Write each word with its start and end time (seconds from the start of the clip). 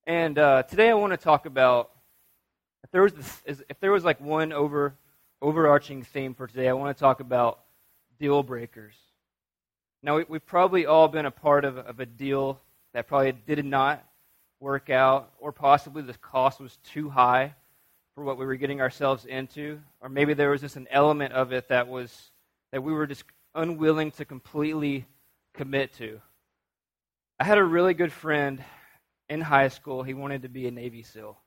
And 0.07 0.39
uh, 0.39 0.65
today 0.65 0.91
I 0.91 0.93
want 0.93 1.15
to 1.15 1.17
talk 1.17 1.47
about 1.47 1.91
if 2.83 2.91
there 2.91 3.01
was 3.01 3.15
this, 3.15 3.63
if 3.71 3.81
there 3.81 3.93
was 3.93 4.05
like 4.05 4.21
one 4.21 4.53
over 4.53 4.95
overarching 5.41 6.03
theme 6.03 6.35
for 6.35 6.47
today, 6.47 6.69
I 6.69 6.75
want 6.75 6.95
to 6.95 7.01
talk 7.01 7.21
about 7.21 7.61
deal 8.21 8.43
breakers. 8.43 8.97
Now 10.03 10.19
we, 10.19 10.27
have 10.31 10.45
probably 10.45 10.85
all 10.85 11.09
been 11.09 11.25
a 11.25 11.31
part 11.31 11.65
of, 11.65 11.79
of 11.79 11.99
a 11.99 12.05
deal 12.05 12.61
that 12.93 13.07
probably 13.07 13.33
did 13.33 13.65
not 13.65 14.07
work 14.61 14.91
out, 14.91 15.33
or 15.39 15.51
possibly 15.51 16.03
the 16.03 16.13
cost 16.13 16.61
was 16.61 16.77
too 16.85 17.09
high 17.09 17.55
for 18.15 18.23
what 18.23 18.39
we 18.39 18.47
were 18.47 18.57
getting 18.57 18.81
ourselves 18.81 19.25
into, 19.25 19.81
or 20.01 20.09
maybe 20.09 20.35
there 20.35 20.51
was 20.51 20.61
just 20.61 20.77
an 20.77 20.87
element 20.91 21.33
of 21.33 21.53
it 21.53 21.69
that 21.69 21.89
was 21.89 22.31
that 22.71 22.83
we 22.83 22.93
were 22.93 23.07
just 23.07 23.25
unwilling 23.55 24.11
to 24.13 24.25
completely 24.25 25.07
commit 25.53 25.93
to. 25.95 26.21
I 27.39 27.45
had 27.45 27.59
a 27.59 27.65
really 27.65 27.95
good 27.95 28.13
friend 28.13 28.63
in 29.29 29.41
high 29.41 29.69
school. 29.69 30.03
He 30.03 30.15
wanted 30.15 30.43
to 30.43 30.49
be 30.49 30.67
a 30.67 30.71
Navy 30.71 31.03
SEAL. 31.03 31.39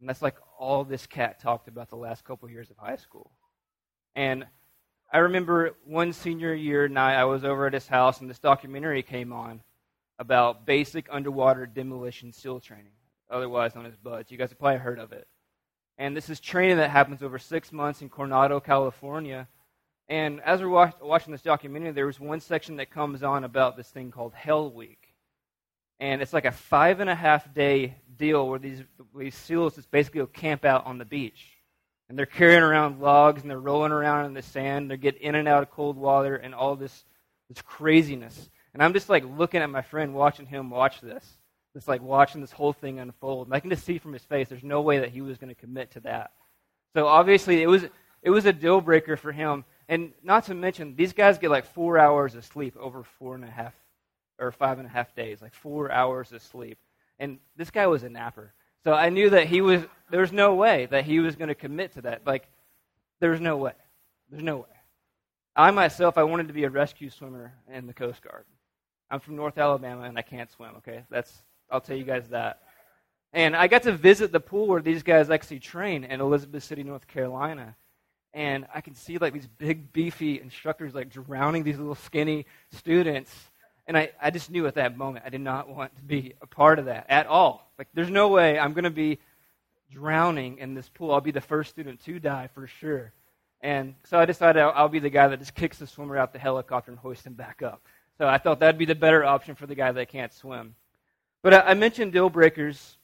And 0.00 0.08
that's 0.08 0.22
like 0.22 0.36
all 0.58 0.84
this 0.84 1.06
cat 1.06 1.40
talked 1.40 1.68
about 1.68 1.88
the 1.88 1.96
last 1.96 2.24
couple 2.24 2.50
years 2.50 2.70
of 2.70 2.76
high 2.76 2.96
school. 2.96 3.30
And 4.14 4.46
I 5.12 5.18
remember 5.18 5.76
one 5.84 6.12
senior 6.12 6.52
year 6.52 6.88
night, 6.88 7.16
I 7.16 7.24
was 7.24 7.44
over 7.44 7.66
at 7.66 7.72
his 7.72 7.86
house, 7.86 8.20
and 8.20 8.28
this 8.28 8.38
documentary 8.38 9.02
came 9.02 9.32
on 9.32 9.62
about 10.18 10.66
basic 10.66 11.06
underwater 11.10 11.66
demolition 11.66 12.32
SEAL 12.32 12.60
training, 12.60 12.92
otherwise 13.30 13.74
known 13.74 13.86
as 13.86 13.96
BUDS. 13.96 14.30
You 14.30 14.38
guys 14.38 14.50
have 14.50 14.58
probably 14.58 14.78
heard 14.78 14.98
of 14.98 15.12
it. 15.12 15.28
And 15.98 16.16
this 16.16 16.28
is 16.28 16.40
training 16.40 16.76
that 16.76 16.90
happens 16.90 17.22
over 17.22 17.38
six 17.38 17.72
months 17.72 18.02
in 18.02 18.08
Coronado, 18.08 18.60
California. 18.60 19.48
And 20.08 20.40
as 20.42 20.60
we're 20.60 20.68
watch- 20.68 21.00
watching 21.00 21.32
this 21.32 21.42
documentary, 21.42 21.92
there 21.92 22.06
was 22.06 22.20
one 22.20 22.40
section 22.40 22.76
that 22.76 22.90
comes 22.90 23.22
on 23.22 23.44
about 23.44 23.76
this 23.76 23.88
thing 23.88 24.10
called 24.10 24.34
Hell 24.34 24.70
Week. 24.70 25.14
And 25.98 26.20
it's 26.20 26.34
like 26.34 26.44
a 26.44 26.52
five 26.52 27.00
and 27.00 27.08
a 27.08 27.14
half 27.14 27.52
day 27.54 27.96
deal 28.16 28.46
where 28.46 28.58
these, 28.58 28.82
these 29.16 29.34
SEALs 29.34 29.76
just 29.76 29.90
basically 29.90 30.20
go 30.20 30.26
camp 30.26 30.64
out 30.64 30.84
on 30.84 30.98
the 30.98 31.06
beach. 31.06 31.46
And 32.08 32.18
they're 32.18 32.26
carrying 32.26 32.62
around 32.62 33.00
logs 33.00 33.42
and 33.42 33.50
they're 33.50 33.58
rolling 33.58 33.90
around 33.90 34.26
in 34.26 34.34
the 34.34 34.42
sand. 34.42 34.90
They 34.90 34.98
get 34.98 35.16
in 35.16 35.34
and 35.34 35.48
out 35.48 35.62
of 35.62 35.70
cold 35.70 35.96
water 35.96 36.36
and 36.36 36.54
all 36.54 36.76
this, 36.76 37.04
this 37.48 37.62
craziness. 37.62 38.50
And 38.74 38.82
I'm 38.82 38.92
just 38.92 39.08
like 39.08 39.24
looking 39.24 39.62
at 39.62 39.70
my 39.70 39.82
friend, 39.82 40.14
watching 40.14 40.46
him 40.46 40.68
watch 40.68 41.00
this 41.00 41.35
just 41.76 41.88
like 41.88 42.00
watching 42.00 42.40
this 42.40 42.52
whole 42.52 42.72
thing 42.72 42.98
unfold. 42.98 43.48
And 43.48 43.54
I 43.54 43.60
can 43.60 43.68
just 43.68 43.84
see 43.84 43.98
from 43.98 44.14
his 44.14 44.24
face, 44.24 44.48
there's 44.48 44.64
no 44.64 44.80
way 44.80 45.00
that 45.00 45.10
he 45.10 45.20
was 45.20 45.36
going 45.36 45.54
to 45.54 45.60
commit 45.60 45.90
to 45.90 46.00
that. 46.00 46.30
So 46.94 47.06
obviously, 47.06 47.62
it 47.62 47.66
was 47.66 47.84
it 48.22 48.30
was 48.30 48.46
a 48.46 48.52
deal 48.52 48.80
breaker 48.80 49.18
for 49.18 49.30
him. 49.30 49.64
And 49.86 50.12
not 50.22 50.44
to 50.44 50.54
mention, 50.54 50.96
these 50.96 51.12
guys 51.12 51.36
get 51.36 51.50
like 51.50 51.66
four 51.66 51.98
hours 51.98 52.34
of 52.34 52.46
sleep 52.46 52.76
over 52.80 53.02
four 53.02 53.34
and 53.34 53.44
a 53.44 53.50
half 53.50 53.74
or 54.38 54.52
five 54.52 54.78
and 54.78 54.86
a 54.86 54.90
half 54.90 55.14
days, 55.14 55.42
like 55.42 55.52
four 55.52 55.92
hours 55.92 56.32
of 56.32 56.42
sleep. 56.42 56.78
And 57.18 57.38
this 57.56 57.70
guy 57.70 57.86
was 57.86 58.02
a 58.02 58.08
napper. 58.08 58.54
So 58.84 58.94
I 58.94 59.10
knew 59.10 59.30
that 59.30 59.46
he 59.46 59.60
was, 59.60 59.82
there 60.10 60.22
was 60.22 60.32
no 60.32 60.54
way 60.54 60.86
that 60.86 61.04
he 61.04 61.20
was 61.20 61.36
going 61.36 61.48
to 61.48 61.54
commit 61.54 61.92
to 61.94 62.02
that. 62.02 62.22
Like, 62.26 62.48
there's 63.20 63.40
no 63.40 63.58
way. 63.58 63.72
There's 64.30 64.42
no 64.42 64.56
way. 64.56 64.64
I 65.54 65.70
myself, 65.70 66.18
I 66.18 66.24
wanted 66.24 66.48
to 66.48 66.54
be 66.54 66.64
a 66.64 66.70
rescue 66.70 67.10
swimmer 67.10 67.52
in 67.72 67.86
the 67.86 67.94
Coast 67.94 68.22
Guard. 68.22 68.44
I'm 69.10 69.20
from 69.20 69.36
North 69.36 69.58
Alabama 69.58 70.02
and 70.02 70.18
I 70.18 70.22
can't 70.22 70.50
swim, 70.50 70.72
okay? 70.78 71.04
That's 71.10 71.32
I'll 71.70 71.80
tell 71.80 71.96
you 71.96 72.04
guys 72.04 72.28
that. 72.28 72.62
And 73.32 73.54
I 73.54 73.66
got 73.66 73.82
to 73.82 73.92
visit 73.92 74.32
the 74.32 74.40
pool 74.40 74.66
where 74.66 74.80
these 74.80 75.02
guys 75.02 75.30
actually 75.30 75.58
train 75.60 76.04
in 76.04 76.20
Elizabeth 76.20 76.64
City, 76.64 76.82
North 76.82 77.06
Carolina. 77.06 77.76
And 78.32 78.66
I 78.74 78.80
can 78.80 78.94
see 78.94 79.18
like 79.18 79.32
these 79.32 79.46
big, 79.46 79.92
beefy 79.92 80.40
instructors 80.40 80.94
like 80.94 81.10
drowning 81.10 81.64
these 81.64 81.78
little 81.78 81.94
skinny 81.94 82.46
students. 82.72 83.32
And 83.86 83.96
I, 83.96 84.10
I 84.20 84.30
just 84.30 84.50
knew 84.50 84.66
at 84.66 84.74
that 84.74 84.96
moment 84.96 85.24
I 85.26 85.30
did 85.30 85.40
not 85.40 85.68
want 85.68 85.94
to 85.96 86.02
be 86.02 86.34
a 86.40 86.46
part 86.46 86.78
of 86.78 86.86
that 86.86 87.06
at 87.08 87.26
all. 87.26 87.70
Like, 87.78 87.88
there's 87.94 88.10
no 88.10 88.28
way 88.28 88.58
I'm 88.58 88.72
going 88.72 88.84
to 88.84 88.90
be 88.90 89.18
drowning 89.90 90.58
in 90.58 90.74
this 90.74 90.88
pool. 90.88 91.12
I'll 91.12 91.20
be 91.20 91.30
the 91.30 91.40
first 91.40 91.70
student 91.70 92.02
to 92.04 92.18
die 92.18 92.48
for 92.54 92.66
sure. 92.66 93.12
And 93.60 93.94
so 94.04 94.18
I 94.18 94.24
decided 94.24 94.60
I'll, 94.62 94.72
I'll 94.74 94.88
be 94.88 94.98
the 94.98 95.10
guy 95.10 95.28
that 95.28 95.38
just 95.38 95.54
kicks 95.54 95.78
the 95.78 95.86
swimmer 95.86 96.16
out 96.16 96.32
the 96.32 96.38
helicopter 96.38 96.90
and 96.90 96.98
hoists 96.98 97.26
him 97.26 97.34
back 97.34 97.62
up. 97.62 97.82
So 98.18 98.26
I 98.26 98.38
thought 98.38 98.60
that'd 98.60 98.78
be 98.78 98.86
the 98.86 98.94
better 98.94 99.24
option 99.24 99.54
for 99.54 99.66
the 99.66 99.74
guy 99.74 99.92
that 99.92 100.08
can't 100.08 100.32
swim. 100.32 100.74
But 101.42 101.54
I, 101.54 101.60
I 101.60 101.74
mentioned 101.74 102.12
deal 102.12 102.30
breakers 102.30 102.96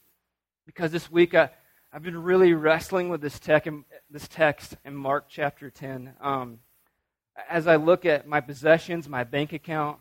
because 0.67 0.93
this 0.93 1.11
week 1.11 1.35
I, 1.35 1.51
I've 1.93 2.03
been 2.03 2.23
really 2.23 2.55
wrestling 2.55 3.09
with 3.09 3.21
this, 3.21 3.39
tech 3.39 3.67
in, 3.67 3.85
this 4.11 4.29
text 4.29 4.77
in 4.85 4.95
Mark 4.95 5.27
chapter 5.29 5.71
10. 5.71 6.15
Um, 6.21 6.59
as 7.49 7.67
I 7.67 7.77
look 7.77 8.05
at 8.07 8.27
my 8.27 8.41
possessions, 8.41 9.09
my 9.09 9.25
bank 9.25 9.53
account, 9.53 9.99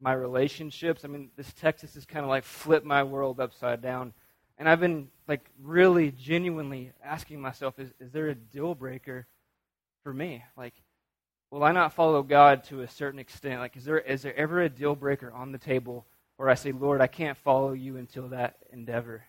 my 0.00 0.12
relationships, 0.12 1.04
I 1.04 1.08
mean, 1.08 1.30
this 1.36 1.52
text 1.54 1.82
has 1.82 1.94
just 1.94 2.08
kind 2.08 2.24
of 2.24 2.28
like 2.28 2.44
flipped 2.44 2.84
my 2.84 3.02
world 3.02 3.40
upside 3.40 3.80
down. 3.80 4.12
And 4.58 4.68
I've 4.68 4.80
been 4.80 5.08
like 5.26 5.48
really 5.62 6.10
genuinely 6.10 6.92
asking 7.02 7.40
myself, 7.40 7.78
is, 7.78 7.90
is 8.00 8.12
there 8.12 8.28
a 8.28 8.34
deal 8.34 8.74
breaker 8.74 9.26
for 10.02 10.12
me? 10.12 10.44
Like, 10.56 10.74
will 11.50 11.64
I 11.64 11.72
not 11.72 11.94
follow 11.94 12.22
God 12.22 12.64
to 12.64 12.82
a 12.82 12.88
certain 12.88 13.18
extent? 13.18 13.60
Like, 13.60 13.76
is 13.76 13.84
there, 13.84 13.98
is 13.98 14.22
there 14.22 14.36
ever 14.36 14.60
a 14.60 14.68
deal 14.68 14.94
breaker 14.94 15.32
on 15.32 15.52
the 15.52 15.58
table 15.58 16.06
or 16.38 16.48
I 16.48 16.54
say, 16.54 16.72
Lord, 16.72 17.00
I 17.00 17.06
can't 17.06 17.38
follow 17.38 17.72
you 17.72 17.96
until 17.96 18.28
that 18.28 18.56
endeavor. 18.72 19.24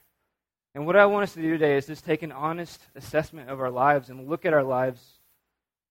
And 0.73 0.85
what 0.85 0.95
I 0.95 1.05
want 1.05 1.23
us 1.23 1.33
to 1.35 1.41
do 1.41 1.51
today 1.51 1.77
is 1.77 1.87
just 1.87 2.03
take 2.03 2.23
an 2.23 2.31
honest 2.31 2.81
assessment 2.95 3.49
of 3.49 3.61
our 3.61 3.69
lives 3.69 4.09
and 4.09 4.27
look 4.27 4.45
at 4.45 4.53
our 4.53 4.63
lives 4.63 5.01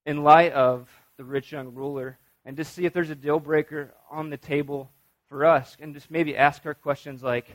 in 0.05 0.23
light 0.23 0.53
of 0.53 0.89
the 1.17 1.25
rich 1.25 1.53
young 1.53 1.75
ruler 1.75 2.19
and 2.45 2.57
just 2.57 2.75
see 2.75 2.85
if 2.85 2.93
there's 2.93 3.11
a 3.11 3.15
deal 3.15 3.41
breaker 3.41 3.95
on 4.11 4.29
the 4.29 4.37
table 4.37 4.91
for 5.29 5.45
us 5.45 5.77
and 5.81 5.95
just 5.95 6.11
maybe 6.11 6.37
ask 6.37 6.67
our 6.67 6.75
questions 6.75 7.23
like, 7.23 7.47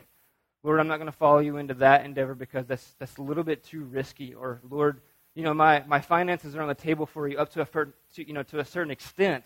Lord, 0.62 0.80
I'm 0.80 0.88
not 0.88 0.96
going 0.96 1.06
to 1.06 1.12
follow 1.12 1.38
you 1.38 1.56
into 1.56 1.74
that 1.74 2.04
endeavor 2.04 2.34
because 2.34 2.66
that's, 2.66 2.94
that's 2.98 3.16
a 3.16 3.22
little 3.22 3.44
bit 3.44 3.64
too 3.64 3.84
risky. 3.84 4.34
Or, 4.34 4.60
Lord, 4.68 5.00
you 5.34 5.42
know, 5.42 5.54
my, 5.54 5.84
my 5.86 6.00
finances 6.00 6.56
are 6.56 6.62
on 6.62 6.68
the 6.68 6.74
table 6.74 7.06
for 7.06 7.28
you 7.28 7.38
up 7.38 7.50
to 7.52 7.62
a, 7.62 7.66
to, 7.66 8.26
you 8.26 8.32
know, 8.32 8.42
to 8.42 8.58
a 8.58 8.64
certain 8.64 8.90
extent. 8.90 9.44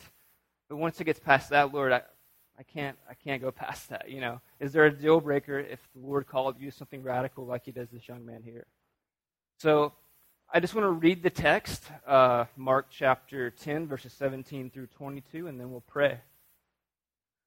But 0.69 0.77
once 0.77 1.01
it 1.01 1.05
gets 1.05 1.21
past 1.21 1.51
that, 1.51 1.73
Lord, 1.73 1.93
I, 1.93 2.03
I 2.59 2.63
can't, 2.63 2.97
I 3.09 3.15
can't 3.15 3.43
go 3.43 3.51
past 3.53 3.89
that. 3.91 4.11
You 4.11 4.21
know, 4.21 4.41
is 4.61 4.73
there 4.73 4.87
a 4.87 4.93
deal 4.93 5.21
breaker 5.21 5.59
if 5.59 5.81
the 5.95 6.07
Lord 6.07 6.27
called 6.27 6.61
you 6.61 6.71
something 6.71 7.03
radical 7.03 7.47
like 7.47 7.65
He 7.65 7.73
does 7.73 7.89
this 7.91 8.09
young 8.09 8.25
man 8.25 8.43
here? 8.43 8.67
So, 9.59 9.93
I 10.53 10.61
just 10.61 10.75
want 10.75 10.85
to 10.85 10.91
read 10.91 11.23
the 11.23 11.31
text, 11.31 11.83
uh, 12.07 12.45
Mark 12.57 12.87
chapter 12.91 13.51
10, 13.51 13.89
verses 13.89 14.13
17 14.13 14.71
through 14.71 14.87
22, 14.89 15.47
and 15.47 15.59
then 15.59 15.71
we'll 15.71 15.81
pray. 15.81 16.21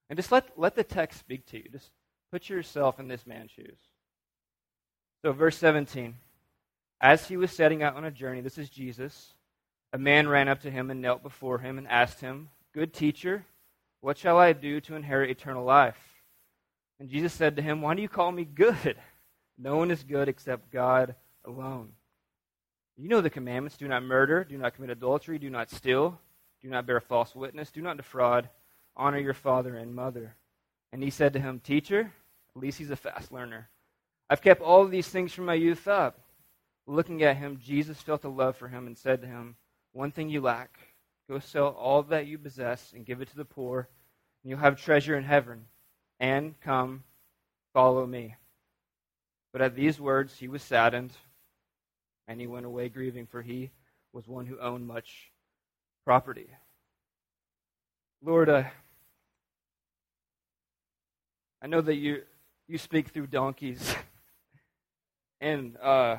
And 0.10 0.18
just 0.18 0.32
let, 0.32 0.58
let 0.58 0.76
the 0.76 0.84
text 0.84 1.20
speak 1.20 1.46
to 1.48 1.58
you. 1.58 1.70
Just 1.72 1.92
put 2.32 2.50
yourself 2.50 3.00
in 3.00 3.08
this 3.08 3.26
man's 3.26 3.52
shoes. 3.52 3.78
So, 5.22 5.32
verse 5.32 5.58
17. 5.58 6.16
As 7.00 7.28
he 7.28 7.38
was 7.38 7.52
setting 7.52 7.84
out 7.84 7.96
on 7.96 8.04
a 8.04 8.12
journey, 8.12 8.42
this 8.42 8.58
is 8.58 8.70
Jesus, 8.70 9.34
a 9.94 9.98
man 9.98 10.28
ran 10.28 10.48
up 10.48 10.62
to 10.62 10.72
him 10.72 10.90
and 10.90 11.02
knelt 11.02 11.24
before 11.24 11.60
him 11.60 11.78
and 11.78 11.88
asked 11.88 12.22
him, 12.22 12.50
Good 12.74 12.94
teacher, 12.94 13.46
what 14.02 14.18
shall 14.18 14.38
I 14.38 14.54
do 14.54 14.80
to 14.82 14.96
inherit 14.96 15.30
eternal 15.30 15.64
life? 15.64 15.98
And 17.00 17.10
Jesus 17.10 17.34
said 17.34 17.56
to 17.56 17.62
him, 17.62 17.82
Why 17.82 17.96
do 17.96 18.02
you 18.02 18.10
call 18.10 18.32
me 18.32 18.46
good? 18.46 18.98
No 19.58 19.78
one 19.78 19.90
is 19.90 20.04
good 20.04 20.30
except 20.30 20.72
God 20.72 21.16
alone. 21.44 21.94
You 22.96 23.10
know 23.10 23.22
the 23.22 23.30
commandments 23.30 23.78
do 23.78 23.88
not 23.88 24.04
murder, 24.04 24.44
do 24.44 24.58
not 24.58 24.76
commit 24.76 24.90
adultery, 24.92 25.40
do 25.40 25.50
not 25.50 25.72
steal, 25.72 26.20
do 26.62 26.70
not 26.70 26.86
bear 26.86 27.00
false 27.00 27.36
witness, 27.36 27.72
do 27.72 27.82
not 27.82 27.98
defraud, 27.98 28.50
honor 28.96 29.20
your 29.20 29.34
father 29.34 29.76
and 29.76 29.96
mother. 29.96 30.36
And 30.92 31.04
he 31.04 31.10
said 31.10 31.34
to 31.34 31.40
him, 31.40 31.60
Teacher, 31.60 32.12
at 32.56 32.62
least 32.62 32.78
he's 32.78 32.92
a 32.92 32.96
fast 32.96 33.32
learner. 33.32 33.70
I've 34.30 34.42
kept 34.42 34.62
all 34.62 34.86
these 34.86 35.08
things 35.08 35.34
from 35.34 35.46
my 35.46 35.54
youth 35.54 35.88
up. 35.88 36.20
Looking 36.86 37.24
at 37.24 37.38
him, 37.38 37.60
Jesus 37.64 38.02
felt 38.02 38.24
a 38.24 38.30
love 38.30 38.58
for 38.58 38.68
him 38.68 38.88
and 38.88 38.98
said 38.98 39.22
to 39.22 39.28
him, 39.28 39.56
One 39.92 40.12
thing 40.12 40.30
you 40.30 40.42
lack. 40.42 40.78
Go 41.30 41.40
sell 41.40 41.70
all 41.70 42.04
that 42.04 42.28
you 42.28 42.38
possess 42.38 42.94
and 42.96 43.06
give 43.06 43.22
it 43.22 43.30
to 43.30 43.36
the 43.36 43.46
poor, 43.46 43.90
and 44.44 44.50
you'll 44.50 44.60
have 44.60 44.82
treasure 44.82 45.18
in 45.18 45.24
heaven. 45.24 45.66
And 46.20 46.60
come, 46.62 47.04
follow 47.74 48.06
me. 48.06 48.36
But 49.52 49.62
at 49.62 49.76
these 49.76 50.00
words 50.00 50.38
he 50.38 50.48
was 50.48 50.64
saddened, 50.64 51.12
and 52.28 52.40
he 52.40 52.48
went 52.48 52.66
away 52.66 52.90
grieving, 52.90 53.28
for 53.28 53.42
he 53.42 53.72
was 54.14 54.28
one 54.28 54.46
who 54.46 54.60
owned 54.60 54.88
much 54.88 55.32
property. 56.06 56.48
Lord, 58.24 58.50
uh, 58.50 58.64
I 61.62 61.68
know 61.68 61.82
that 61.82 61.96
you 61.96 62.24
you 62.68 62.78
speak 62.78 63.10
through 63.10 63.28
donkeys, 63.28 63.96
and 65.42 65.78
uh, 65.78 66.18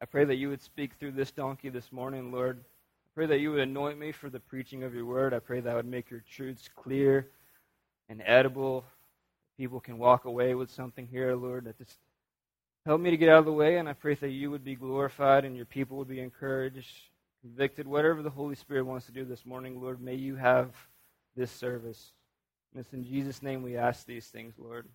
I 0.00 0.04
pray 0.10 0.24
that 0.24 0.36
you 0.36 0.50
would 0.50 0.62
speak 0.62 0.94
through 0.94 1.12
this 1.12 1.30
donkey 1.30 1.68
this 1.68 1.90
morning, 1.92 2.30
Lord. 2.30 2.64
Pray 3.14 3.26
that 3.26 3.38
you 3.38 3.52
would 3.52 3.60
anoint 3.60 3.98
me 3.98 4.12
for 4.12 4.28
the 4.28 4.40
preaching 4.40 4.82
of 4.82 4.94
your 4.94 5.04
word. 5.04 5.34
I 5.34 5.38
pray 5.38 5.60
that 5.60 5.70
I 5.70 5.76
would 5.76 5.86
make 5.86 6.10
your 6.10 6.24
truths 6.28 6.68
clear 6.74 7.28
and 8.08 8.22
edible. 8.24 8.84
People 9.56 9.80
can 9.80 9.98
walk 9.98 10.24
away 10.24 10.54
with 10.54 10.70
something 10.70 11.06
here, 11.06 11.34
Lord. 11.36 11.64
That 11.64 11.78
just 11.78 11.96
help 12.86 13.00
me 13.00 13.10
to 13.10 13.16
get 13.16 13.28
out 13.28 13.38
of 13.38 13.44
the 13.44 13.52
way, 13.52 13.78
and 13.78 13.88
I 13.88 13.92
pray 13.92 14.14
that 14.14 14.30
you 14.30 14.50
would 14.50 14.64
be 14.64 14.74
glorified 14.74 15.44
and 15.44 15.56
your 15.56 15.66
people 15.66 15.96
would 15.98 16.08
be 16.08 16.20
encouraged 16.20 17.10
convicted, 17.44 17.86
whatever 17.86 18.22
the 18.22 18.30
Holy 18.30 18.54
Spirit 18.54 18.86
wants 18.86 19.04
to 19.04 19.12
do 19.12 19.22
this 19.22 19.44
morning, 19.44 19.78
Lord, 19.78 20.00
may 20.00 20.14
you 20.14 20.34
have 20.34 20.70
this 21.36 21.50
service. 21.50 22.12
And 22.72 22.80
it's 22.80 22.94
in 22.94 23.04
Jesus' 23.04 23.42
name 23.42 23.62
we 23.62 23.76
ask 23.76 24.06
these 24.06 24.28
things, 24.28 24.54
Lord. 24.58 24.88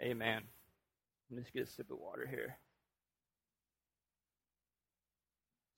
Amen. 0.00 0.42
Let 1.28 1.36
me 1.36 1.42
just 1.42 1.52
get 1.52 1.64
a 1.64 1.66
sip 1.66 1.90
of 1.90 1.98
water 1.98 2.28
here. 2.30 2.56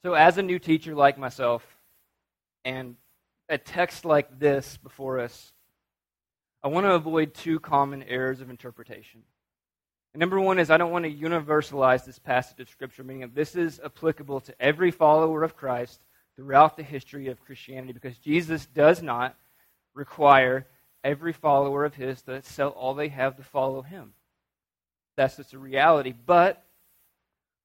So, 0.04 0.14
as 0.14 0.36
a 0.36 0.42
new 0.42 0.58
teacher 0.58 0.96
like 0.96 1.16
myself, 1.16 1.64
and 2.64 2.96
a 3.48 3.56
text 3.56 4.04
like 4.04 4.38
this 4.38 4.76
before 4.76 5.20
us, 5.20 5.52
I 6.62 6.68
want 6.68 6.86
to 6.86 6.94
avoid 6.94 7.34
two 7.34 7.60
common 7.60 8.02
errors 8.02 8.40
of 8.40 8.50
interpretation. 8.50 9.22
And 10.12 10.20
number 10.20 10.40
one 10.40 10.58
is 10.58 10.70
I 10.70 10.76
don't 10.76 10.90
want 10.90 11.04
to 11.04 11.12
universalize 11.12 12.04
this 12.04 12.18
passage 12.18 12.58
of 12.58 12.68
Scripture, 12.68 13.04
meaning 13.04 13.22
that 13.22 13.34
this 13.34 13.54
is 13.54 13.80
applicable 13.84 14.40
to 14.40 14.54
every 14.60 14.90
follower 14.90 15.44
of 15.44 15.56
Christ 15.56 16.00
throughout 16.34 16.76
the 16.76 16.82
history 16.82 17.28
of 17.28 17.44
Christianity, 17.44 17.92
because 17.92 18.18
Jesus 18.18 18.66
does 18.66 19.02
not 19.02 19.36
require 19.94 20.66
every 21.04 21.32
follower 21.32 21.84
of 21.84 21.94
his 21.94 22.22
to 22.22 22.42
sell 22.42 22.70
all 22.70 22.94
they 22.94 23.08
have 23.08 23.36
to 23.36 23.42
follow 23.44 23.82
him. 23.82 24.14
That's 25.16 25.36
just 25.36 25.52
a 25.52 25.58
reality. 25.58 26.12
But 26.12 26.64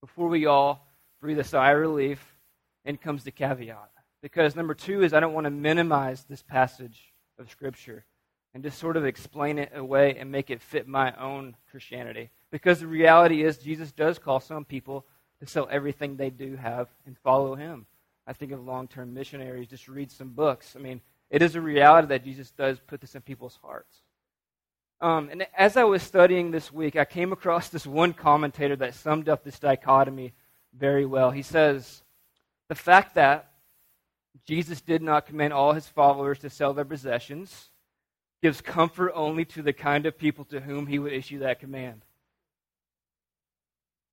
before 0.02 0.28
we 0.28 0.46
all 0.46 0.87
breathe 1.28 1.40
a 1.40 1.44
sigh 1.44 1.74
of 1.74 1.80
relief, 1.80 2.38
and 2.86 3.02
comes 3.02 3.26
the 3.26 3.32
caveat. 3.32 3.92
Because 4.22 4.56
number 4.56 4.74
two 4.74 5.04
is 5.04 5.14
I 5.14 5.20
don't 5.20 5.34
want 5.34 5.44
to 5.44 5.52
minimize 5.52 6.24
this 6.24 6.42
passage 6.42 7.12
of 7.38 7.52
Scripture 7.52 8.06
and 8.54 8.64
just 8.64 8.80
sort 8.80 8.96
of 8.96 9.06
explain 9.06 9.60
it 9.60 9.74
away 9.76 10.16
and 10.18 10.32
make 10.32 10.50
it 10.50 10.62
fit 10.62 10.88
my 10.88 11.14
own 11.18 11.58
Christianity. 11.70 12.30
Because 12.50 12.80
the 12.80 12.88
reality 12.88 13.44
is, 13.44 13.58
Jesus 13.58 13.92
does 13.92 14.18
call 14.18 14.40
some 14.40 14.64
people 14.64 15.06
to 15.42 15.46
sell 15.46 15.68
everything 15.70 16.16
they 16.16 16.30
do 16.30 16.56
have 16.56 16.88
and 17.06 17.18
follow 17.18 17.56
him. 17.56 17.88
I 18.26 18.32
think 18.32 18.54
of 18.54 18.66
long 18.66 18.88
term 18.88 19.14
missionaries, 19.14 19.68
just 19.68 19.90
read 19.90 20.10
some 20.10 20.30
books. 20.30 20.78
I 20.78 20.80
mean, 20.80 21.02
it 21.30 21.42
is 21.42 21.56
a 21.56 21.62
reality 21.62 22.08
that 22.08 22.24
Jesus 22.24 22.52
does 22.52 22.80
put 22.80 23.02
this 23.02 23.16
in 23.16 23.22
people's 23.22 23.60
hearts. 23.62 23.98
Um, 25.02 25.28
and 25.30 25.46
as 25.58 25.76
I 25.76 25.84
was 25.84 26.04
studying 26.04 26.52
this 26.52 26.72
week, 26.72 26.96
I 26.96 27.04
came 27.04 27.34
across 27.34 27.68
this 27.68 27.86
one 27.86 28.14
commentator 28.14 28.78
that 28.78 28.96
summed 28.96 29.28
up 29.28 29.44
this 29.44 29.60
dichotomy 29.60 30.32
very 30.78 31.06
well. 31.06 31.32
He 31.32 31.42
says, 31.42 32.04
The 32.70 32.76
fact 32.76 33.16
that 33.16 33.52
Jesus 34.46 34.82
did 34.82 35.02
not 35.02 35.26
command 35.26 35.54
all 35.54 35.74
his 35.74 35.88
followers 35.88 36.40
to 36.40 36.50
sell 36.50 36.74
their 36.74 36.86
possessions 36.86 37.70
gives 38.42 38.62
comfort 38.62 39.12
only 39.16 39.46
to 39.46 39.62
the 39.62 39.74
kind 39.74 40.06
of 40.06 40.18
people 40.18 40.46
to 40.46 40.60
whom 40.60 40.88
he 40.88 41.00
would 41.00 41.14
issue 41.14 41.40
that 41.40 41.60
command. 41.60 42.04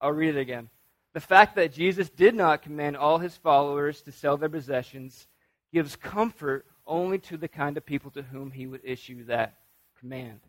I'll 0.00 0.12
read 0.12 0.36
it 0.36 0.40
again. 0.40 0.70
The 1.12 1.20
fact 1.20 1.54
that 1.56 1.72
Jesus 1.72 2.10
did 2.10 2.34
not 2.34 2.62
command 2.62 2.96
all 2.96 3.18
his 3.18 3.36
followers 3.36 4.02
to 4.02 4.12
sell 4.12 4.36
their 4.36 4.48
possessions 4.48 5.28
gives 5.72 5.96
comfort 5.96 6.66
only 6.86 7.18
to 7.18 7.36
the 7.36 7.48
kind 7.48 7.76
of 7.76 7.86
people 7.86 8.10
to 8.12 8.22
whom 8.22 8.50
he 8.50 8.66
would 8.66 8.80
issue 8.84 9.24
that 9.26 9.54
command. 10.00 10.40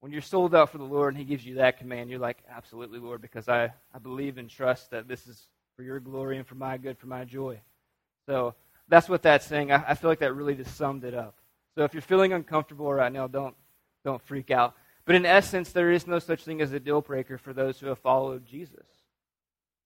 When 0.00 0.12
you're 0.12 0.22
sold 0.22 0.54
out 0.54 0.70
for 0.70 0.78
the 0.78 0.84
Lord 0.84 1.14
and 1.14 1.18
he 1.18 1.24
gives 1.24 1.44
you 1.44 1.56
that 1.56 1.78
command, 1.78 2.10
you're 2.10 2.18
like, 2.18 2.38
absolutely, 2.50 2.98
Lord, 2.98 3.20
because 3.20 3.48
I, 3.48 3.72
I 3.94 3.98
believe 4.02 4.38
and 4.38 4.48
trust 4.48 4.90
that 4.90 5.06
this 5.06 5.26
is 5.26 5.46
for 5.76 5.82
your 5.82 6.00
glory 6.00 6.38
and 6.38 6.46
for 6.46 6.54
my 6.54 6.78
good, 6.78 6.98
for 6.98 7.06
my 7.06 7.24
joy. 7.24 7.60
So 8.26 8.54
that's 8.88 9.08
what 9.08 9.22
that's 9.22 9.46
saying. 9.46 9.72
I, 9.72 9.84
I 9.88 9.94
feel 9.94 10.08
like 10.08 10.20
that 10.20 10.34
really 10.34 10.54
just 10.54 10.76
summed 10.76 11.04
it 11.04 11.14
up. 11.14 11.36
So 11.74 11.84
if 11.84 11.92
you're 11.92 12.02
feeling 12.02 12.32
uncomfortable 12.32 12.92
right 12.92 13.12
now, 13.12 13.26
don't, 13.26 13.54
don't 14.04 14.22
freak 14.22 14.50
out. 14.50 14.74
But 15.04 15.14
in 15.16 15.26
essence, 15.26 15.72
there 15.72 15.90
is 15.90 16.06
no 16.06 16.18
such 16.18 16.44
thing 16.44 16.60
as 16.60 16.72
a 16.72 16.80
deal 16.80 17.00
breaker 17.00 17.36
for 17.36 17.52
those 17.52 17.78
who 17.78 17.88
have 17.88 17.98
followed 17.98 18.46
Jesus. 18.46 18.86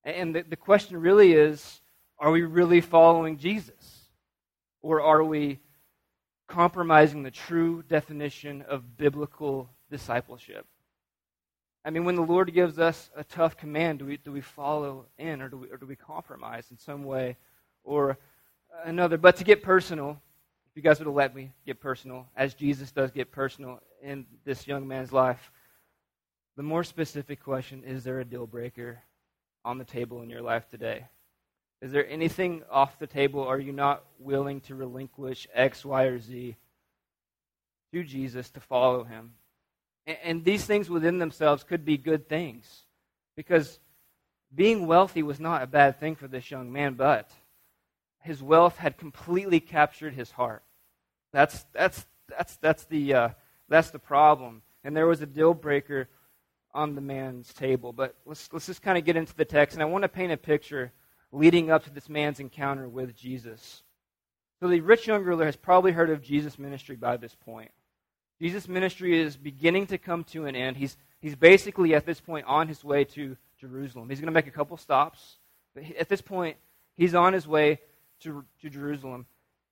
And 0.05 0.35
the, 0.35 0.43
the 0.43 0.57
question 0.57 0.97
really 0.97 1.33
is 1.33 1.81
are 2.19 2.31
we 2.31 2.43
really 2.43 2.81
following 2.81 3.39
Jesus? 3.39 4.07
Or 4.83 5.01
are 5.01 5.25
we 5.25 5.61
compromising 6.47 7.23
the 7.23 7.31
true 7.31 7.83
definition 7.89 8.63
of 8.63 8.97
biblical 8.97 9.71
discipleship? 9.91 10.67
I 11.85 11.91
mean, 11.91 12.05
when 12.05 12.17
the 12.17 12.23
Lord 12.23 12.53
gives 12.55 12.79
us 12.79 13.11
a 13.15 13.25
tough 13.25 13.57
command, 13.57 13.99
do 13.99 14.07
we, 14.07 14.17
do 14.17 14.33
we 14.33 14.41
follow 14.41 15.05
in 15.19 15.43
or 15.43 15.49
do 15.49 15.59
we, 15.59 15.71
or 15.71 15.77
do 15.77 15.87
we 15.87 15.97
compromise 15.97 16.71
in 16.71 16.79
some 16.79 17.05
way 17.05 17.37
or 17.83 18.17
another? 18.85 19.19
But 19.19 19.37
to 19.37 19.45
get 19.45 19.63
personal, 19.63 20.19
if 20.71 20.77
you 20.77 20.83
guys 20.83 20.99
would 20.99 21.07
have 21.07 21.15
let 21.15 21.35
me 21.35 21.53
get 21.67 21.81
personal, 21.81 22.27
as 22.37 22.55
Jesus 22.55 22.91
does 22.91 23.11
get 23.11 23.31
personal 23.31 23.81
in 24.03 24.25
this 24.45 24.67
young 24.67 24.89
man's 24.89 25.13
life, 25.13 25.53
the 26.57 26.63
more 26.63 26.85
specific 26.85 27.43
question 27.43 27.83
is 27.85 28.03
there 28.03 28.21
a 28.21 28.25
deal 28.25 28.47
breaker 28.47 29.03
on 29.65 29.77
the 29.77 29.85
table 29.85 30.23
in 30.23 30.31
your 30.31 30.43
life 30.43 30.69
today? 30.71 31.05
Is 31.83 31.93
there 31.93 32.09
anything 32.09 32.63
off 32.71 32.99
the 32.99 33.07
table? 33.07 33.47
Are 33.47 33.59
you 33.59 33.73
not 33.73 34.05
willing 34.19 34.63
to 34.63 34.75
relinquish 34.75 35.47
X, 35.53 35.85
Y, 35.85 36.05
or 36.05 36.19
Z 36.19 36.57
to 37.93 38.05
Jesus 38.05 38.49
to 38.51 38.61
follow 38.61 39.05
him? 39.05 39.35
And, 40.06 40.19
and 40.23 40.45
these 40.45 40.65
things 40.65 40.91
within 40.91 41.19
themselves 41.19 41.65
could 41.65 41.85
be 41.85 41.97
good 41.97 42.29
things 42.29 42.85
because 43.37 43.79
being 44.55 44.87
wealthy 44.87 45.23
was 45.23 45.41
not 45.41 45.62
a 45.62 45.67
bad 45.67 45.99
thing 45.99 46.15
for 46.15 46.29
this 46.29 46.51
young 46.51 46.73
man, 46.73 46.95
but 46.95 47.31
his 48.21 48.43
wealth 48.43 48.77
had 48.79 48.97
completely 48.97 49.61
captured 49.61 50.15
his 50.15 50.31
heart. 50.31 50.62
That's, 51.33 51.65
that's, 51.73 52.06
that's, 52.29 52.56
that's, 52.56 52.85
the, 52.85 53.15
uh, 53.15 53.29
that's 53.69 53.91
the 53.91 53.99
problem. 53.99 54.62
And 54.85 54.97
there 54.97 55.06
was 55.06 55.21
a 55.21 55.27
deal 55.27 55.55
breaker 55.55 56.09
on 56.73 56.95
the 56.95 57.01
man's 57.01 57.53
table. 57.53 57.93
But 57.93 58.15
let's, 58.25 58.53
let's 58.53 58.67
just 58.67 58.83
kind 58.83 58.99
of 58.99 59.05
get 59.05 59.17
into 59.17 59.35
the 59.35 59.45
text. 59.45 59.75
And 59.75 59.83
I 59.83 59.87
want 59.87 60.03
to 60.03 60.09
paint 60.09 60.33
a 60.33 60.37
picture 60.37 60.93
leading 61.32 61.70
up 61.70 61.84
to 61.84 61.91
this 61.91 62.08
man's 62.08 62.41
encounter 62.41 62.89
with 62.89 63.17
Jesus. 63.17 63.82
So 64.61 64.69
the 64.69 64.81
rich 64.81 65.06
young 65.06 65.25
ruler 65.25 65.44
has 65.44 65.56
probably 65.56 65.93
heard 65.93 66.11
of 66.11 66.23
Jesus' 66.23 66.58
ministry 66.58 66.96
by 66.96 67.17
this 67.17 67.34
point. 67.34 67.70
Jesus' 68.41 68.69
ministry 68.69 69.19
is 69.19 69.36
beginning 69.36 69.86
to 69.88 69.98
come 69.98 70.24
to 70.24 70.46
an 70.46 70.56
end. 70.56 70.76
He's, 70.76 70.96
he's 71.20 71.36
basically 71.36 71.94
at 71.94 72.06
this 72.06 72.20
point 72.20 72.46
on 72.46 72.69
his 72.69 72.82
way 72.82 73.05
to 73.05 73.36
Jerusalem. 73.60 74.08
He's 74.08 74.20
going 74.20 74.26
to 74.26 74.32
make 74.32 74.46
a 74.46 74.50
couple 74.50 74.76
stops. 74.76 75.36
But 75.74 75.84
at 75.98 76.08
this 76.08 76.20
point, 76.20 76.56
he's 76.96 77.14
on 77.14 77.32
his 77.32 77.46
way 77.46 77.81
to, 78.20 78.44
to 78.62 78.70
Jerusalem. 78.70 79.26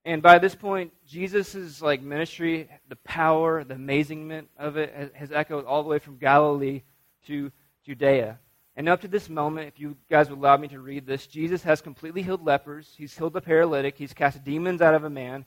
And 0.05 0.21
by 0.21 0.39
this 0.39 0.55
point, 0.55 0.93
Jesus' 1.07 1.81
like 1.81 2.03
ministry, 2.03 2.69
the 2.89 2.97
power, 2.97 3.63
the 3.63 3.75
amazingment 3.75 4.49
of 4.59 4.77
it 4.77 4.93
has, 4.95 5.11
has 5.15 5.33
echoed 5.33 5.65
all 5.65 5.83
the 5.83 5.89
way 5.89 5.99
from 5.99 6.19
Galilee 6.19 6.83
to 7.27 7.53
Judea. 7.85 8.39
And 8.75 8.89
up 8.89 9.03
to 9.03 9.09
this 9.09 9.29
moment, 9.29 9.69
if 9.69 9.79
you 9.79 9.97
guys 10.11 10.31
would 10.31 10.39
allow 10.39 10.57
me 10.57 10.67
to 10.69 10.81
read 10.81 11.07
this, 11.07 11.27
Jesus 11.27 11.63
has 11.63 11.81
completely 11.81 12.23
healed 12.23 12.45
lepers. 12.45 12.95
He's 12.97 13.17
healed 13.17 13.35
the 13.35 13.41
paralytic. 13.41 13.97
He's 13.99 14.15
cast 14.15 14.43
demons 14.43 14.81
out 14.81 14.95
of 14.95 15.05
a 15.05 15.11
man. 15.11 15.45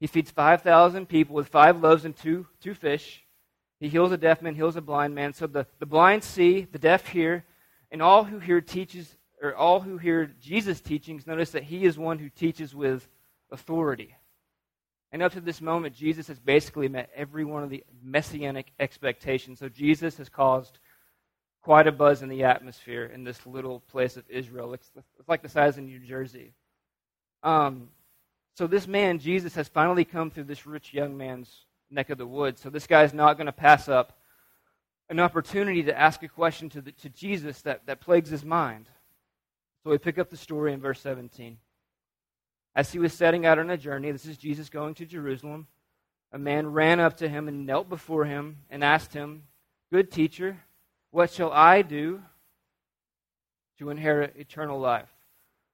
He 0.00 0.06
feeds 0.06 0.30
5,000 0.30 1.06
people 1.06 1.34
with 1.34 1.48
five 1.48 1.82
loaves 1.82 2.04
and 2.04 2.16
two, 2.16 2.46
two 2.60 2.74
fish. 2.74 3.24
He 3.80 3.88
heals 3.88 4.12
a 4.12 4.16
deaf 4.16 4.42
man, 4.42 4.54
heals 4.54 4.76
a 4.76 4.80
blind 4.80 5.14
man. 5.14 5.32
So 5.32 5.46
the, 5.46 5.66
the 5.78 5.86
blind 5.86 6.24
see, 6.24 6.62
the 6.62 6.78
deaf 6.78 7.06
hear, 7.08 7.44
and 7.90 8.02
all 8.02 8.24
who 8.24 8.38
hear 8.38 8.60
teaches, 8.60 9.16
or 9.42 9.54
all 9.54 9.80
who 9.80 9.98
hear 9.98 10.26
Jesus' 10.40 10.80
teachings 10.80 11.26
notice 11.26 11.50
that 11.50 11.64
he 11.64 11.84
is 11.84 11.98
one 11.98 12.18
who 12.18 12.28
teaches 12.28 12.74
with 12.74 13.08
authority. 13.50 14.14
And 15.10 15.22
up 15.22 15.32
to 15.32 15.40
this 15.40 15.60
moment, 15.60 15.94
Jesus 15.94 16.28
has 16.28 16.38
basically 16.38 16.88
met 16.88 17.10
every 17.14 17.44
one 17.44 17.62
of 17.62 17.70
the 17.70 17.82
messianic 18.02 18.72
expectations. 18.78 19.58
So 19.58 19.68
Jesus 19.68 20.18
has 20.18 20.28
caused 20.28 20.78
quite 21.62 21.86
a 21.86 21.92
buzz 21.92 22.22
in 22.22 22.28
the 22.28 22.44
atmosphere 22.44 23.06
in 23.06 23.24
this 23.24 23.46
little 23.46 23.80
place 23.80 24.16
of 24.16 24.24
Israel. 24.28 24.74
It's, 24.74 24.90
it's 25.18 25.28
like 25.28 25.42
the 25.42 25.48
size 25.48 25.78
of 25.78 25.84
New 25.84 25.98
Jersey. 25.98 26.52
Um, 27.42 27.88
so 28.58 28.66
this 28.66 28.88
man, 28.88 29.20
Jesus, 29.20 29.54
has 29.54 29.68
finally 29.68 30.04
come 30.04 30.32
through 30.32 30.42
this 30.42 30.66
rich 30.66 30.92
young 30.92 31.16
man's 31.16 31.64
neck 31.92 32.10
of 32.10 32.18
the 32.18 32.26
woods. 32.26 32.60
So 32.60 32.70
this 32.70 32.88
guy's 32.88 33.14
not 33.14 33.36
going 33.36 33.46
to 33.46 33.52
pass 33.52 33.88
up 33.88 34.18
an 35.08 35.20
opportunity 35.20 35.84
to 35.84 35.96
ask 35.96 36.24
a 36.24 36.28
question 36.28 36.68
to, 36.70 36.80
the, 36.80 36.90
to 36.90 37.08
Jesus 37.08 37.62
that, 37.62 37.86
that 37.86 38.00
plagues 38.00 38.30
his 38.30 38.44
mind. 38.44 38.88
So 39.84 39.90
we 39.90 39.98
pick 39.98 40.18
up 40.18 40.28
the 40.28 40.36
story 40.36 40.72
in 40.72 40.80
verse 40.80 41.00
17. 41.02 41.56
As 42.74 42.90
he 42.90 42.98
was 42.98 43.12
setting 43.12 43.46
out 43.46 43.60
on 43.60 43.70
a 43.70 43.76
journey, 43.76 44.10
this 44.10 44.26
is 44.26 44.36
Jesus 44.36 44.68
going 44.68 44.94
to 44.94 45.06
Jerusalem, 45.06 45.68
a 46.32 46.38
man 46.38 46.72
ran 46.72 46.98
up 46.98 47.18
to 47.18 47.28
him 47.28 47.46
and 47.46 47.64
knelt 47.64 47.88
before 47.88 48.24
him 48.24 48.56
and 48.70 48.82
asked 48.82 49.12
him, 49.12 49.44
Good 49.92 50.10
teacher, 50.10 50.58
what 51.12 51.30
shall 51.30 51.52
I 51.52 51.82
do 51.82 52.22
to 53.78 53.90
inherit 53.90 54.34
eternal 54.36 54.80
life? 54.80 55.17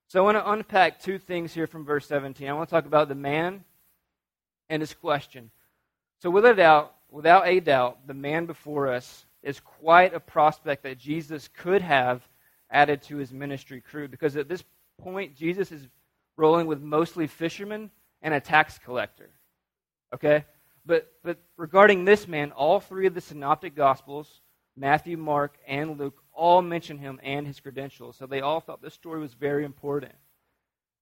So 0.08 0.20
I 0.20 0.22
want 0.22 0.38
to 0.38 0.50
unpack 0.50 1.00
two 1.00 1.18
things 1.18 1.52
here 1.52 1.66
from 1.66 1.84
verse 1.84 2.06
17. 2.06 2.48
I 2.48 2.52
want 2.52 2.68
to 2.68 2.74
talk 2.74 2.86
about 2.86 3.08
the 3.08 3.14
man 3.14 3.64
and 4.68 4.80
his 4.80 4.94
question. 4.94 5.50
So, 6.20 6.30
without 6.30 6.52
a 6.52 6.56
doubt, 6.56 6.94
without 7.10 7.46
a 7.46 7.60
doubt, 7.60 8.06
the 8.06 8.14
man 8.14 8.46
before 8.46 8.88
us 8.92 9.26
is 9.42 9.60
quite 9.60 10.14
a 10.14 10.20
prospect 10.20 10.82
that 10.84 10.98
Jesus 10.98 11.48
could 11.48 11.82
have 11.82 12.26
added 12.70 13.02
to 13.02 13.16
his 13.16 13.32
ministry 13.32 13.80
crew 13.80 14.08
because 14.08 14.36
at 14.36 14.48
this 14.48 14.64
point, 15.00 15.36
Jesus 15.36 15.70
is 15.70 15.86
rolling 16.36 16.66
with 16.66 16.80
mostly 16.80 17.26
fishermen 17.26 17.90
and 18.22 18.34
a 18.34 18.40
tax 18.40 18.78
collector. 18.78 19.30
Okay? 20.14 20.44
But, 20.86 21.12
but 21.22 21.38
regarding 21.56 22.04
this 22.04 22.26
man, 22.26 22.52
all 22.52 22.80
three 22.80 23.06
of 23.06 23.14
the 23.14 23.20
synoptic 23.20 23.74
gospels, 23.74 24.40
Matthew, 24.76 25.16
Mark, 25.16 25.56
and 25.66 25.98
Luke, 25.98 26.22
all 26.34 26.62
mention 26.62 26.98
him 26.98 27.20
and 27.22 27.46
his 27.46 27.60
credentials. 27.60 28.16
So 28.16 28.26
they 28.26 28.40
all 28.40 28.60
thought 28.60 28.82
this 28.82 28.94
story 28.94 29.20
was 29.20 29.34
very 29.34 29.64
important. 29.64 30.12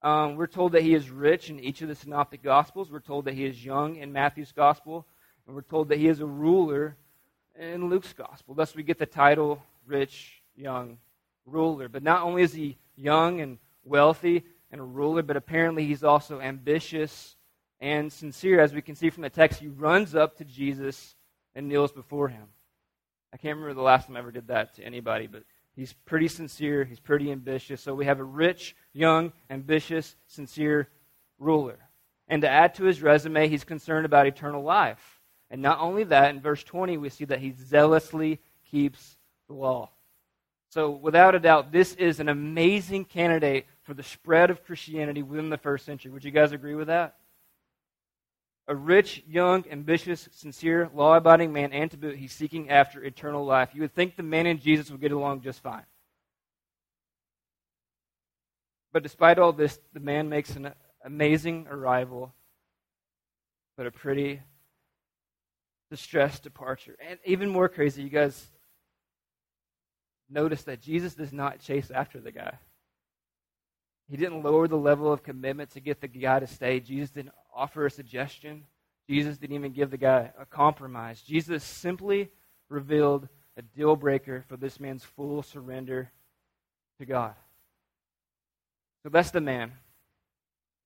Um, 0.02 0.36
we're 0.36 0.46
told 0.46 0.72
that 0.72 0.82
he 0.82 0.94
is 0.94 1.10
rich 1.10 1.48
in 1.48 1.60
each 1.60 1.80
of 1.82 1.88
the 1.88 1.94
synoptic 1.94 2.42
gospels. 2.42 2.90
We're 2.90 3.00
told 3.00 3.24
that 3.26 3.34
he 3.34 3.44
is 3.44 3.64
young 3.64 3.96
in 3.96 4.12
Matthew's 4.12 4.52
gospel. 4.52 5.06
And 5.46 5.54
we're 5.54 5.62
told 5.62 5.88
that 5.88 5.98
he 5.98 6.08
is 6.08 6.20
a 6.20 6.26
ruler 6.26 6.96
in 7.58 7.88
Luke's 7.88 8.12
gospel. 8.12 8.54
Thus, 8.54 8.74
we 8.74 8.82
get 8.82 8.98
the 8.98 9.06
title 9.06 9.62
rich, 9.86 10.42
young, 10.56 10.98
ruler. 11.46 11.88
But 11.88 12.02
not 12.02 12.22
only 12.22 12.42
is 12.42 12.52
he 12.52 12.78
young 12.96 13.40
and 13.40 13.58
wealthy 13.84 14.44
and 14.70 14.80
a 14.80 14.84
ruler, 14.84 15.22
but 15.22 15.36
apparently 15.36 15.86
he's 15.86 16.04
also 16.04 16.40
ambitious 16.40 17.36
and 17.80 18.12
sincere. 18.12 18.60
As 18.60 18.72
we 18.72 18.82
can 18.82 18.94
see 18.94 19.10
from 19.10 19.22
the 19.22 19.30
text, 19.30 19.60
he 19.60 19.68
runs 19.68 20.14
up 20.14 20.36
to 20.38 20.44
Jesus 20.44 21.14
and 21.54 21.68
kneels 21.68 21.92
before 21.92 22.28
him. 22.28 22.48
I 23.32 23.36
can't 23.36 23.56
remember 23.56 23.74
the 23.74 23.82
last 23.82 24.06
time 24.06 24.16
I 24.16 24.20
ever 24.20 24.30
did 24.30 24.48
that 24.48 24.74
to 24.74 24.84
anybody, 24.84 25.26
but 25.26 25.44
he's 25.74 25.92
pretty 26.04 26.28
sincere. 26.28 26.84
He's 26.84 27.00
pretty 27.00 27.32
ambitious. 27.32 27.80
So 27.80 27.94
we 27.94 28.04
have 28.04 28.20
a 28.20 28.24
rich, 28.24 28.76
young, 28.92 29.32
ambitious, 29.48 30.16
sincere 30.26 30.88
ruler. 31.38 31.78
And 32.28 32.42
to 32.42 32.48
add 32.48 32.74
to 32.74 32.84
his 32.84 33.02
resume, 33.02 33.48
he's 33.48 33.64
concerned 33.64 34.06
about 34.06 34.26
eternal 34.26 34.62
life. 34.62 35.20
And 35.50 35.60
not 35.60 35.80
only 35.80 36.04
that, 36.04 36.30
in 36.30 36.40
verse 36.40 36.64
20, 36.64 36.96
we 36.96 37.08
see 37.08 37.26
that 37.26 37.40
he 37.40 37.52
zealously 37.52 38.40
keeps 38.70 39.16
the 39.48 39.54
law. 39.54 39.90
So, 40.70 40.90
without 40.90 41.34
a 41.34 41.38
doubt, 41.38 41.72
this 41.72 41.92
is 41.94 42.20
an 42.20 42.30
amazing 42.30 43.04
candidate 43.04 43.66
for 43.82 43.92
the 43.92 44.02
spread 44.02 44.48
of 44.48 44.64
Christianity 44.64 45.22
within 45.22 45.50
the 45.50 45.58
first 45.58 45.84
century. 45.84 46.10
Would 46.10 46.24
you 46.24 46.30
guys 46.30 46.52
agree 46.52 46.74
with 46.74 46.86
that? 46.86 47.16
A 48.73 48.75
rich, 48.75 49.23
young, 49.29 49.67
ambitious, 49.71 50.31
sincere, 50.33 50.88
law 50.95 51.14
abiding 51.14 51.52
man, 51.52 51.75
and 51.75 51.91
to 51.91 51.99
boot, 51.99 52.17
he's 52.17 52.33
seeking 52.33 52.71
after 52.71 53.05
eternal 53.05 53.45
life. 53.45 53.75
You 53.75 53.83
would 53.83 53.95
think 53.95 54.17
the 54.17 54.23
man 54.23 54.47
and 54.47 54.59
Jesus 54.59 54.91
would 54.91 55.02
get 55.02 55.12
along 55.12 55.43
just 55.43 55.62
fine. 55.62 55.85
But 58.91 59.02
despite 59.02 59.38
all 59.38 59.52
this, 59.52 59.79
the 59.93 60.00
man 60.00 60.31
makes 60.31 60.57
an 60.57 60.73
amazing 61.05 61.67
arrival, 61.71 62.33
but 63.76 63.87
a 63.87 63.91
pretty 63.91 64.41
distressed 65.91 66.43
departure. 66.43 66.97
And 67.07 67.19
even 67.26 67.50
more 67.50 67.69
crazy, 67.69 68.02
you 68.02 68.09
guys 68.09 68.43
notice 70.31 70.62
that 70.62 70.81
Jesus 70.81 71.14
does 71.14 71.35
not 71.35 71.61
chase 71.61 71.91
after 71.91 72.21
the 72.21 72.33
guy. 72.33 72.57
He 74.09 74.17
didn't 74.17 74.43
lower 74.43 74.67
the 74.67 74.79
level 74.79 75.12
of 75.12 75.23
commitment 75.23 75.73
to 75.73 75.81
get 75.81 76.00
the 76.00 76.09
guy 76.09 76.41
to 76.41 76.47
stay. 76.47 76.81
Jesus 76.81 77.11
didn't 77.11 77.35
offer 77.54 77.87
a 77.87 77.90
suggestion. 77.90 78.64
Jesus 79.09 79.38
didn't 79.38 79.56
even 79.56 79.73
give 79.73 79.90
the 79.90 79.99
guy 79.99 80.30
a 80.38 80.47
compromise. 80.47 81.21
Jesus 81.21 81.64
simply 81.64 82.30
revealed 82.68 83.28
a 83.56 83.62
deal 83.62 83.97
breaker 83.97 84.44
for 84.49 84.56
this 84.56 84.80
man's 84.80 85.04
full 85.04 85.42
surrender 85.42 86.11
to 86.99 87.06
God. 87.06 87.35
So 89.02 89.09
that's 89.09 89.30
the 89.30 89.40
man. 89.40 89.73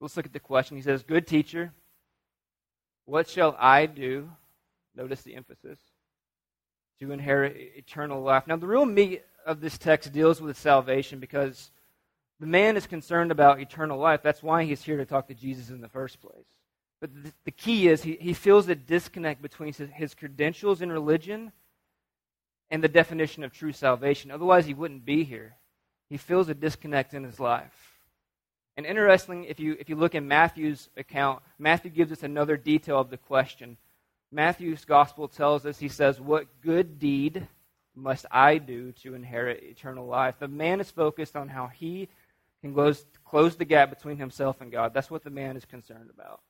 Let's 0.01 0.17
look 0.17 0.27
at 0.27 0.33
the 0.33 0.41
question. 0.41 0.77
He 0.77 0.83
says, 0.83 1.03
Good 1.03 1.27
teacher, 1.27 1.73
what 3.05 3.29
shall 3.29 3.57
I 3.59 3.87
do? 3.87 4.31
Notice 4.95 5.23
the 5.23 5.35
emphasis. 5.35 5.79
To 7.01 7.13
inherit 7.13 7.57
eternal 7.77 8.23
life. 8.23 8.47
Now, 8.47 8.57
the 8.57 8.67
real 8.67 8.87
meat 8.87 9.23
of 9.45 9.61
this 9.61 9.79
text 9.79 10.13
deals 10.13 10.41
with 10.41 10.59
salvation 10.59 11.21
because 11.21 11.71
the 12.41 12.47
man 12.47 12.77
is 12.77 12.87
concerned 12.87 13.31
about 13.31 13.61
eternal 13.61 13.99
life. 13.99 14.23
That's 14.23 14.43
why 14.43 14.65
he's 14.65 14.83
here 14.83 14.97
to 14.97 15.07
talk 15.07 15.29
to 15.29 15.35
Jesus 15.35 15.69
in 15.69 15.81
the 15.81 15.89
first 15.89 16.21
place. 16.21 16.47
But 17.01 17.11
the, 17.15 17.33
the 17.45 17.51
key 17.51 17.89
is 17.89 18.03
he, 18.03 18.17
he 18.21 18.33
feels 18.33 18.69
a 18.69 18.75
disconnect 18.75 19.43
between 19.43 19.73
his, 19.73 19.89
his 19.93 20.15
credentials 20.15 20.81
in 20.81 20.91
religion 20.91 21.53
and 22.71 22.83
the 22.83 22.89
definition 22.89 23.45
of 23.45 23.53
true 23.53 23.73
salvation. 23.73 24.31
Otherwise, 24.31 24.67
he 24.67 24.75
wouldn't 24.75 25.05
be 25.05 25.25
here. 25.25 25.57
He 26.09 26.17
feels 26.17 26.49
a 26.49 26.55
disconnect 26.55 27.15
in 27.15 27.25
his 27.25 27.39
life. 27.39 27.97
And 28.77 28.85
interestingly, 28.85 29.49
if 29.49 29.59
you, 29.59 29.77
if 29.79 29.89
you 29.89 29.97
look 29.97 30.15
in 30.15 30.29
Matthew's 30.29 30.89
account, 30.97 31.43
Matthew 31.59 31.91
gives 31.91 32.13
us 32.13 32.23
another 32.23 32.57
detail 32.57 33.01
of 33.01 33.11
the 33.11 33.17
question. 33.17 33.77
Matthew's 34.31 34.85
gospel 34.85 35.29
tells 35.29 35.65
us, 35.65 35.79
he 35.79 35.89
says, 35.89 36.21
What 36.21 36.61
good 36.61 36.99
deed 36.99 37.47
must 37.95 38.27
I 38.31 38.59
do 38.59 38.93
to 39.03 39.15
inherit 39.15 39.63
eternal 39.63 40.07
life? 40.07 40.35
The 40.39 40.49
man 40.49 40.81
is 40.81 40.91
focused 40.91 41.37
on 41.37 41.49
how 41.49 41.69
he 41.69 42.09
can 42.61 42.75
close, 42.75 43.07
close 43.25 43.57
the 43.57 43.65
gap 43.65 43.89
between 43.91 44.19
himself 44.19 44.61
and 44.61 44.71
God. 44.71 44.93
That's 44.93 45.11
what 45.11 45.25
the 45.25 45.31
man 45.31 45.57
is 45.57 45.65
concerned 45.65 46.11
about. 46.13 46.41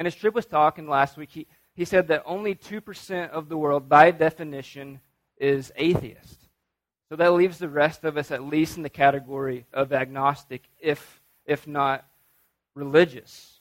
And 0.00 0.06
as 0.06 0.14
Trip 0.14 0.34
was 0.34 0.46
talking 0.46 0.88
last 0.88 1.18
week, 1.18 1.28
he, 1.30 1.46
he 1.74 1.84
said 1.84 2.08
that 2.08 2.22
only 2.24 2.54
2% 2.54 3.28
of 3.28 3.50
the 3.50 3.58
world, 3.58 3.86
by 3.86 4.10
definition, 4.12 5.00
is 5.36 5.70
atheist. 5.76 6.48
So 7.10 7.16
that 7.16 7.34
leaves 7.34 7.58
the 7.58 7.68
rest 7.68 8.02
of 8.04 8.16
us 8.16 8.30
at 8.30 8.42
least 8.42 8.78
in 8.78 8.82
the 8.82 8.88
category 8.88 9.66
of 9.74 9.92
agnostic, 9.92 10.62
if, 10.80 11.20
if 11.44 11.66
not 11.66 12.06
religious. 12.74 13.60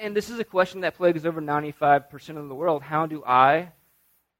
And 0.00 0.14
this 0.14 0.30
is 0.30 0.38
a 0.38 0.44
question 0.44 0.82
that 0.82 0.94
plagues 0.94 1.26
over 1.26 1.42
95% 1.42 2.36
of 2.36 2.48
the 2.48 2.54
world. 2.54 2.84
How 2.84 3.06
do 3.06 3.24
I 3.26 3.72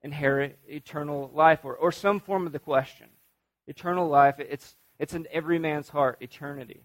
inherit 0.04 0.60
eternal 0.68 1.28
life? 1.34 1.64
Or, 1.64 1.74
or 1.74 1.90
some 1.90 2.20
form 2.20 2.46
of 2.46 2.52
the 2.52 2.60
question. 2.60 3.08
Eternal 3.66 4.06
life, 4.06 4.36
it's, 4.38 4.76
it's 5.00 5.14
in 5.14 5.26
every 5.32 5.58
man's 5.58 5.88
heart, 5.88 6.18
eternity. 6.20 6.82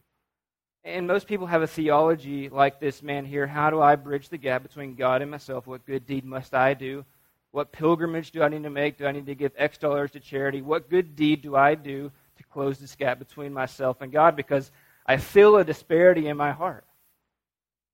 And 0.86 1.08
most 1.08 1.28
people 1.28 1.48
have 1.48 1.62
a 1.62 1.68
theology 1.68 2.50
like 2.50 2.80
this 2.80 3.02
man 3.02 3.26
here. 3.26 3.48
How 3.48 3.70
do 3.70 3.82
I 3.82 3.96
bridge 3.96 4.30
the 4.30 4.38
gap 4.38 4.64
between 4.64 4.96
God 4.96 5.22
and 5.22 5.32
myself? 5.32 5.66
What 5.66 5.86
good 5.86 6.06
deed 6.06 6.26
must 6.26 6.54
I 6.54 6.74
do? 6.74 7.06
What 7.52 7.72
pilgrimage 7.72 8.32
do 8.32 8.44
I 8.44 8.50
need 8.50 8.64
to 8.64 8.70
make? 8.70 8.98
Do 8.98 9.06
I 9.06 9.12
need 9.12 9.28
to 9.28 9.36
give 9.36 9.54
X 9.56 9.78
dollars 9.78 10.12
to 10.12 10.20
charity? 10.20 10.62
What 10.62 10.90
good 10.90 11.16
deed 11.16 11.42
do 11.42 11.56
I 11.56 11.76
do 11.76 12.12
to 12.38 12.44
close 12.44 12.80
this 12.80 12.96
gap 12.96 13.20
between 13.20 13.54
myself 13.54 14.02
and 14.02 14.12
God? 14.12 14.36
Because 14.36 14.72
I 15.06 15.18
feel 15.18 15.56
a 15.56 15.64
disparity 15.64 16.28
in 16.28 16.36
my 16.36 16.52
heart 16.52 16.86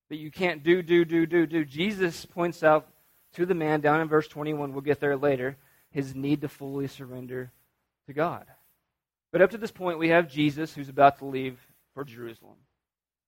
that 0.10 0.18
you 0.18 0.32
can't 0.32 0.64
do, 0.64 0.82
do, 0.82 1.06
do, 1.06 1.26
do, 1.26 1.46
do. 1.46 1.66
Jesus 1.66 2.26
points 2.26 2.64
out 2.64 2.88
to 3.34 3.46
the 3.46 3.54
man 3.54 3.82
down 3.82 4.02
in 4.02 4.08
verse 4.08 4.28
21, 4.28 4.74
we'll 4.74 4.82
get 4.82 5.00
there 5.00 5.18
later, 5.18 5.58
his 5.92 6.16
need 6.16 6.42
to 6.42 6.50
fully 6.50 6.88
surrender 6.88 7.52
to 8.08 8.14
God. 8.14 8.46
But 9.32 9.42
up 9.42 9.52
to 9.52 9.58
this 9.60 9.72
point, 9.72 10.00
we 10.00 10.10
have 10.10 10.28
Jesus 10.28 10.74
who's 10.74 10.90
about 10.90 11.20
to 11.20 11.26
leave 11.26 11.60
for 11.94 12.04
Jerusalem. 12.04 12.56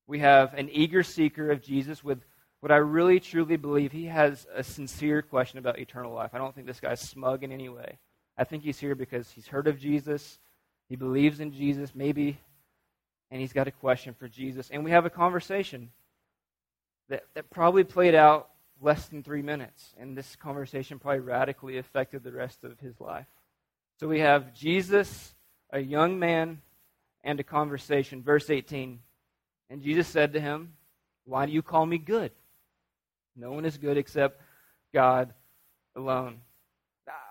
We 0.08 0.20
have 0.20 0.54
an 0.54 0.70
eager 0.72 1.04
seeker 1.04 1.52
of 1.52 1.62
Jesus 1.62 2.04
with 2.04 2.20
what 2.60 2.72
I 2.72 2.78
really 2.78 3.20
truly 3.20 3.58
believe 3.58 3.92
he 3.92 4.06
has 4.06 4.46
a 4.54 4.64
sincere 4.64 5.22
question 5.22 5.60
about 5.60 5.80
eternal 5.80 6.14
life. 6.14 6.32
I 6.34 6.38
don't 6.38 6.54
think 6.54 6.68
this 6.68 6.80
guy's 6.80 7.02
smug 7.02 7.44
in 7.44 7.52
any 7.52 7.70
way. 7.70 7.98
I 8.38 8.44
think 8.44 8.64
he's 8.64 8.80
here 8.80 8.96
because 8.96 9.30
he's 9.32 9.48
heard 9.48 9.68
of 9.68 9.80
Jesus, 9.80 10.40
he 10.88 10.96
believes 10.96 11.40
in 11.40 11.54
Jesus, 11.54 11.94
maybe, 11.96 12.40
and 13.30 13.42
he's 13.42 13.54
got 13.54 13.68
a 13.68 13.72
question 13.72 14.14
for 14.14 14.28
Jesus. 14.28 14.70
And 14.70 14.84
we 14.84 14.92
have 14.92 15.06
a 15.06 15.10
conversation 15.10 15.90
that, 17.10 17.24
that 17.34 17.50
probably 17.50 17.84
played 17.84 18.16
out 18.16 18.50
less 18.82 19.08
than 19.08 19.24
three 19.24 19.42
minutes. 19.42 19.94
And 19.98 20.18
this 20.18 20.36
conversation 20.36 21.00
probably 21.00 21.20
radically 21.20 21.78
affected 21.78 22.24
the 22.24 22.32
rest 22.32 22.64
of 22.64 22.80
his 22.80 23.00
life. 23.00 23.28
So 24.00 24.08
we 24.08 24.20
have 24.20 24.54
Jesus, 24.54 25.34
a 25.72 25.80
young 25.80 26.20
man, 26.20 26.62
and 27.24 27.40
a 27.40 27.44
conversation. 27.44 28.24
Verse 28.24 28.50
18. 28.50 29.00
And 29.72 29.82
Jesus 29.82 30.06
said 30.10 30.34
to 30.34 30.42
him, 30.42 30.74
Why 31.24 31.46
do 31.46 31.54
you 31.54 31.62
call 31.62 31.86
me 31.86 31.98
good? 31.98 32.32
No 33.38 33.54
one 33.54 33.64
is 33.64 33.78
good 33.78 33.98
except 33.98 34.42
God 34.94 35.34
alone. 35.96 36.42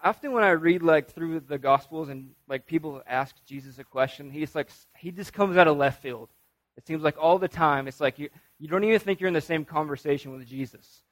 Often 0.03 0.33
when 0.33 0.43
I 0.43 0.51
read 0.51 0.83
like 0.83 1.11
through 1.11 1.41
the 1.41 1.59
Gospels 1.59 2.09
and 2.09 2.31
like 2.49 2.67
people 2.67 3.03
ask 3.07 3.37
Jesus 3.45 3.79
a 3.79 3.85
question, 3.85 4.31
he's 4.31 4.55
like 4.55 4.71
he 4.97 5.11
just 5.11 5.35
comes 5.35 5.59
out 5.59 5.69
of 5.69 5.77
left 5.77 6.03
field. 6.03 6.31
It 6.79 6.87
seems 6.87 7.03
like 7.03 7.17
all 7.19 7.39
the 7.39 7.47
time 7.47 7.87
it's 7.87 8.01
like 8.01 8.19
you 8.19 8.31
you 8.59 8.69
don't 8.69 8.85
even 8.85 8.99
think 8.99 9.21
you're 9.21 9.29
in 9.29 9.35
the 9.35 9.43
same 9.43 9.67
conversation 9.67 10.33
with 10.33 10.47
Jesus. 10.47 11.03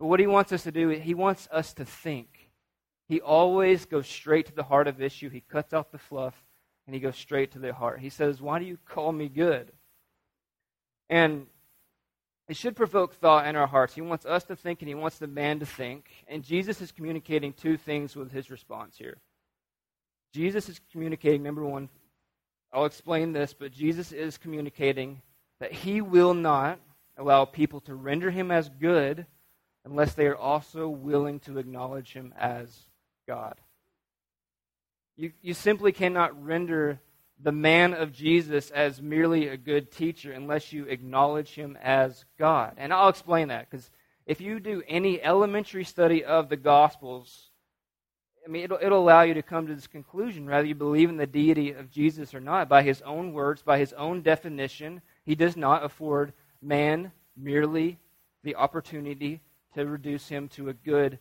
But 0.00 0.06
what 0.06 0.20
he 0.20 0.26
wants 0.26 0.52
us 0.52 0.62
to 0.62 0.72
do, 0.72 0.88
he 0.88 1.12
wants 1.12 1.48
us 1.52 1.74
to 1.74 1.84
think. 1.84 2.50
He 3.08 3.20
always 3.20 3.84
goes 3.84 4.06
straight 4.06 4.46
to 4.46 4.54
the 4.54 4.62
heart 4.62 4.88
of 4.88 5.02
issue. 5.02 5.28
He 5.28 5.40
cuts 5.40 5.74
out 5.74 5.92
the 5.92 5.98
fluff 5.98 6.34
and 6.86 6.94
he 6.94 7.00
goes 7.00 7.16
straight 7.16 7.52
to 7.52 7.58
the 7.58 7.74
heart. 7.74 8.00
He 8.00 8.08
says, 8.08 8.40
Why 8.40 8.58
do 8.58 8.64
you 8.64 8.78
call 8.86 9.12
me 9.12 9.28
good? 9.28 9.70
And 11.08 11.46
it 12.48 12.56
should 12.56 12.76
provoke 12.76 13.14
thought 13.14 13.46
in 13.46 13.56
our 13.56 13.66
hearts. 13.66 13.94
He 13.94 14.00
wants 14.00 14.24
us 14.24 14.44
to 14.44 14.56
think 14.56 14.80
and 14.80 14.88
he 14.88 14.94
wants 14.94 15.18
the 15.18 15.26
man 15.26 15.60
to 15.60 15.66
think. 15.66 16.08
And 16.26 16.42
Jesus 16.42 16.80
is 16.80 16.92
communicating 16.92 17.52
two 17.52 17.76
things 17.76 18.16
with 18.16 18.32
his 18.32 18.50
response 18.50 18.96
here. 18.96 19.18
Jesus 20.32 20.68
is 20.68 20.80
communicating, 20.92 21.42
number 21.42 21.64
one, 21.64 21.88
I'll 22.72 22.84
explain 22.84 23.32
this, 23.32 23.54
but 23.54 23.72
Jesus 23.72 24.12
is 24.12 24.38
communicating 24.38 25.22
that 25.60 25.72
he 25.72 26.00
will 26.00 26.34
not 26.34 26.78
allow 27.16 27.44
people 27.44 27.80
to 27.82 27.94
render 27.94 28.30
him 28.30 28.50
as 28.50 28.68
good 28.68 29.26
unless 29.84 30.14
they 30.14 30.26
are 30.26 30.36
also 30.36 30.88
willing 30.88 31.40
to 31.40 31.58
acknowledge 31.58 32.12
him 32.12 32.32
as 32.38 32.86
God. 33.26 33.54
You, 35.16 35.32
you 35.42 35.54
simply 35.54 35.92
cannot 35.92 36.44
render 36.44 37.00
the 37.40 37.52
man 37.52 37.94
of 37.94 38.12
Jesus 38.12 38.70
as 38.70 39.00
merely 39.00 39.48
a 39.48 39.56
good 39.56 39.90
teacher 39.92 40.32
unless 40.32 40.72
you 40.72 40.84
acknowledge 40.86 41.50
him 41.50 41.78
as 41.82 42.24
God. 42.38 42.74
And 42.78 42.92
I'll 42.92 43.08
explain 43.08 43.48
that 43.48 43.70
because 43.70 43.90
if 44.26 44.40
you 44.40 44.60
do 44.60 44.82
any 44.88 45.22
elementary 45.22 45.84
study 45.84 46.24
of 46.24 46.48
the 46.48 46.56
Gospels, 46.56 47.50
I 48.44 48.50
mean, 48.50 48.64
it'll, 48.64 48.78
it'll 48.80 49.02
allow 49.02 49.22
you 49.22 49.34
to 49.34 49.42
come 49.42 49.66
to 49.66 49.74
this 49.74 49.86
conclusion 49.86 50.46
whether 50.46 50.66
you 50.66 50.74
believe 50.74 51.10
in 51.10 51.16
the 51.16 51.26
deity 51.26 51.72
of 51.72 51.90
Jesus 51.90 52.34
or 52.34 52.40
not. 52.40 52.68
By 52.68 52.82
his 52.82 53.02
own 53.02 53.32
words, 53.32 53.62
by 53.62 53.78
his 53.78 53.92
own 53.92 54.22
definition, 54.22 55.02
he 55.24 55.34
does 55.34 55.56
not 55.56 55.84
afford 55.84 56.32
man 56.60 57.12
merely 57.36 57.98
the 58.42 58.56
opportunity 58.56 59.40
to 59.74 59.86
reduce 59.86 60.28
him 60.28 60.48
to 60.48 60.68
a 60.68 60.74
good 60.74 61.18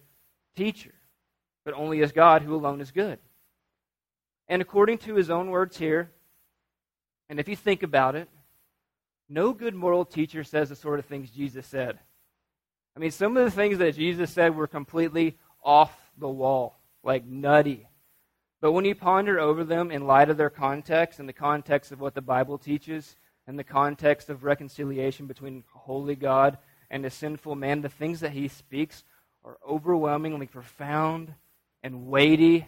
teacher, 0.56 0.94
but 1.64 1.74
only 1.74 2.02
as 2.02 2.12
God 2.12 2.42
who 2.42 2.56
alone 2.56 2.82
is 2.82 2.92
good. 2.92 3.20
And 4.50 4.62
according 4.62 5.00
to 5.00 5.16
his 5.16 5.30
own 5.30 5.50
words 5.50 5.78
here, 5.78 6.12
and 7.30 7.40
if 7.40 7.48
you 7.48 7.56
think 7.56 7.84
about 7.84 8.16
it, 8.16 8.30
no 9.30 9.52
good 9.52 9.76
moral 9.76 10.06
teacher 10.06 10.44
says 10.44 10.70
the 10.70 10.76
sort 10.76 11.00
of 11.00 11.06
things 11.06 11.30
Jesus 11.30 11.66
said. 11.66 12.00
I 12.96 13.00
mean, 13.00 13.12
some 13.12 13.36
of 13.36 13.44
the 13.44 13.52
things 13.52 13.78
that 13.80 13.96
Jesus 13.96 14.32
said 14.32 14.56
were 14.56 14.68
completely 14.68 15.38
off 15.64 15.94
the 16.18 16.30
wall, 16.30 16.80
like 17.04 17.26
nutty. 17.26 17.88
But 18.62 18.72
when 18.72 18.86
you 18.86 18.96
ponder 18.96 19.40
over 19.40 19.64
them 19.64 19.92
in 19.92 20.08
light 20.08 20.30
of 20.30 20.38
their 20.38 20.50
context 20.50 21.20
and 21.20 21.28
the 21.28 21.34
context 21.34 21.92
of 21.92 22.00
what 22.00 22.16
the 22.16 22.22
Bible 22.22 22.58
teaches 22.58 23.16
and 23.46 23.60
the 23.60 23.64
context 23.64 24.30
of 24.30 24.44
reconciliation 24.44 25.28
between 25.28 25.64
holy 25.74 26.16
God 26.16 26.58
and 26.90 27.06
a 27.06 27.10
sinful 27.10 27.56
man, 27.56 27.82
the 27.82 27.90
things 27.90 28.22
that 28.22 28.32
he 28.32 28.48
speaks 28.48 29.04
are 29.44 29.58
overwhelmingly 29.68 30.48
profound 30.48 31.34
and 31.84 32.08
weighty 32.08 32.66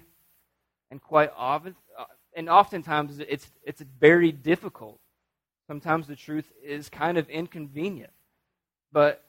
and 0.91 1.01
quite 1.01 1.31
often, 1.35 1.75
uh, 1.97 2.05
and 2.35 2.49
oftentimes 2.49 3.19
it's, 3.19 3.49
it's 3.63 3.81
very 3.99 4.31
difficult. 4.31 4.99
Sometimes 5.67 6.07
the 6.07 6.15
truth 6.15 6.51
is 6.63 6.89
kind 6.89 7.17
of 7.17 7.29
inconvenient. 7.29 8.11
But 8.91 9.23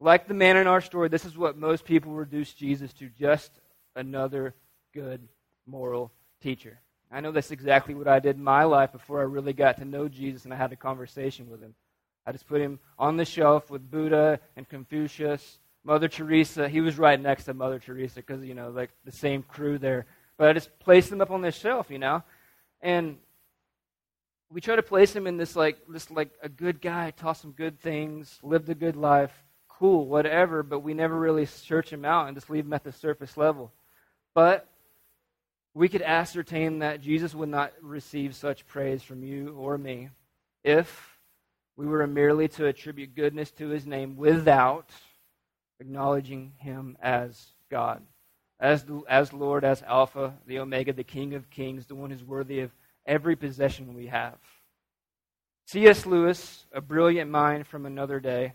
like 0.00 0.26
the 0.26 0.34
man 0.34 0.56
in 0.56 0.66
our 0.66 0.80
story, 0.80 1.08
this 1.08 1.24
is 1.24 1.36
what 1.36 1.56
most 1.56 1.84
people 1.84 2.12
reduce 2.12 2.52
Jesus 2.52 2.92
to 2.94 3.08
just 3.08 3.52
another 3.94 4.54
good 4.92 5.28
moral 5.66 6.12
teacher. 6.40 6.80
I 7.10 7.20
know 7.20 7.32
that's 7.32 7.50
exactly 7.50 7.94
what 7.94 8.08
I 8.08 8.18
did 8.18 8.36
in 8.36 8.44
my 8.44 8.64
life 8.64 8.92
before 8.92 9.20
I 9.20 9.24
really 9.24 9.52
got 9.52 9.78
to 9.78 9.84
know 9.84 10.08
Jesus 10.08 10.44
and 10.44 10.52
I 10.52 10.56
had 10.56 10.72
a 10.72 10.76
conversation 10.76 11.48
with 11.50 11.62
him. 11.62 11.74
I 12.26 12.32
just 12.32 12.46
put 12.46 12.60
him 12.60 12.78
on 12.98 13.16
the 13.16 13.24
shelf 13.24 13.70
with 13.70 13.90
Buddha 13.90 14.40
and 14.56 14.68
Confucius, 14.68 15.58
Mother 15.84 16.08
Teresa. 16.08 16.68
He 16.68 16.82
was 16.82 16.98
right 16.98 17.18
next 17.18 17.44
to 17.44 17.54
Mother 17.54 17.78
Teresa 17.78 18.16
because, 18.16 18.44
you 18.44 18.54
know, 18.54 18.68
like 18.68 18.90
the 19.06 19.12
same 19.12 19.42
crew 19.42 19.78
there. 19.78 20.04
But 20.38 20.48
I 20.48 20.52
just 20.54 20.78
placed 20.78 21.10
them 21.10 21.20
up 21.20 21.30
on 21.30 21.42
this 21.42 21.56
shelf, 21.56 21.90
you 21.90 21.98
know? 21.98 22.22
And 22.80 23.18
we 24.50 24.60
try 24.60 24.76
to 24.76 24.82
place 24.82 25.14
him 25.14 25.26
in 25.26 25.36
this 25.36 25.54
like 25.54 25.78
this 25.88 26.10
like 26.10 26.30
a 26.42 26.48
good 26.48 26.80
guy, 26.80 27.10
taught 27.10 27.36
some 27.36 27.50
good 27.50 27.80
things, 27.80 28.38
lived 28.42 28.68
a 28.70 28.74
good 28.74 28.96
life, 28.96 29.32
cool, 29.68 30.06
whatever, 30.06 30.62
but 30.62 30.80
we 30.80 30.94
never 30.94 31.18
really 31.18 31.44
search 31.44 31.92
him 31.92 32.04
out 32.04 32.28
and 32.28 32.36
just 32.36 32.48
leave 32.48 32.64
him 32.64 32.72
at 32.72 32.84
the 32.84 32.92
surface 32.92 33.36
level. 33.36 33.72
But 34.34 34.66
we 35.74 35.88
could 35.88 36.02
ascertain 36.02 36.78
that 36.78 37.00
Jesus 37.00 37.34
would 37.34 37.48
not 37.48 37.72
receive 37.82 38.34
such 38.34 38.66
praise 38.66 39.02
from 39.02 39.22
you 39.22 39.54
or 39.58 39.76
me 39.76 40.08
if 40.64 41.18
we 41.76 41.86
were 41.86 42.06
merely 42.06 42.48
to 42.48 42.66
attribute 42.66 43.14
goodness 43.14 43.50
to 43.52 43.68
his 43.68 43.86
name 43.86 44.16
without 44.16 44.90
acknowledging 45.80 46.52
him 46.58 46.96
as 47.00 47.52
God 47.70 48.02
as, 48.60 48.84
as 49.08 49.32
Lord, 49.32 49.64
as 49.64 49.82
Alpha, 49.82 50.34
the 50.46 50.58
Omega, 50.58 50.92
the 50.92 51.04
King 51.04 51.34
of 51.34 51.50
Kings, 51.50 51.86
the 51.86 51.94
one 51.94 52.10
who's 52.10 52.24
worthy 52.24 52.60
of 52.60 52.70
every 53.06 53.36
possession 53.36 53.94
we 53.94 54.06
have. 54.06 54.38
C.S. 55.66 56.06
Lewis, 56.06 56.64
a 56.72 56.80
brilliant 56.80 57.30
mind 57.30 57.66
from 57.66 57.86
another 57.86 58.20
day, 58.20 58.54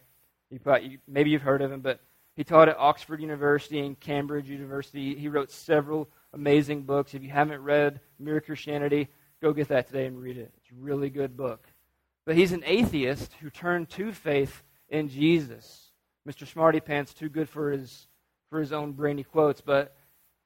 probably, 0.63 0.99
maybe 1.07 1.29
you've 1.29 1.41
heard 1.41 1.61
of 1.61 1.71
him, 1.71 1.81
but 1.81 1.99
he 2.35 2.43
taught 2.43 2.69
at 2.69 2.77
Oxford 2.77 3.21
University 3.21 3.79
and 3.79 3.99
Cambridge 3.99 4.49
University. 4.49 5.15
He 5.15 5.27
wrote 5.27 5.51
several 5.51 6.09
amazing 6.33 6.83
books. 6.83 7.13
If 7.13 7.21
you 7.21 7.29
haven't 7.29 7.61
read 7.61 7.99
Mere 8.19 8.41
Christianity, 8.41 9.07
go 9.41 9.53
get 9.53 9.67
that 9.67 9.87
today 9.87 10.07
and 10.07 10.19
read 10.19 10.37
it. 10.37 10.51
It's 10.57 10.71
a 10.71 10.81
really 10.81 11.09
good 11.09 11.37
book. 11.37 11.67
But 12.25 12.35
he's 12.35 12.51
an 12.51 12.63
atheist 12.65 13.33
who 13.41 13.49
turned 13.49 13.89
to 13.91 14.11
faith 14.11 14.63
in 14.89 15.09
Jesus. 15.09 15.91
Mr. 16.27 16.47
Smarty 16.47 16.79
Pants, 16.79 17.13
too 17.13 17.29
good 17.29 17.49
for 17.49 17.71
his 17.71 18.07
for 18.53 18.59
his 18.59 18.71
own 18.71 18.91
brainy 18.91 19.23
quotes, 19.23 19.61
but 19.61 19.95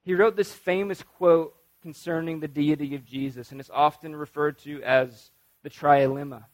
he 0.02 0.14
wrote 0.14 0.34
this 0.34 0.50
famous 0.50 1.02
quote 1.02 1.54
concerning 1.82 2.40
the 2.40 2.48
deity 2.48 2.94
of 2.94 3.04
Jesus, 3.04 3.52
and 3.52 3.60
it's 3.60 3.68
often 3.68 4.16
referred 4.16 4.56
to 4.60 4.82
as 4.82 5.30
the 5.62 5.68
trilemma. 5.68 6.44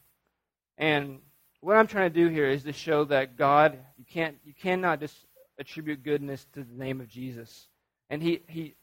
And 0.78 1.20
what 1.60 1.76
I'm 1.76 1.86
trying 1.86 2.12
to 2.12 2.20
do 2.22 2.28
here 2.28 2.48
is 2.48 2.64
to 2.64 2.72
show 2.72 3.04
that 3.04 3.36
God, 3.36 3.78
you 3.96 4.04
can't, 4.04 4.36
you 4.44 4.52
cannot 4.52 4.98
just 4.98 5.14
attribute 5.56 6.02
goodness 6.02 6.44
to 6.54 6.64
the 6.64 6.74
name 6.74 7.00
of 7.00 7.06
Jesus. 7.06 7.68
And 8.10 8.20
he, 8.20 8.40
he, 8.48 8.74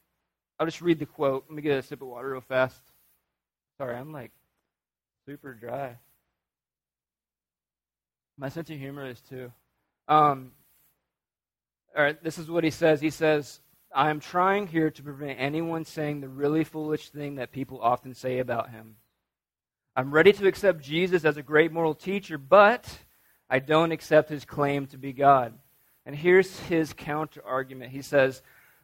I'll 0.58 0.66
just 0.66 0.82
read 0.82 1.00
the 1.00 1.06
quote. 1.06 1.48
Let 1.50 1.56
me 1.58 1.62
get 1.62 1.78
a 1.78 1.82
sip 1.82 2.02
of 2.02 2.08
water 2.08 2.32
real 2.32 2.40
fast. 2.40 2.82
Sorry, 3.80 3.98
I'm 3.98 4.14
like 4.14 4.32
super 5.26 5.54
dry. 5.54 5.98
My 8.38 8.48
sense 8.48 8.70
of 8.70 8.78
humor 8.78 9.10
is 9.10 9.20
too. 9.20 9.52
Um, 10.08 10.54
right, 11.96 12.24
this 12.24 12.38
is 12.38 12.50
what 12.50 12.64
he 12.64 12.70
says. 12.70 13.02
He 13.02 13.10
says, 13.10 13.60
I 13.94 14.10
am 14.10 14.20
trying 14.20 14.68
here 14.68 14.90
to 14.90 15.04
prevent 15.04 15.40
anyone 15.40 15.84
saying 15.84 16.22
the 16.22 16.30
really 16.30 16.64
foolish 16.64 17.10
thing 17.10 17.36
that 17.36 17.52
people 17.52 17.82
often 17.82 18.14
say 18.14 18.40
about 18.40 18.70
him. 18.70 18.96
I'm 19.96 20.12
ready 20.12 20.32
to 20.34 20.48
accept 20.48 20.82
Jesus 20.82 21.26
as 21.26 21.36
a 21.36 21.44
great 21.44 21.74
moral 21.74 21.94
teacher, 21.94 22.38
but 22.38 22.88
I 23.50 23.60
don't 23.60 23.92
accept 23.92 24.30
his 24.30 24.46
claim 24.46 24.88
to 24.88 24.98
be 24.98 25.12
God. 25.12 25.54
And 26.06 26.16
here's 26.16 26.58
his 26.62 26.94
counter 26.94 27.44
argument. 27.46 27.92
He 27.92 28.02
says, 28.02 28.42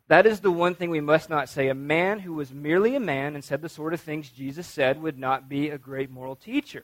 That 0.10 0.26
is 0.26 0.42
the 0.42 0.52
one 0.52 0.76
thing 0.76 0.90
we 0.90 1.00
must 1.00 1.30
not 1.30 1.48
say. 1.48 1.70
A 1.70 1.74
man 1.74 2.20
who 2.20 2.34
was 2.34 2.54
merely 2.54 2.96
a 2.96 3.00
man 3.00 3.36
and 3.36 3.44
said 3.44 3.62
the 3.62 3.70
sort 3.70 3.94
of 3.94 4.02
things 4.02 4.30
Jesus 4.30 4.68
said 4.68 5.02
would 5.02 5.18
not 5.18 5.48
be 5.48 5.70
a 5.70 5.78
great 5.78 6.12
moral 6.12 6.36
teacher. 6.36 6.84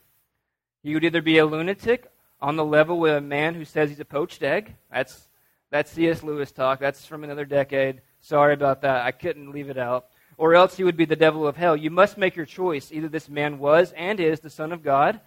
He 0.81 0.93
would 0.93 1.03
either 1.03 1.21
be 1.21 1.37
a 1.37 1.45
lunatic 1.45 2.09
on 2.41 2.55
the 2.55 2.65
level 2.65 2.99
with 2.99 3.15
a 3.15 3.21
man 3.21 3.55
who 3.55 3.65
says 3.65 3.89
he's 3.89 3.99
a 3.99 4.05
poached 4.05 4.43
egg. 4.43 4.75
That's 4.91 5.27
that's 5.73 5.91
C.S. 5.91 6.21
Lewis 6.21 6.51
talk. 6.51 6.79
That's 6.79 7.03
from 7.03 7.23
another 7.23 7.45
decade. 7.45 8.01
Sorry 8.19 8.53
about 8.53 8.83
that. 8.83 9.07
I 9.07 9.11
couldn't 9.11 9.51
leave 9.51 9.71
it 9.71 9.77
out. 9.79 10.05
Or 10.37 10.53
else 10.53 10.77
he 10.77 10.83
would 10.83 10.95
be 10.95 11.05
the 11.05 11.15
devil 11.15 11.47
of 11.47 11.57
hell. 11.57 11.75
You 11.75 11.89
must 11.89 12.15
make 12.15 12.35
your 12.35 12.45
choice. 12.45 12.91
Either 12.91 13.09
this 13.09 13.27
man 13.27 13.57
was 13.57 13.91
and 13.93 14.19
is 14.19 14.39
the 14.39 14.51
Son 14.51 14.71
of 14.71 14.83
God, 14.83 15.19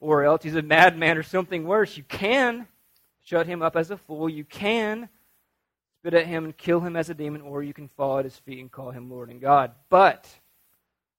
or 0.00 0.24
else 0.24 0.42
he's 0.42 0.56
a 0.56 0.62
madman 0.62 1.16
or 1.16 1.22
something 1.22 1.64
worse. 1.64 1.96
You 1.96 2.02
can 2.02 2.66
shut 3.22 3.46
him 3.46 3.62
up 3.62 3.76
as 3.76 3.92
a 3.92 3.96
fool. 3.96 4.28
You 4.28 4.42
can 4.42 5.08
spit 6.00 6.14
at 6.14 6.26
him 6.26 6.46
and 6.46 6.56
kill 6.56 6.80
him 6.80 6.96
as 6.96 7.08
a 7.08 7.14
demon, 7.14 7.40
or 7.40 7.62
you 7.62 7.72
can 7.72 7.86
fall 7.86 8.18
at 8.18 8.24
his 8.24 8.36
feet 8.38 8.58
and 8.58 8.72
call 8.72 8.90
him 8.90 9.08
Lord 9.08 9.30
and 9.30 9.40
God. 9.40 9.70
But 9.88 10.28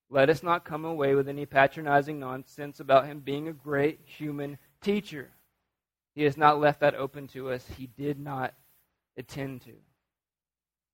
let 0.09 0.29
us 0.29 0.43
not 0.43 0.65
come 0.65 0.83
away 0.83 1.15
with 1.15 1.29
any 1.29 1.45
patronizing 1.45 2.19
nonsense 2.19 2.81
about 2.81 3.05
him 3.05 3.21
being 3.21 3.47
a 3.47 3.53
great 3.53 4.01
human 4.03 4.57
teacher. 4.81 5.29
He 6.15 6.23
has 6.23 6.35
not 6.35 6.59
left 6.59 6.81
that 6.81 6.95
open 6.95 7.29
to 7.29 7.49
us. 7.49 7.65
He 7.77 7.87
did 7.87 8.19
not 8.19 8.53
attend 9.17 9.61
to. 9.61 9.73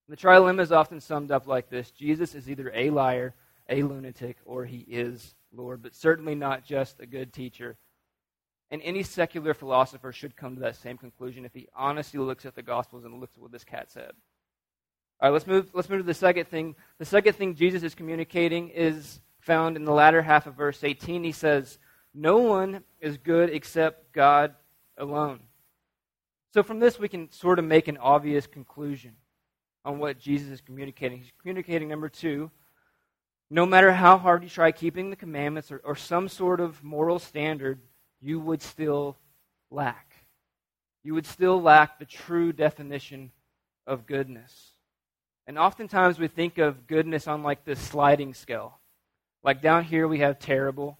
The 0.07 0.17
trilemma 0.17 0.61
is 0.61 0.71
often 0.71 0.99
summed 0.99 1.31
up 1.31 1.47
like 1.47 1.69
this 1.69 1.91
Jesus 1.91 2.33
is 2.33 2.49
either 2.49 2.71
a 2.73 2.89
liar, 2.89 3.35
a 3.69 3.83
lunatic, 3.83 4.37
or 4.45 4.65
he 4.65 4.79
is 4.79 5.35
Lord, 5.53 5.81
but 5.81 5.95
certainly 5.95 6.35
not 6.35 6.65
just 6.65 6.99
a 6.99 7.05
good 7.05 7.31
teacher. 7.31 7.77
And 8.71 8.81
any 8.83 9.03
secular 9.03 9.53
philosopher 9.53 10.11
should 10.11 10.35
come 10.35 10.55
to 10.55 10.61
that 10.61 10.75
same 10.75 10.97
conclusion 10.97 11.45
if 11.45 11.53
he 11.53 11.67
honestly 11.75 12.19
looks 12.19 12.45
at 12.45 12.55
the 12.55 12.61
Gospels 12.61 13.03
and 13.03 13.19
looks 13.19 13.35
at 13.35 13.41
what 13.41 13.51
this 13.51 13.63
cat 13.63 13.89
said. 13.89 14.11
All 15.21 15.29
right, 15.29 15.33
let's 15.33 15.47
move, 15.47 15.69
let's 15.73 15.89
move 15.89 15.99
to 15.99 16.03
the 16.03 16.13
second 16.13 16.47
thing. 16.47 16.75
The 16.97 17.05
second 17.05 17.33
thing 17.33 17.55
Jesus 17.55 17.83
is 17.83 17.95
communicating 17.95 18.69
is 18.69 19.19
found 19.39 19.75
in 19.75 19.85
the 19.85 19.91
latter 19.91 20.21
half 20.21 20.47
of 20.47 20.55
verse 20.55 20.83
18. 20.83 21.23
He 21.23 21.31
says, 21.31 21.79
No 22.13 22.37
one 22.37 22.83
is 22.99 23.17
good 23.17 23.49
except 23.49 24.13
God 24.13 24.55
alone. 24.97 25.41
So, 26.53 26.63
from 26.63 26.79
this, 26.79 26.97
we 26.97 27.07
can 27.07 27.31
sort 27.31 27.59
of 27.59 27.65
make 27.65 27.87
an 27.87 27.97
obvious 27.97 28.47
conclusion 28.47 29.15
on 29.85 29.99
what 29.99 30.19
Jesus 30.19 30.49
is 30.49 30.61
communicating. 30.61 31.19
He's 31.19 31.31
communicating, 31.39 31.87
number 31.87 32.09
two, 32.09 32.49
no 33.49 33.65
matter 33.65 33.91
how 33.91 34.17
hard 34.17 34.43
you 34.43 34.49
try 34.49 34.71
keeping 34.71 35.09
the 35.09 35.15
commandments 35.15 35.71
or, 35.71 35.81
or 35.83 35.95
some 35.95 36.27
sort 36.27 36.59
of 36.59 36.83
moral 36.83 37.19
standard, 37.19 37.79
you 38.21 38.39
would 38.39 38.61
still 38.61 39.17
lack. 39.71 40.15
You 41.03 41.13
would 41.13 41.25
still 41.25 41.61
lack 41.61 41.97
the 41.97 42.05
true 42.05 42.51
definition 42.51 43.31
of 43.87 44.05
goodness. 44.05 44.71
And 45.47 45.57
oftentimes 45.57 46.19
we 46.19 46.27
think 46.27 46.57
of 46.59 46.85
goodness 46.85 47.27
on 47.27 47.41
like 47.41 47.65
this 47.65 47.79
sliding 47.79 48.33
scale. 48.33 48.77
Like 49.43 49.61
down 49.61 49.83
here 49.83 50.07
we 50.07 50.19
have 50.19 50.37
terrible, 50.37 50.97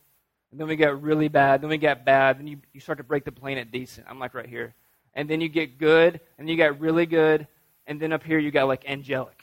and 0.52 0.60
then 0.60 0.68
we 0.68 0.76
get 0.76 1.02
really 1.02 1.28
bad, 1.28 1.62
then 1.62 1.70
we 1.70 1.78
get 1.78 2.06
bad, 2.06 2.40
then 2.40 2.48
you, 2.48 2.58
you 2.74 2.80
start 2.80 2.98
to 2.98 3.04
break 3.04 3.26
the 3.26 3.32
plane 3.32 3.58
at 3.58 3.72
decent. 3.72 4.08
I'm 4.10 4.18
like 4.18 4.34
right 4.34 4.48
here. 4.48 4.74
And 5.14 5.30
then 5.30 5.42
you 5.42 5.50
get 5.50 5.78
good, 5.78 6.20
and 6.38 6.50
you 6.50 6.58
got 6.58 6.80
really 6.80 7.06
good, 7.06 7.48
and 7.88 8.00
then 8.00 8.14
up 8.14 8.24
here 8.24 8.40
you 8.40 8.52
got 8.52 8.68
like 8.68 8.86
angelic. 8.88 9.42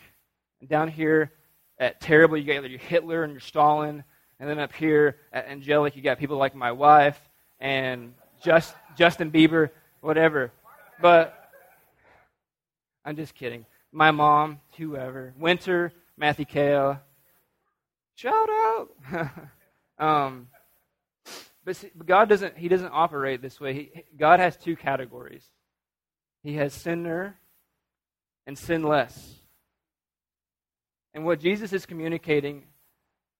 And 0.60 0.68
down 0.68 0.88
here 0.88 1.32
at 1.78 2.00
terrible, 2.00 2.36
you 2.36 2.44
got 2.44 2.68
your 2.68 2.78
Hitler 2.78 3.24
and 3.24 3.32
your 3.32 3.40
Stalin, 3.40 4.04
and 4.38 4.48
then 4.48 4.58
up 4.58 4.72
here 4.72 5.16
at 5.32 5.46
angelic, 5.46 5.96
you 5.96 6.02
got 6.02 6.18
people 6.18 6.36
like 6.36 6.54
my 6.54 6.72
wife 6.72 7.18
and 7.60 8.12
just 8.42 8.74
Justin 8.96 9.30
Bieber, 9.30 9.70
whatever. 10.00 10.52
But 11.00 11.50
I'm 13.04 13.16
just 13.16 13.34
kidding. 13.34 13.64
My 13.92 14.10
mom, 14.10 14.60
whoever, 14.76 15.32
Winter, 15.38 15.92
Matthew 16.16 16.44
Kale, 16.44 17.00
shout 18.14 18.48
out. 18.50 18.88
um, 19.98 20.48
but, 21.64 21.76
see, 21.76 21.90
God 22.04 22.28
doesn't. 22.28 22.56
He 22.56 22.68
doesn't 22.68 22.90
operate 22.92 23.42
this 23.42 23.60
way. 23.60 23.72
He, 23.72 24.04
God 24.16 24.38
has 24.38 24.56
two 24.56 24.76
categories. 24.76 25.44
He 26.46 26.54
has 26.54 26.72
sinner 26.72 27.36
and 28.46 28.56
sinless. 28.56 29.34
And 31.12 31.24
what 31.24 31.40
Jesus 31.40 31.72
is 31.72 31.86
communicating 31.86 32.62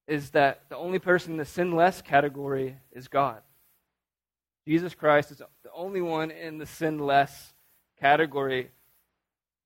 is 0.09 0.31
that 0.31 0.63
the 0.67 0.75
only 0.75 0.99
person 0.99 1.31
in 1.31 1.37
the 1.37 1.45
sinless 1.45 2.01
category 2.01 2.75
is 2.91 3.07
God. 3.07 3.43
Jesus 4.67 4.93
Christ 4.93 5.31
is 5.31 5.37
the 5.37 5.71
only 5.73 6.01
one 6.01 6.31
in 6.31 6.57
the 6.57 6.65
sinless 6.65 7.53
category, 7.97 8.71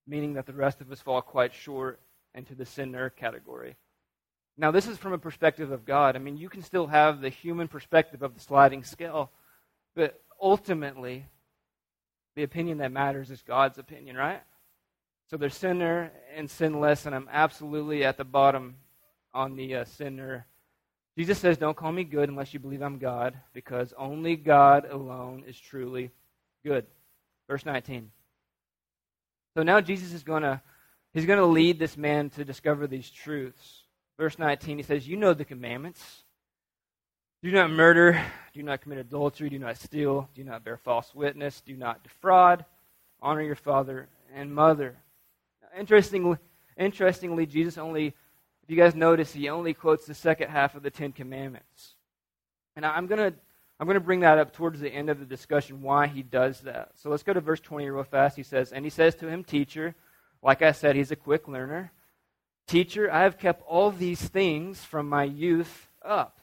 meaning 0.06 0.34
that 0.34 0.46
the 0.46 0.54
rest 0.54 0.80
of 0.80 0.92
us 0.92 1.02
fall 1.02 1.24
quite 1.24 1.52
short 1.52 2.00
into 2.36 2.54
the 2.54 2.68
sinner 2.68 3.10
category. 3.10 3.76
Now, 4.56 4.70
this 4.70 4.86
is 4.86 5.00
from 5.00 5.14
a 5.14 5.18
perspective 5.18 5.72
of 5.72 5.84
God. 5.84 6.16
I 6.16 6.20
mean, 6.20 6.38
you 6.38 6.48
can 6.48 6.62
still 6.62 6.86
have 6.86 7.22
the 7.22 7.30
human 7.30 7.68
perspective 7.68 8.22
of 8.22 8.36
the 8.36 8.40
sliding 8.40 8.84
scale, 8.84 9.32
but 9.96 10.22
ultimately, 10.40 11.26
the 12.36 12.44
opinion 12.44 12.80
that 12.80 12.92
matters 12.92 13.30
is 13.30 13.42
God's 13.42 13.78
opinion, 13.78 14.16
right? 14.16 14.42
So 15.30 15.38
there's 15.38 15.56
sinner 15.56 16.12
and 16.36 16.50
sinless, 16.50 17.06
and 17.06 17.16
I'm 17.16 17.30
absolutely 17.32 18.04
at 18.04 18.18
the 18.18 18.26
bottom 18.26 18.76
on 19.34 19.56
the 19.56 19.76
uh, 19.76 19.86
sinner. 19.86 20.46
Jesus 21.18 21.40
says, 21.40 21.58
Don't 21.58 21.78
call 21.78 21.92
me 21.92 22.04
good 22.04 22.30
unless 22.30 22.54
you 22.54 22.60
believe 22.60 22.82
I'm 22.82 22.98
God, 22.98 23.38
because 23.54 23.94
only 23.98 24.36
God 24.36 24.88
alone 24.90 25.44
is 25.48 25.60
truly 25.60 26.12
good. 26.66 26.86
Verse 27.48 27.66
19. 27.66 28.12
So 29.56 29.64
now 29.64 29.82
Jesus 29.82 30.14
is 30.14 30.24
going 30.24 30.44
to 30.44 30.62
he's 31.14 31.26
going 31.26 31.40
to 31.40 31.46
lead 31.46 31.80
this 31.80 31.98
man 31.98 32.30
to 32.32 32.46
discover 32.46 32.88
these 32.88 33.10
truths. 33.10 33.84
Verse 34.18 34.38
19, 34.38 34.78
he 34.78 34.84
says, 34.84 35.08
You 35.08 35.18
know 35.18 35.34
the 35.34 35.46
commandments. 35.46 36.24
Do 37.44 37.52
not 37.52 37.72
murder, 37.72 38.24
do 38.54 38.62
not 38.62 38.82
commit 38.82 39.00
adultery, 39.00 39.50
do 39.50 39.58
not 39.58 39.78
steal, 39.78 40.30
do 40.36 40.44
not 40.44 40.64
bear 40.64 40.78
false 40.78 41.16
witness, 41.16 41.60
do 41.62 41.76
not 41.76 42.04
defraud, 42.04 42.66
honor 43.20 43.42
your 43.42 43.56
father 43.56 44.08
and 44.36 44.54
mother. 44.54 44.96
Interestingly, 45.76 46.38
interestingly, 46.78 47.48
Jesus 47.48 47.80
only, 47.80 48.08
if 48.08 48.70
you 48.70 48.76
guys 48.76 48.94
notice, 48.94 49.34
he 49.34 49.50
only 49.50 49.74
quotes 49.74 50.06
the 50.06 50.14
second 50.14 50.50
half 50.50 50.76
of 50.76 50.84
the 50.84 50.92
Ten 50.92 51.12
Commandments. 51.12 51.96
And 52.76 52.86
I'm 52.86 53.08
going 53.08 53.32
to 53.32 53.38
I'm 53.80 53.88
going 53.88 53.96
to 53.96 54.00
bring 54.00 54.20
that 54.20 54.38
up 54.38 54.54
towards 54.54 54.80
the 54.80 54.94
end 54.94 55.10
of 55.10 55.20
the 55.20 55.26
discussion 55.26 55.82
why 55.82 56.06
he 56.06 56.22
does 56.22 56.60
that. 56.60 56.92
So 56.98 57.10
let's 57.10 57.24
go 57.24 57.34
to 57.34 57.42
verse 57.42 57.60
20 57.60 57.90
real 57.90 58.04
fast. 58.04 58.38
He 58.38 58.44
says, 58.44 58.72
And 58.72 58.86
he 58.86 58.92
says 58.92 59.16
to 59.16 59.28
him, 59.28 59.44
Teacher, 59.44 59.96
like 60.44 60.62
I 60.62 60.72
said, 60.72 60.96
he's 60.96 61.10
a 61.10 61.16
quick 61.16 61.48
learner. 61.48 61.92
Teacher, 62.68 63.12
I 63.12 63.24
have 63.24 63.40
kept 63.40 63.64
all 63.68 63.90
these 63.90 64.22
things 64.22 64.84
from 64.84 65.10
my 65.10 65.24
youth 65.24 65.90
up. 66.06 66.41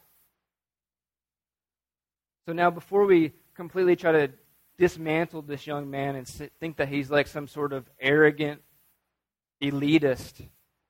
So 2.48 2.54
now, 2.54 2.70
before 2.70 3.04
we 3.04 3.34
completely 3.54 3.94
try 3.94 4.10
to 4.10 4.30
dismantle 4.78 5.42
this 5.42 5.66
young 5.66 5.90
man 5.90 6.16
and 6.16 6.26
think 6.26 6.78
that 6.78 6.88
he's 6.88 7.10
like 7.10 7.26
some 7.26 7.46
sort 7.46 7.74
of 7.74 7.84
arrogant 8.00 8.62
elitist. 9.62 10.40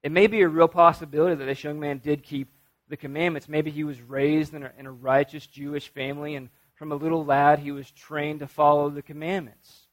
It 0.05 0.13
may 0.13 0.29
be 0.29 0.43
a 0.43 0.49
real 0.49 0.69
possibility 0.69 1.35
that 1.35 1.45
this 1.45 1.65
young 1.65 1.81
man 1.81 1.99
did 1.99 2.23
keep 2.23 2.47
the 2.89 2.97
commandments. 2.97 3.49
Maybe 3.49 3.73
he 3.73 3.83
was 3.83 4.01
raised 4.01 4.55
in 4.55 4.63
a, 4.63 4.73
in 4.79 4.87
a 4.87 4.93
righteous 4.93 5.49
Jewish 5.49 5.89
family, 5.89 6.37
and 6.37 6.49
from 6.77 6.93
a 6.93 6.95
little 6.95 7.25
lad, 7.25 7.59
he 7.59 7.73
was 7.73 7.91
trained 7.91 8.39
to 8.39 8.47
follow 8.47 8.89
the 8.89 9.03
commandments. 9.03 9.89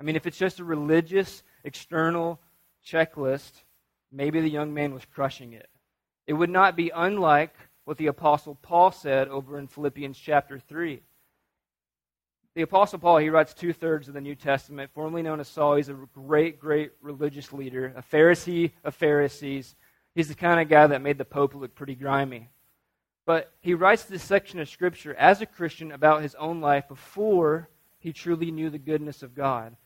I 0.00 0.04
mean, 0.04 0.14
if 0.14 0.28
it's 0.28 0.38
just 0.38 0.60
a 0.60 0.64
religious, 0.64 1.42
external 1.64 2.38
checklist, 2.86 3.64
maybe 4.12 4.40
the 4.40 4.48
young 4.48 4.72
man 4.72 4.94
was 4.94 5.04
crushing 5.06 5.54
it. 5.54 5.68
It 6.28 6.34
would 6.34 6.50
not 6.50 6.76
be 6.76 6.92
unlike 6.94 7.56
what 7.84 7.98
the 7.98 8.06
Apostle 8.06 8.56
Paul 8.62 8.90
said 8.90 9.28
over 9.28 9.58
in 9.58 9.66
Philippians 9.66 10.18
chapter 10.18 10.58
3. 10.58 11.02
The 12.54 12.62
Apostle 12.62 13.00
Paul, 13.00 13.18
he 13.18 13.30
writes 13.30 13.52
two 13.52 13.72
thirds 13.72 14.06
of 14.06 14.14
the 14.14 14.20
New 14.20 14.36
Testament, 14.36 14.92
formerly 14.94 15.22
known 15.22 15.40
as 15.40 15.48
Saul. 15.48 15.74
He's 15.74 15.88
a 15.88 15.98
great, 16.14 16.60
great 16.60 16.92
religious 17.00 17.52
leader, 17.52 17.92
a 17.96 18.02
Pharisee 18.02 18.70
of 18.84 18.94
Pharisees. 18.94 19.74
He's 20.14 20.28
the 20.28 20.34
kind 20.34 20.60
of 20.60 20.68
guy 20.68 20.86
that 20.86 21.02
made 21.02 21.18
the 21.18 21.24
Pope 21.24 21.54
look 21.54 21.74
pretty 21.74 21.96
grimy. 21.96 22.50
But 23.26 23.52
he 23.60 23.74
writes 23.74 24.04
this 24.04 24.22
section 24.22 24.60
of 24.60 24.68
Scripture 24.68 25.14
as 25.14 25.40
a 25.40 25.46
Christian 25.46 25.90
about 25.90 26.22
his 26.22 26.34
own 26.36 26.60
life 26.60 26.86
before 26.88 27.68
he 27.98 28.12
truly 28.12 28.50
knew 28.50 28.70
the 28.70 28.78
goodness 28.78 29.22
of 29.22 29.34
God, 29.34 29.76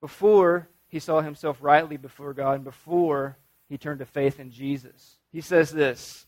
before 0.00 0.68
he 0.88 0.98
saw 0.98 1.20
himself 1.20 1.58
rightly 1.60 1.96
before 1.96 2.34
God, 2.34 2.56
and 2.56 2.64
before 2.64 3.38
he 3.68 3.78
turned 3.78 4.00
to 4.00 4.06
faith 4.06 4.38
in 4.38 4.50
Jesus. 4.50 5.18
He 5.32 5.40
says 5.40 5.70
this 5.70 6.26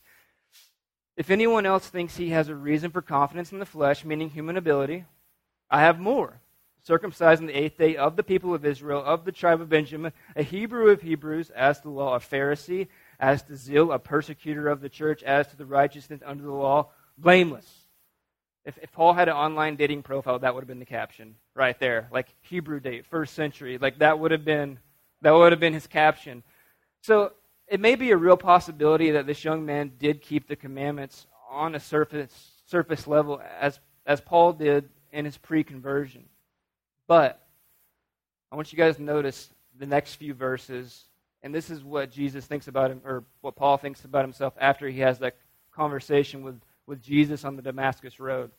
If 1.21 1.29
anyone 1.29 1.67
else 1.67 1.87
thinks 1.87 2.17
he 2.17 2.31
has 2.31 2.49
a 2.49 2.55
reason 2.55 2.89
for 2.89 3.03
confidence 3.03 3.51
in 3.51 3.59
the 3.59 3.65
flesh, 3.67 4.03
meaning 4.03 4.31
human 4.31 4.57
ability, 4.57 5.05
I 5.69 5.81
have 5.81 5.99
more. 5.99 6.41
Circumcised 6.81 7.39
on 7.39 7.45
the 7.45 7.53
eighth 7.53 7.77
day 7.77 7.95
of 7.95 8.15
the 8.15 8.23
people 8.23 8.55
of 8.55 8.65
Israel, 8.65 9.03
of 9.05 9.23
the 9.23 9.31
tribe 9.31 9.61
of 9.61 9.69
Benjamin, 9.69 10.13
a 10.35 10.41
Hebrew 10.41 10.89
of 10.89 11.03
Hebrews, 11.03 11.51
as 11.51 11.77
to 11.77 11.83
the 11.83 11.89
law, 11.91 12.15
a 12.15 12.19
Pharisee, 12.19 12.87
as 13.19 13.43
to 13.43 13.55
zeal, 13.55 13.91
a 13.91 13.99
persecutor 13.99 14.67
of 14.67 14.81
the 14.81 14.89
church, 14.89 15.21
as 15.21 15.45
to 15.49 15.55
the 15.55 15.63
righteousness 15.63 16.21
under 16.25 16.41
the 16.41 16.51
law, 16.51 16.89
blameless. 17.19 17.71
If, 18.65 18.79
if 18.79 18.91
Paul 18.91 19.13
had 19.13 19.29
an 19.29 19.35
online 19.35 19.75
dating 19.75 20.01
profile, 20.01 20.39
that 20.39 20.55
would 20.55 20.61
have 20.61 20.67
been 20.67 20.79
the 20.79 20.85
caption 20.85 21.35
right 21.53 21.77
there, 21.77 22.09
like 22.11 22.33
Hebrew 22.41 22.79
date, 22.79 23.05
first 23.05 23.35
century. 23.35 23.77
Like 23.77 23.99
that 23.99 24.17
would 24.17 24.31
have 24.31 24.43
been 24.43 24.79
that 25.21 25.35
would 25.35 25.51
have 25.51 25.61
been 25.61 25.73
his 25.73 25.85
caption. 25.85 26.41
So 27.03 27.33
it 27.71 27.79
may 27.79 27.95
be 27.95 28.11
a 28.11 28.17
real 28.17 28.35
possibility 28.35 29.11
that 29.11 29.25
this 29.25 29.45
young 29.45 29.65
man 29.65 29.93
did 29.97 30.21
keep 30.21 30.45
the 30.45 30.57
commandments 30.57 31.25
on 31.49 31.73
a 31.73 31.79
surface 31.79 32.51
surface 32.65 33.07
level, 33.07 33.41
as 33.59 33.79
as 34.05 34.19
Paul 34.19 34.51
did 34.51 34.89
in 35.13 35.23
his 35.23 35.37
pre 35.37 35.63
conversion. 35.63 36.25
But 37.07 37.41
I 38.51 38.57
want 38.57 38.73
you 38.73 38.77
guys 38.77 38.97
to 38.97 39.03
notice 39.03 39.49
the 39.79 39.85
next 39.85 40.15
few 40.15 40.33
verses, 40.33 41.05
and 41.43 41.55
this 41.55 41.69
is 41.69 41.81
what 41.81 42.11
Jesus 42.11 42.45
thinks 42.45 42.67
about 42.67 42.91
him, 42.91 43.01
or 43.05 43.23
what 43.39 43.55
Paul 43.55 43.77
thinks 43.77 44.03
about 44.03 44.25
himself 44.25 44.53
after 44.59 44.89
he 44.89 44.99
has 44.99 45.19
that 45.19 45.37
conversation 45.73 46.43
with, 46.43 46.59
with 46.87 47.01
Jesus 47.01 47.45
on 47.45 47.55
the 47.55 47.61
Damascus 47.61 48.19
Road. 48.19 48.51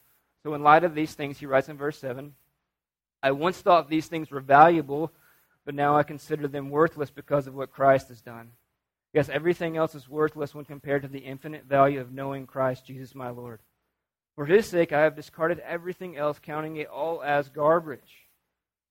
So, 0.43 0.55
in 0.55 0.63
light 0.63 0.85
of 0.85 0.95
these 0.95 1.13
things, 1.13 1.39
he 1.39 1.45
writes 1.45 1.69
in 1.69 1.77
verse 1.77 1.99
7 1.99 2.33
I 3.23 3.33
once 3.33 3.61
thought 3.61 3.91
these 3.91 4.07
things 4.07 4.31
were 4.31 4.41
valuable, 4.41 5.13
but 5.67 5.75
now 5.75 5.99
I 5.99 6.03
consider 6.03 6.49
them 6.49 6.71
worthless 6.71 7.11
because 7.11 7.47
of 7.47 7.55
what 7.55 7.73
Christ 7.73 8.09
has 8.09 8.23
done. 8.23 8.53
Yes, 9.13 9.29
everything 9.29 9.77
else 9.77 9.95
is 9.95 10.09
worthless 10.09 10.55
when 10.55 10.65
compared 10.65 11.03
to 11.03 11.09
the 11.09 11.19
infinite 11.19 11.65
value 11.65 12.01
of 12.01 12.13
knowing 12.13 12.47
Christ 12.47 12.87
Jesus 12.87 13.15
my 13.15 13.29
Lord. 13.29 13.61
For 14.37 14.47
his 14.47 14.67
sake, 14.67 14.93
I 14.93 15.03
have 15.03 15.15
discarded 15.15 15.59
everything 15.61 16.17
else, 16.17 16.39
counting 16.39 16.77
it 16.77 16.89
all 16.89 17.23
as 17.23 17.51
garbage, 17.51 18.27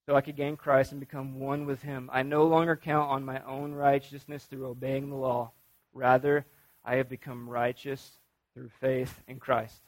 so 0.06 0.14
I 0.14 0.20
could 0.20 0.36
gain 0.36 0.56
Christ 0.56 0.92
and 0.92 1.00
become 1.00 1.40
one 1.40 1.66
with 1.66 1.82
him. 1.82 2.08
I 2.12 2.22
no 2.22 2.46
longer 2.46 2.76
count 2.76 3.10
on 3.10 3.24
my 3.24 3.42
own 3.44 3.72
righteousness 3.72 4.44
through 4.44 4.66
obeying 4.66 5.10
the 5.10 5.16
law. 5.16 5.50
Rather, 5.92 6.46
I 6.84 6.96
have 6.96 7.08
become 7.08 7.48
righteous 7.48 8.12
through 8.54 8.70
faith 8.80 9.20
in 9.26 9.40
Christ. 9.40 9.80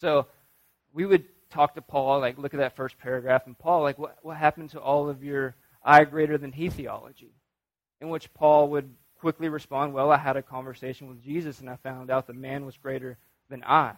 So, 0.00 0.26
we 0.94 1.04
would 1.04 1.24
talk 1.50 1.74
to 1.74 1.82
Paul, 1.82 2.20
like, 2.20 2.38
look 2.38 2.54
at 2.54 2.60
that 2.60 2.76
first 2.76 2.98
paragraph, 2.98 3.46
and 3.46 3.58
Paul, 3.58 3.82
like, 3.82 3.98
what, 3.98 4.16
what 4.22 4.38
happened 4.38 4.70
to 4.70 4.80
all 4.80 5.10
of 5.10 5.22
your 5.22 5.56
I 5.84 6.04
greater 6.04 6.38
than 6.38 6.52
he 6.52 6.70
theology? 6.70 7.34
In 8.00 8.08
which 8.08 8.32
Paul 8.32 8.70
would 8.70 8.94
quickly 9.20 9.48
respond, 9.48 9.94
Well, 9.94 10.10
I 10.10 10.16
had 10.16 10.36
a 10.36 10.42
conversation 10.42 11.08
with 11.08 11.22
Jesus, 11.22 11.60
and 11.60 11.70
I 11.70 11.76
found 11.76 12.10
out 12.10 12.26
the 12.26 12.32
man 12.32 12.66
was 12.66 12.76
greater 12.76 13.18
than 13.48 13.62
I 13.64 13.94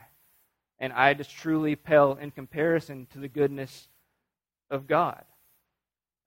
and 0.82 0.92
I 0.92 1.14
just 1.14 1.30
truly 1.30 1.76
pale 1.76 2.18
in 2.20 2.32
comparison 2.32 3.06
to 3.12 3.20
the 3.20 3.28
goodness 3.28 3.86
of 4.68 4.88
God. 4.88 5.24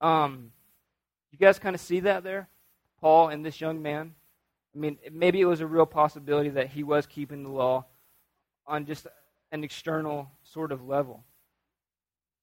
Um, 0.00 0.50
you 1.30 1.38
guys 1.38 1.58
kind 1.58 1.74
of 1.74 1.80
see 1.80 2.00
that 2.00 2.24
there? 2.24 2.48
Paul 2.98 3.28
and 3.28 3.44
this 3.44 3.60
young 3.60 3.82
man? 3.82 4.14
I 4.74 4.78
mean, 4.78 4.98
maybe 5.12 5.42
it 5.42 5.44
was 5.44 5.60
a 5.60 5.66
real 5.66 5.84
possibility 5.84 6.48
that 6.50 6.68
he 6.68 6.82
was 6.82 7.06
keeping 7.06 7.42
the 7.42 7.50
law 7.50 7.84
on 8.66 8.86
just 8.86 9.06
an 9.52 9.62
external 9.62 10.30
sort 10.42 10.72
of 10.72 10.82
level. 10.82 11.22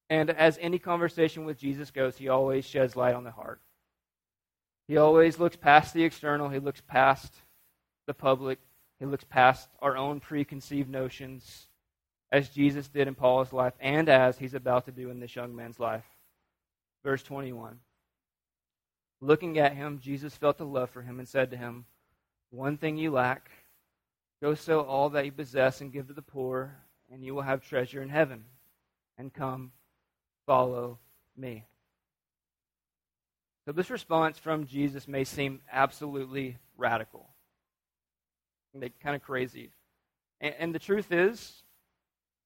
And 0.08 0.30
as 0.30 0.56
any 0.60 0.78
conversation 0.78 1.44
with 1.44 1.58
Jesus 1.58 1.90
goes, 1.90 2.16
he 2.16 2.28
always 2.28 2.64
sheds 2.64 2.94
light 2.94 3.16
on 3.16 3.24
the 3.24 3.32
heart. 3.32 3.60
He 4.86 4.96
always 4.96 5.38
looks 5.38 5.56
past 5.56 5.94
the 5.94 6.04
external, 6.04 6.48
he 6.48 6.58
looks 6.58 6.82
past 6.86 7.32
the 8.06 8.14
public, 8.14 8.58
he 8.98 9.06
looks 9.06 9.24
past 9.24 9.68
our 9.80 9.96
own 9.96 10.20
preconceived 10.20 10.90
notions 10.90 11.66
as 12.30 12.48
Jesus 12.48 12.88
did 12.88 13.08
in 13.08 13.14
Paul's 13.14 13.52
life 13.52 13.74
and 13.80 14.08
as 14.08 14.38
he's 14.38 14.54
about 14.54 14.86
to 14.86 14.92
do 14.92 15.10
in 15.10 15.20
this 15.20 15.36
young 15.36 15.54
man's 15.54 15.78
life. 15.78 16.04
Verse 17.02 17.22
21. 17.22 17.78
Looking 19.20 19.58
at 19.58 19.74
him, 19.74 20.00
Jesus 20.02 20.36
felt 20.36 20.60
a 20.60 20.64
love 20.64 20.90
for 20.90 21.00
him 21.00 21.18
and 21.18 21.28
said 21.28 21.50
to 21.50 21.56
him, 21.56 21.86
One 22.50 22.76
thing 22.76 22.96
you 22.98 23.10
lack. 23.10 23.50
Go 24.42 24.54
sell 24.54 24.80
all 24.80 25.10
that 25.10 25.24
you 25.24 25.32
possess 25.32 25.80
and 25.80 25.92
give 25.92 26.08
to 26.08 26.12
the 26.12 26.20
poor, 26.20 26.76
and 27.10 27.24
you 27.24 27.34
will 27.34 27.42
have 27.42 27.62
treasure 27.62 28.02
in 28.02 28.10
heaven. 28.10 28.44
And 29.16 29.32
come, 29.32 29.72
follow 30.44 30.98
me. 31.36 31.64
So, 33.64 33.72
this 33.72 33.90
response 33.90 34.38
from 34.38 34.66
Jesus 34.66 35.08
may 35.08 35.24
seem 35.24 35.60
absolutely 35.72 36.58
radical, 36.76 37.28
kind 39.02 39.16
of 39.16 39.22
crazy. 39.22 39.70
And, 40.40 40.54
and 40.58 40.74
the 40.74 40.78
truth 40.78 41.10
is, 41.10 41.62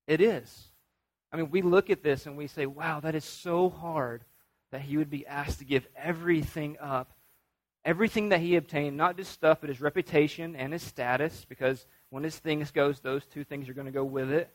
it 0.07 0.21
is. 0.21 0.69
I 1.33 1.37
mean, 1.37 1.51
we 1.51 1.63
look 1.63 1.91
at 1.91 2.03
this 2.03 2.27
and 2.27 2.37
we 2.37 2.47
say, 2.47 2.67
wow, 2.67 3.01
that 3.01 3.15
is 3.15 3.25
so 3.25 3.69
hard 3.69 4.23
that 4.71 4.81
he 4.81 4.97
would 4.97 5.11
be 5.11 5.27
asked 5.27 5.59
to 5.59 5.65
give 5.65 5.87
everything 5.97 6.77
up. 6.81 7.13
Everything 7.85 8.31
that 8.31 8.41
he 8.41 8.57
obtained, 8.57 8.97
not 8.97 9.17
just 9.17 9.33
stuff, 9.33 9.59
but 9.61 9.71
his 9.71 9.81
reputation 9.81 10.57
and 10.57 10.73
his 10.73 10.83
status, 10.83 11.47
because 11.49 11.87
when 12.11 12.23
his 12.23 12.39
things 12.39 12.71
goes, 12.71 13.01
those 13.01 13.25
two 13.27 13.45
things 13.45 13.69
are 13.69 13.75
going 13.75 13.87
to 13.87 13.93
go 13.93 14.05
with 14.05 14.31
it, 14.31 14.51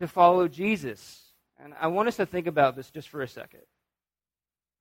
to 0.00 0.08
follow 0.08 0.48
Jesus. 0.48 1.22
And 1.62 1.74
I 1.80 1.86
want 1.88 2.08
us 2.08 2.16
to 2.16 2.26
think 2.26 2.46
about 2.46 2.76
this 2.76 2.90
just 2.90 3.08
for 3.08 3.22
a 3.22 3.28
second. 3.28 3.62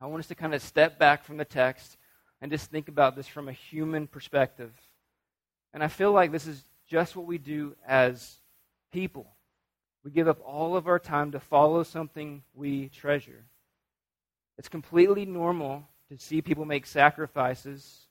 I 0.05 0.07
want 0.07 0.19
us 0.19 0.27
to 0.27 0.35
kind 0.35 0.53
of 0.53 0.61
step 0.61 0.99
back 0.99 1.23
from 1.23 1.37
the 1.37 1.45
text 1.45 1.97
and 2.39 2.51
just 2.51 2.69
think 2.69 2.89
about 2.89 3.15
this 3.15 3.27
from 3.27 3.49
a 3.49 3.51
human 3.51 4.05
perspective. 4.05 4.71
And 5.73 5.81
I 5.83 5.87
feel 5.87 6.11
like 6.11 6.31
this 6.31 6.45
is 6.45 6.63
just 6.87 7.15
what 7.15 7.25
we 7.25 7.39
do 7.39 7.75
as 7.87 8.35
people. 8.93 9.25
We 10.03 10.11
give 10.11 10.27
up 10.27 10.39
all 10.45 10.77
of 10.77 10.85
our 10.85 10.99
time 10.99 11.31
to 11.31 11.39
follow 11.39 11.81
something 11.81 12.43
we 12.53 12.89
treasure. 12.89 13.45
It's 14.59 14.69
completely 14.69 15.25
normal 15.25 15.87
to 16.11 16.19
see 16.19 16.39
people 16.39 16.65
make 16.65 16.85
sacrifices, 16.85 18.01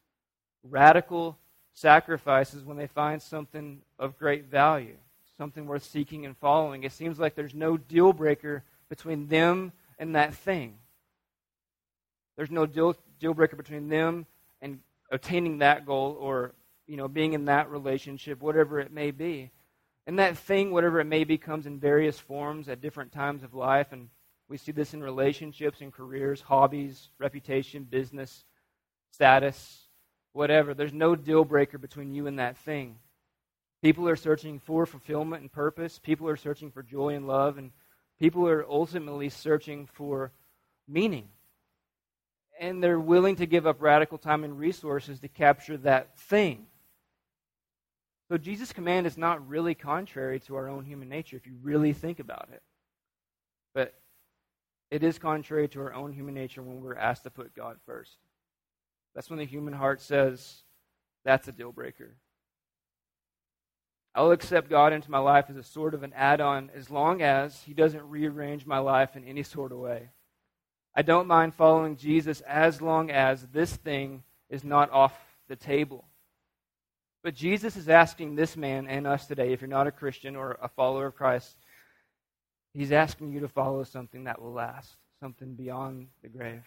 radical 0.64 1.38
sacrifices, 1.74 2.64
when 2.64 2.76
they 2.76 2.88
find 2.88 3.22
something 3.22 3.82
of 4.00 4.18
great 4.18 4.46
value, 4.46 4.96
something 5.38 5.64
worth 5.64 5.84
seeking 5.84 6.26
and 6.26 6.36
following. 6.36 6.82
It 6.82 6.90
seems 6.90 7.20
like 7.20 7.36
there's 7.36 7.54
no 7.54 7.76
deal 7.76 8.12
breaker 8.12 8.64
between 8.88 9.28
them 9.28 9.70
and 9.96 10.16
that 10.16 10.34
thing. 10.34 10.78
There's 12.36 12.50
no 12.50 12.66
deal, 12.66 12.96
deal 13.20 13.34
breaker 13.34 13.56
between 13.56 13.88
them 13.88 14.26
and 14.60 14.80
attaining 15.10 15.58
that 15.58 15.86
goal 15.86 16.16
or 16.20 16.52
you 16.86 16.96
know 16.96 17.08
being 17.08 17.32
in 17.32 17.46
that 17.46 17.70
relationship, 17.70 18.40
whatever 18.40 18.80
it 18.80 18.92
may 18.92 19.10
be. 19.10 19.50
And 20.06 20.18
that 20.18 20.36
thing, 20.36 20.70
whatever 20.70 21.00
it 21.00 21.06
may 21.06 21.24
be, 21.24 21.38
comes 21.38 21.66
in 21.66 21.78
various 21.78 22.18
forms 22.18 22.68
at 22.68 22.82
different 22.82 23.12
times 23.12 23.42
of 23.42 23.54
life. 23.54 23.92
And 23.92 24.08
we 24.48 24.58
see 24.58 24.72
this 24.72 24.92
in 24.92 25.02
relationships 25.02 25.80
and 25.80 25.92
careers, 25.92 26.42
hobbies, 26.42 27.08
reputation, 27.18 27.84
business, 27.84 28.44
status, 29.12 29.84
whatever. 30.32 30.74
There's 30.74 30.92
no 30.92 31.16
deal 31.16 31.44
breaker 31.44 31.78
between 31.78 32.12
you 32.12 32.26
and 32.26 32.38
that 32.38 32.58
thing. 32.58 32.96
People 33.82 34.08
are 34.08 34.16
searching 34.16 34.58
for 34.58 34.84
fulfillment 34.84 35.42
and 35.42 35.52
purpose. 35.52 35.98
People 35.98 36.28
are 36.28 36.36
searching 36.36 36.70
for 36.70 36.82
joy 36.82 37.14
and 37.14 37.26
love. 37.26 37.56
And 37.56 37.70
people 38.18 38.46
are 38.46 38.64
ultimately 38.68 39.30
searching 39.30 39.86
for 39.86 40.32
meaning. 40.86 41.28
And 42.60 42.82
they're 42.82 43.00
willing 43.00 43.36
to 43.36 43.46
give 43.46 43.66
up 43.66 43.82
radical 43.82 44.18
time 44.18 44.44
and 44.44 44.58
resources 44.58 45.20
to 45.20 45.28
capture 45.28 45.76
that 45.78 46.18
thing. 46.18 46.66
So 48.30 48.38
Jesus' 48.38 48.72
command 48.72 49.06
is 49.06 49.18
not 49.18 49.46
really 49.48 49.74
contrary 49.74 50.40
to 50.40 50.56
our 50.56 50.68
own 50.68 50.84
human 50.84 51.08
nature 51.08 51.36
if 51.36 51.46
you 51.46 51.54
really 51.62 51.92
think 51.92 52.20
about 52.20 52.48
it. 52.52 52.62
But 53.74 53.94
it 54.90 55.02
is 55.02 55.18
contrary 55.18 55.68
to 55.68 55.80
our 55.80 55.92
own 55.92 56.12
human 56.12 56.34
nature 56.34 56.62
when 56.62 56.80
we're 56.80 56.96
asked 56.96 57.24
to 57.24 57.30
put 57.30 57.54
God 57.54 57.76
first. 57.84 58.16
That's 59.14 59.28
when 59.28 59.38
the 59.38 59.44
human 59.44 59.74
heart 59.74 60.00
says, 60.00 60.62
that's 61.24 61.48
a 61.48 61.52
deal 61.52 61.72
breaker. 61.72 62.14
I'll 64.14 64.30
accept 64.30 64.70
God 64.70 64.92
into 64.92 65.10
my 65.10 65.18
life 65.18 65.46
as 65.50 65.56
a 65.56 65.62
sort 65.62 65.94
of 65.94 66.04
an 66.04 66.12
add 66.14 66.40
on 66.40 66.70
as 66.74 66.90
long 66.90 67.20
as 67.20 67.62
He 67.62 67.74
doesn't 67.74 68.08
rearrange 68.08 68.64
my 68.64 68.78
life 68.78 69.16
in 69.16 69.24
any 69.24 69.42
sort 69.42 69.72
of 69.72 69.78
way. 69.78 70.10
I 70.94 71.02
don't 71.02 71.26
mind 71.26 71.54
following 71.54 71.96
Jesus 71.96 72.40
as 72.42 72.80
long 72.80 73.10
as 73.10 73.46
this 73.48 73.74
thing 73.74 74.22
is 74.48 74.62
not 74.62 74.90
off 74.92 75.18
the 75.48 75.56
table. 75.56 76.04
But 77.24 77.34
Jesus 77.34 77.76
is 77.76 77.88
asking 77.88 78.34
this 78.34 78.56
man 78.56 78.86
and 78.86 79.06
us 79.06 79.26
today, 79.26 79.52
if 79.52 79.60
you're 79.60 79.68
not 79.68 79.86
a 79.86 79.92
Christian 79.92 80.36
or 80.36 80.58
a 80.62 80.68
follower 80.68 81.06
of 81.06 81.16
Christ, 81.16 81.56
he's 82.74 82.92
asking 82.92 83.32
you 83.32 83.40
to 83.40 83.48
follow 83.48 83.82
something 83.82 84.24
that 84.24 84.40
will 84.40 84.52
last, 84.52 84.94
something 85.20 85.54
beyond 85.54 86.08
the 86.22 86.28
grave. 86.28 86.62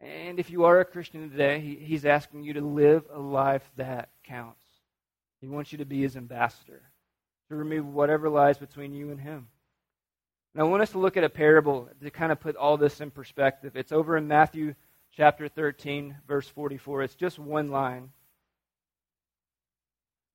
And 0.00 0.40
if 0.40 0.50
you 0.50 0.64
are 0.64 0.80
a 0.80 0.84
Christian 0.84 1.30
today, 1.30 1.60
he, 1.60 1.76
he's 1.76 2.04
asking 2.04 2.42
you 2.42 2.54
to 2.54 2.60
live 2.60 3.04
a 3.12 3.20
life 3.20 3.70
that 3.76 4.10
counts. 4.24 4.64
He 5.40 5.46
wants 5.46 5.72
you 5.72 5.78
to 5.78 5.84
be 5.84 6.02
his 6.02 6.16
ambassador, 6.16 6.82
to 7.48 7.54
remove 7.54 7.86
whatever 7.86 8.28
lies 8.28 8.58
between 8.58 8.92
you 8.92 9.10
and 9.10 9.20
him. 9.20 9.48
And 10.56 10.62
I 10.62 10.64
want 10.64 10.82
us 10.82 10.92
to 10.92 10.98
look 10.98 11.18
at 11.18 11.22
a 11.22 11.28
parable 11.28 11.90
to 12.02 12.10
kind 12.10 12.32
of 12.32 12.40
put 12.40 12.56
all 12.56 12.78
this 12.78 13.02
in 13.02 13.10
perspective. 13.10 13.76
It's 13.76 13.92
over 13.92 14.16
in 14.16 14.26
Matthew 14.26 14.74
chapter 15.14 15.48
13, 15.48 16.16
verse 16.26 16.48
44. 16.48 17.02
It's 17.02 17.14
just 17.14 17.38
one 17.38 17.68
line. 17.68 18.08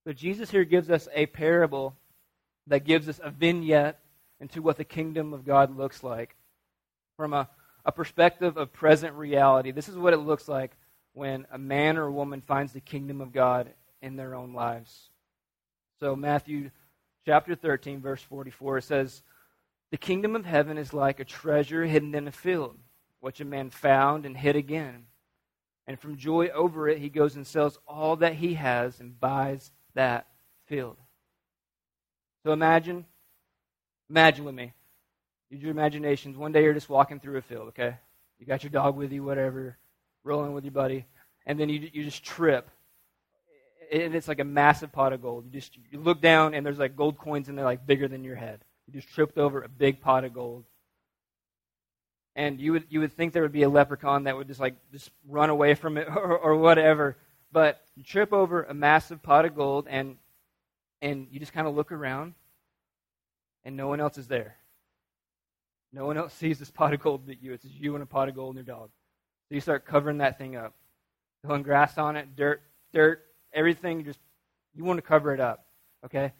So 0.04 0.14
Jesus 0.14 0.52
here 0.52 0.64
gives 0.64 0.92
us 0.92 1.08
a 1.12 1.26
parable 1.26 1.96
that 2.68 2.86
gives 2.86 3.10
us 3.10 3.20
a 3.24 3.32
vignette 3.32 3.98
into 4.40 4.62
what 4.62 4.78
the 4.78 4.84
kingdom 4.84 5.34
of 5.34 5.44
God 5.44 5.76
looks 5.76 6.04
like 6.04 6.36
from 7.18 7.34
a, 7.34 7.50
a 7.84 7.92
perspective 7.92 8.58
of 8.58 8.72
present 8.72 9.16
reality. 9.16 9.72
This 9.72 9.90
is 9.90 9.98
what 9.98 10.14
it 10.14 10.18
looks 10.18 10.48
like 10.48 10.78
when 11.14 11.48
a 11.52 11.58
man 11.58 11.98
or 11.98 12.04
a 12.04 12.12
woman 12.12 12.42
finds 12.42 12.74
the 12.74 12.80
kingdom 12.80 13.22
of 13.22 13.34
God 13.34 13.72
in 14.04 14.18
their 14.18 14.36
own 14.36 14.54
lives. 14.54 15.10
So, 16.00 16.16
Matthew 16.16 16.70
chapter 17.26 17.56
13, 17.56 18.02
verse 18.02 18.22
44 18.22 18.82
says, 18.82 19.24
The 19.92 19.98
kingdom 19.98 20.36
of 20.36 20.46
heaven 20.46 20.78
is 20.78 20.94
like 20.94 21.20
a 21.20 21.26
treasure 21.26 21.86
hidden 21.86 22.16
in 22.16 22.28
a 22.28 22.32
field, 22.32 22.78
which 23.20 23.42
a 23.42 23.46
man 23.46 23.70
found 23.70 24.26
and 24.26 24.36
hid 24.36 24.56
again. 24.56 25.06
And 25.86 26.00
from 26.00 26.16
joy 26.16 26.48
over 26.48 26.88
it, 26.88 27.00
he 27.00 27.10
goes 27.10 27.36
and 27.36 27.46
sells 27.46 27.78
all 27.88 28.16
that 28.18 28.36
he 28.36 28.54
has 28.54 29.00
and 29.02 29.20
buys 29.20 29.72
that 29.94 30.28
field. 30.66 30.96
So 32.46 32.54
imagine, 32.54 33.06
imagine 34.10 34.46
with 34.46 34.56
me. 34.56 34.72
Use 35.50 35.62
your 35.62 35.72
imaginations. 35.72 36.38
One 36.38 36.54
day 36.54 36.64
you're 36.64 36.74
just 36.74 36.90
walking 36.90 37.20
through 37.20 37.38
a 37.38 37.42
field, 37.42 37.68
okay? 37.70 37.98
You 38.40 38.46
got 38.46 38.64
your 38.64 38.70
dog 38.70 38.96
with 38.96 39.12
you, 39.12 39.24
whatever, 39.24 39.78
rolling 40.24 40.54
with 40.54 40.64
your 40.64 40.72
buddy, 40.72 41.06
and 41.46 41.60
then 41.60 41.68
you, 41.68 41.90
you 41.92 42.04
just 42.06 42.24
trip. 42.24 42.70
And 43.92 44.16
it's 44.16 44.30
like 44.30 44.40
a 44.40 44.46
massive 44.46 44.94
pot 44.94 45.12
of 45.12 45.22
gold. 45.22 45.44
You 45.46 45.52
just 45.52 45.78
you 45.92 46.00
look 46.00 46.22
down 46.22 46.54
and 46.54 46.66
there's 46.66 46.80
like 46.80 46.96
gold 46.96 47.18
coins 47.18 47.50
in 47.50 47.56
there 47.56 47.66
like 47.66 47.86
bigger 47.86 48.08
than 48.08 48.24
your 48.24 48.38
head. 48.38 48.64
You 48.92 49.00
just 49.00 49.14
tripped 49.14 49.38
over 49.38 49.62
a 49.62 49.70
big 49.70 50.02
pot 50.02 50.26
of 50.26 50.34
gold. 50.34 50.66
And 52.36 52.60
you 52.60 52.74
would 52.74 52.86
you 52.90 53.00
would 53.02 53.14
think 53.14 53.34
there 53.34 53.42
would 53.42 53.52
be 53.52 53.64
a 53.64 53.70
leprechaun 53.70 54.24
that 54.24 54.36
would 54.36 54.48
just 54.48 54.60
like 54.60 54.76
just 54.92 55.12
run 55.28 55.50
away 55.50 55.76
from 55.76 55.98
it 55.98 56.08
or, 56.16 56.38
or 56.38 56.56
whatever. 56.56 57.18
But 57.52 57.82
you 57.96 58.04
trip 58.04 58.34
over 58.34 58.64
a 58.64 58.74
massive 58.74 59.22
pot 59.22 59.46
of 59.46 59.56
gold 59.56 59.88
and 59.90 60.18
and 61.02 61.28
you 61.32 61.40
just 61.40 61.54
kind 61.54 61.68
of 61.68 61.76
look 61.76 61.92
around 61.92 62.34
and 63.64 63.78
no 63.78 63.88
one 63.88 64.00
else 64.00 64.18
is 64.18 64.28
there. 64.28 64.56
No 65.94 66.06
one 66.06 66.18
else 66.18 66.34
sees 66.38 66.60
this 66.60 66.72
pot 66.72 66.94
of 66.94 67.02
gold 67.02 67.26
but 67.26 67.42
you. 67.42 67.54
It's 67.54 67.66
you 67.66 67.94
and 67.96 68.04
a 68.04 68.08
pot 68.08 68.30
of 68.30 68.36
gold 68.36 68.56
and 68.56 68.66
your 68.66 68.76
dog. 68.76 68.90
So 69.50 69.56
you 69.56 69.62
start 69.62 69.86
covering 69.86 70.20
that 70.20 70.38
thing 70.38 70.56
up. 70.56 70.74
Throwing 71.46 71.64
grass 71.64 71.98
on 71.98 72.16
it, 72.18 72.36
dirt, 72.36 72.62
dirt, 72.94 73.26
everything 73.54 74.04
just 74.04 74.20
you 74.76 74.84
want 74.84 74.98
to 74.98 75.02
cover 75.02 75.34
it 75.34 75.40
up. 75.40 75.66
Okay? 76.06 76.34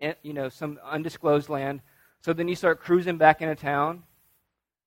And, 0.00 0.16
you 0.22 0.32
know, 0.32 0.48
some 0.48 0.78
undisclosed 0.84 1.48
land. 1.48 1.80
So 2.24 2.32
then 2.32 2.48
you 2.48 2.56
start 2.56 2.80
cruising 2.80 3.18
back 3.18 3.42
into 3.42 3.54
town 3.54 4.02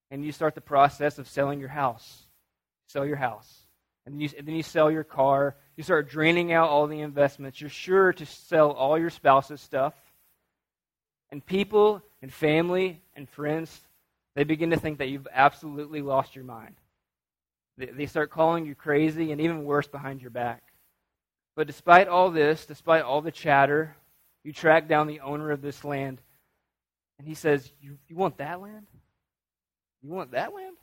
and 0.10 0.26
you 0.26 0.32
start 0.32 0.56
the 0.56 0.62
process 0.62 1.20
of 1.20 1.30
selling 1.30 1.60
your 1.60 1.70
house. 1.70 2.24
Sell 2.88 3.06
your 3.06 3.18
house. 3.18 3.62
And 4.06 4.16
then 4.16 4.22
you, 4.22 4.30
and 4.36 4.48
then 4.48 4.56
you 4.56 4.64
sell 4.64 4.90
your 4.90 5.04
car 5.04 5.56
you 5.78 5.84
start 5.84 6.10
draining 6.10 6.52
out 6.52 6.70
all 6.70 6.88
the 6.88 7.02
investments. 7.02 7.62
You're 7.62 7.70
sure 7.70 8.12
to 8.12 8.26
sell 8.26 8.72
all 8.72 8.98
your 8.98 9.12
spouse's 9.12 9.62
stuff. 9.62 9.94
And 11.30 11.46
people 11.46 12.02
and 12.24 12.34
family 12.34 13.00
and 13.16 13.30
friends, 13.30 13.80
they 14.36 14.44
begin 14.44 14.72
to 14.72 14.80
think 14.80 14.98
that 14.98 15.10
you've 15.10 15.28
absolutely 15.32 16.02
lost 16.02 16.36
your 16.36 16.46
mind. 16.46 16.74
They, 17.78 17.86
they 17.86 18.06
start 18.08 18.32
calling 18.32 18.66
you 18.66 18.74
crazy 18.74 19.32
and 19.32 19.40
even 19.40 19.66
worse 19.66 19.88
behind 19.88 20.20
your 20.20 20.32
back. 20.32 20.64
But 21.56 21.68
despite 21.68 22.08
all 22.08 22.32
this, 22.32 22.66
despite 22.66 23.04
all 23.04 23.22
the 23.22 23.32
chatter, 23.32 23.96
you 24.44 24.54
track 24.54 24.88
down 24.88 25.06
the 25.06 25.20
owner 25.20 25.52
of 25.52 25.62
this 25.62 25.84
land. 25.84 26.20
And 27.20 27.28
he 27.28 27.34
says, 27.34 27.72
You, 27.82 27.98
you 28.08 28.16
want 28.16 28.38
that 28.38 28.62
land? 28.62 28.88
You 30.02 30.10
want 30.10 30.32
that 30.32 30.54
land? 30.54 30.76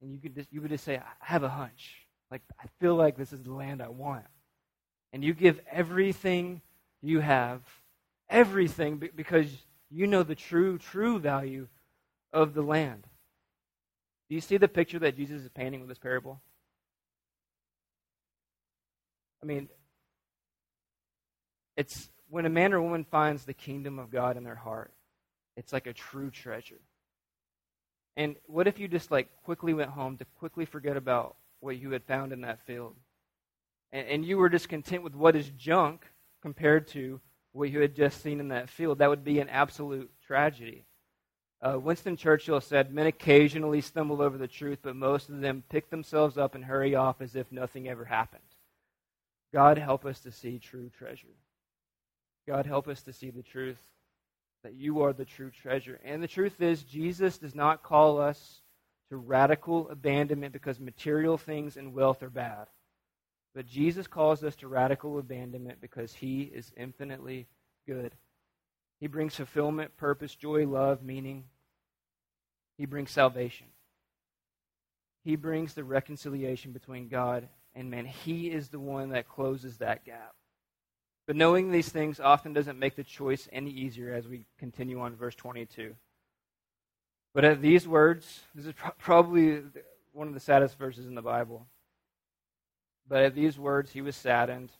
And 0.00 0.12
you 0.12 0.18
could 0.18 0.34
just, 0.34 0.52
you 0.52 0.60
would 0.60 0.70
just 0.70 0.84
say, 0.84 0.96
I 0.96 1.02
have 1.20 1.42
a 1.42 1.48
hunch. 1.48 2.06
Like, 2.30 2.42
I 2.60 2.66
feel 2.80 2.94
like 2.94 3.16
this 3.16 3.32
is 3.32 3.42
the 3.42 3.52
land 3.52 3.82
I 3.82 3.88
want. 3.88 4.24
And 5.12 5.24
you 5.24 5.34
give 5.34 5.60
everything 5.70 6.60
you 7.02 7.20
have, 7.20 7.62
everything, 8.28 9.02
because 9.16 9.46
you 9.90 10.06
know 10.06 10.22
the 10.22 10.34
true, 10.34 10.78
true 10.78 11.18
value 11.18 11.68
of 12.32 12.54
the 12.54 12.62
land. 12.62 13.06
Do 14.28 14.34
you 14.34 14.40
see 14.40 14.58
the 14.58 14.68
picture 14.68 14.98
that 14.98 15.16
Jesus 15.16 15.42
is 15.42 15.48
painting 15.48 15.80
with 15.80 15.88
this 15.88 15.98
parable? 15.98 16.40
I 19.42 19.46
mean, 19.46 19.68
it's 21.76 22.10
when 22.28 22.44
a 22.44 22.50
man 22.50 22.74
or 22.74 22.82
woman 22.82 23.04
finds 23.04 23.44
the 23.44 23.54
kingdom 23.54 23.98
of 23.98 24.10
God 24.10 24.36
in 24.36 24.44
their 24.44 24.54
heart, 24.54 24.92
it's 25.58 25.72
like 25.72 25.88
a 25.88 25.92
true 25.92 26.30
treasure. 26.30 26.80
And 28.16 28.36
what 28.46 28.68
if 28.68 28.78
you 28.78 28.86
just 28.86 29.10
like 29.10 29.28
quickly 29.42 29.74
went 29.74 29.90
home 29.90 30.16
to 30.18 30.24
quickly 30.38 30.64
forget 30.64 30.96
about 30.96 31.34
what 31.58 31.78
you 31.78 31.90
had 31.90 32.04
found 32.04 32.32
in 32.32 32.42
that 32.42 32.64
field? 32.64 32.94
And, 33.92 34.06
and 34.06 34.24
you 34.24 34.38
were 34.38 34.48
just 34.48 34.68
content 34.68 35.02
with 35.02 35.16
what 35.16 35.34
is 35.34 35.50
junk 35.50 36.06
compared 36.42 36.86
to 36.88 37.20
what 37.52 37.70
you 37.70 37.80
had 37.80 37.96
just 37.96 38.22
seen 38.22 38.38
in 38.38 38.48
that 38.48 38.68
field. 38.68 38.98
That 38.98 39.10
would 39.10 39.24
be 39.24 39.40
an 39.40 39.48
absolute 39.48 40.10
tragedy. 40.24 40.84
Uh, 41.60 41.76
Winston 41.76 42.16
Churchill 42.16 42.60
said, 42.60 42.94
Men 42.94 43.06
occasionally 43.06 43.80
stumble 43.80 44.22
over 44.22 44.38
the 44.38 44.46
truth, 44.46 44.78
but 44.80 44.94
most 44.94 45.28
of 45.28 45.40
them 45.40 45.64
pick 45.68 45.90
themselves 45.90 46.38
up 46.38 46.54
and 46.54 46.64
hurry 46.64 46.94
off 46.94 47.20
as 47.20 47.34
if 47.34 47.50
nothing 47.50 47.88
ever 47.88 48.04
happened. 48.04 48.42
God 49.52 49.76
help 49.76 50.06
us 50.06 50.20
to 50.20 50.30
see 50.30 50.60
true 50.60 50.88
treasure. 50.96 51.26
God 52.46 52.64
help 52.64 52.86
us 52.86 53.02
to 53.02 53.12
see 53.12 53.30
the 53.30 53.42
truth 53.42 53.82
that 54.62 54.74
you 54.74 55.02
are 55.02 55.12
the 55.12 55.24
true 55.24 55.50
treasure. 55.50 56.00
And 56.04 56.22
the 56.22 56.28
truth 56.28 56.60
is, 56.60 56.82
Jesus 56.82 57.38
does 57.38 57.54
not 57.54 57.82
call 57.82 58.20
us 58.20 58.60
to 59.10 59.16
radical 59.16 59.88
abandonment 59.88 60.52
because 60.52 60.80
material 60.80 61.38
things 61.38 61.76
and 61.76 61.94
wealth 61.94 62.22
are 62.22 62.30
bad. 62.30 62.66
But 63.54 63.66
Jesus 63.66 64.06
calls 64.06 64.44
us 64.44 64.56
to 64.56 64.68
radical 64.68 65.18
abandonment 65.18 65.80
because 65.80 66.14
he 66.14 66.42
is 66.42 66.72
infinitely 66.76 67.46
good. 67.86 68.12
He 69.00 69.06
brings 69.06 69.34
fulfillment, 69.34 69.96
purpose, 69.96 70.34
joy, 70.34 70.66
love, 70.66 71.02
meaning. 71.02 71.44
He 72.76 72.86
brings 72.86 73.10
salvation. 73.10 73.68
He 75.24 75.36
brings 75.36 75.74
the 75.74 75.84
reconciliation 75.84 76.72
between 76.72 77.08
God 77.08 77.48
and 77.74 77.90
man. 77.90 78.06
He 78.06 78.50
is 78.50 78.68
the 78.68 78.80
one 78.80 79.10
that 79.10 79.28
closes 79.28 79.78
that 79.78 80.04
gap. 80.04 80.34
But 81.28 81.36
knowing 81.36 81.70
these 81.70 81.90
things 81.90 82.20
often 82.20 82.54
doesn't 82.54 82.78
make 82.78 82.96
the 82.96 83.04
choice 83.04 83.50
any 83.52 83.70
easier 83.70 84.14
as 84.14 84.26
we 84.26 84.46
continue 84.56 84.98
on 85.00 85.14
verse 85.14 85.34
22. 85.34 85.94
But 87.34 87.44
at 87.44 87.60
these 87.60 87.86
words, 87.86 88.40
this 88.54 88.64
is 88.64 88.72
pro- 88.72 88.92
probably 88.92 89.62
one 90.14 90.28
of 90.28 90.32
the 90.32 90.40
saddest 90.40 90.78
verses 90.78 91.06
in 91.06 91.14
the 91.14 91.20
Bible. 91.20 91.66
But 93.06 93.24
at 93.24 93.34
these 93.34 93.58
words, 93.58 93.90
he 93.90 94.00
was 94.00 94.16
saddened, 94.16 94.72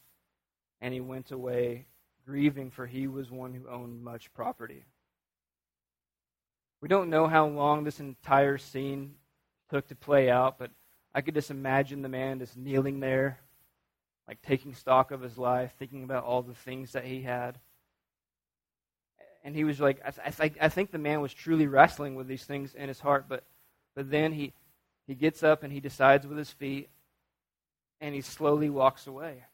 and 0.80 0.94
he 0.94 1.02
went 1.02 1.32
away 1.32 1.84
grieving, 2.24 2.70
for 2.70 2.86
he 2.86 3.08
was 3.08 3.30
one 3.30 3.52
who 3.52 3.68
owned 3.68 4.02
much 4.02 4.32
property. 4.32 4.86
We 6.80 6.88
don't 6.88 7.10
know 7.10 7.26
how 7.26 7.46
long 7.46 7.84
this 7.84 8.00
entire 8.00 8.56
scene 8.56 9.16
took 9.68 9.86
to 9.88 9.94
play 9.94 10.30
out, 10.30 10.58
but 10.58 10.70
I 11.14 11.20
could 11.20 11.34
just 11.34 11.50
imagine 11.50 12.00
the 12.00 12.08
man 12.08 12.38
just 12.38 12.56
kneeling 12.56 13.00
there 13.00 13.38
like 14.28 14.42
taking 14.42 14.74
stock 14.74 15.10
of 15.10 15.22
his 15.22 15.38
life, 15.38 15.72
thinking 15.78 16.04
about 16.04 16.24
all 16.24 16.42
the 16.42 16.54
things 16.54 16.92
that 16.92 17.06
he 17.06 17.22
had. 17.22 17.58
And 19.42 19.56
he 19.56 19.64
was 19.64 19.80
like, 19.80 20.00
I, 20.04 20.10
th- 20.10 20.26
I, 20.26 20.48
th- 20.48 20.60
I 20.60 20.68
think 20.68 20.90
the 20.90 20.98
man 20.98 21.22
was 21.22 21.32
truly 21.32 21.66
wrestling 21.66 22.14
with 22.14 22.28
these 22.28 22.44
things 22.44 22.74
in 22.74 22.88
his 22.88 23.00
heart, 23.00 23.24
but, 23.26 23.44
but 23.96 24.10
then 24.10 24.32
he, 24.32 24.52
he 25.06 25.14
gets 25.14 25.42
up 25.42 25.62
and 25.62 25.72
he 25.72 25.80
decides 25.80 26.26
with 26.26 26.36
his 26.36 26.50
feet 26.50 26.90
and 28.02 28.14
he 28.14 28.20
slowly 28.20 28.68
walks 28.68 29.06
away. 29.06 29.44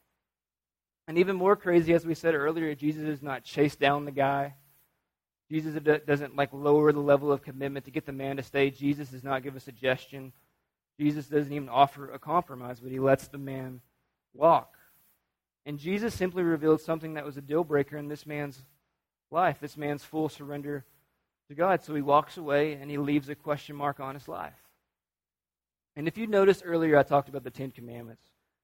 And 1.07 1.17
even 1.17 1.37
more 1.37 1.55
crazy, 1.55 1.93
as 1.93 2.05
we 2.05 2.13
said 2.13 2.35
earlier, 2.35 2.75
Jesus 2.75 3.05
does 3.05 3.21
not 3.21 3.45
chase 3.45 3.77
down 3.77 4.03
the 4.03 4.11
guy. 4.11 4.55
Jesus 5.49 5.79
doesn't 6.05 6.35
like 6.35 6.49
lower 6.51 6.91
the 6.91 6.99
level 6.99 7.31
of 7.31 7.43
commitment 7.43 7.85
to 7.85 7.91
get 7.91 8.05
the 8.05 8.11
man 8.11 8.37
to 8.37 8.43
stay. 8.43 8.71
Jesus 8.71 9.09
does 9.09 9.23
not 9.23 9.43
give 9.43 9.55
a 9.55 9.59
suggestion. 9.59 10.33
Jesus 10.99 11.27
doesn't 11.27 11.53
even 11.53 11.69
offer 11.69 12.11
a 12.11 12.19
compromise, 12.19 12.79
but 12.79 12.91
he 12.91 12.99
lets 12.99 13.27
the 13.27 13.37
man 13.37 13.81
walk. 14.35 14.75
And 15.65 15.79
Jesus 15.79 16.13
simply 16.13 16.43
revealed 16.43 16.81
something 16.81 17.15
that 17.15 17.25
was 17.25 17.37
a 17.37 17.41
deal 17.41 17.63
breaker 17.63 17.97
in 17.97 18.07
this 18.07 18.25
man's 18.25 18.61
life, 19.31 19.57
this 19.59 19.77
man's 19.77 20.03
full 20.03 20.29
surrender 20.29 20.85
to 21.49 21.55
God. 21.55 21.83
So 21.83 21.95
he 21.95 22.01
walks 22.01 22.37
away 22.37 22.73
and 22.73 22.89
he 22.89 22.97
leaves 22.97 23.29
a 23.29 23.35
question 23.35 23.75
mark 23.75 23.99
on 23.99 24.13
his 24.13 24.27
life. 24.27 24.53
And 25.95 26.07
if 26.07 26.17
you 26.17 26.27
noticed 26.27 26.63
earlier, 26.65 26.97
I 26.97 27.03
talked 27.03 27.29
about 27.29 27.43
the 27.43 27.51
Ten 27.51 27.71
Commandments. 27.71 28.23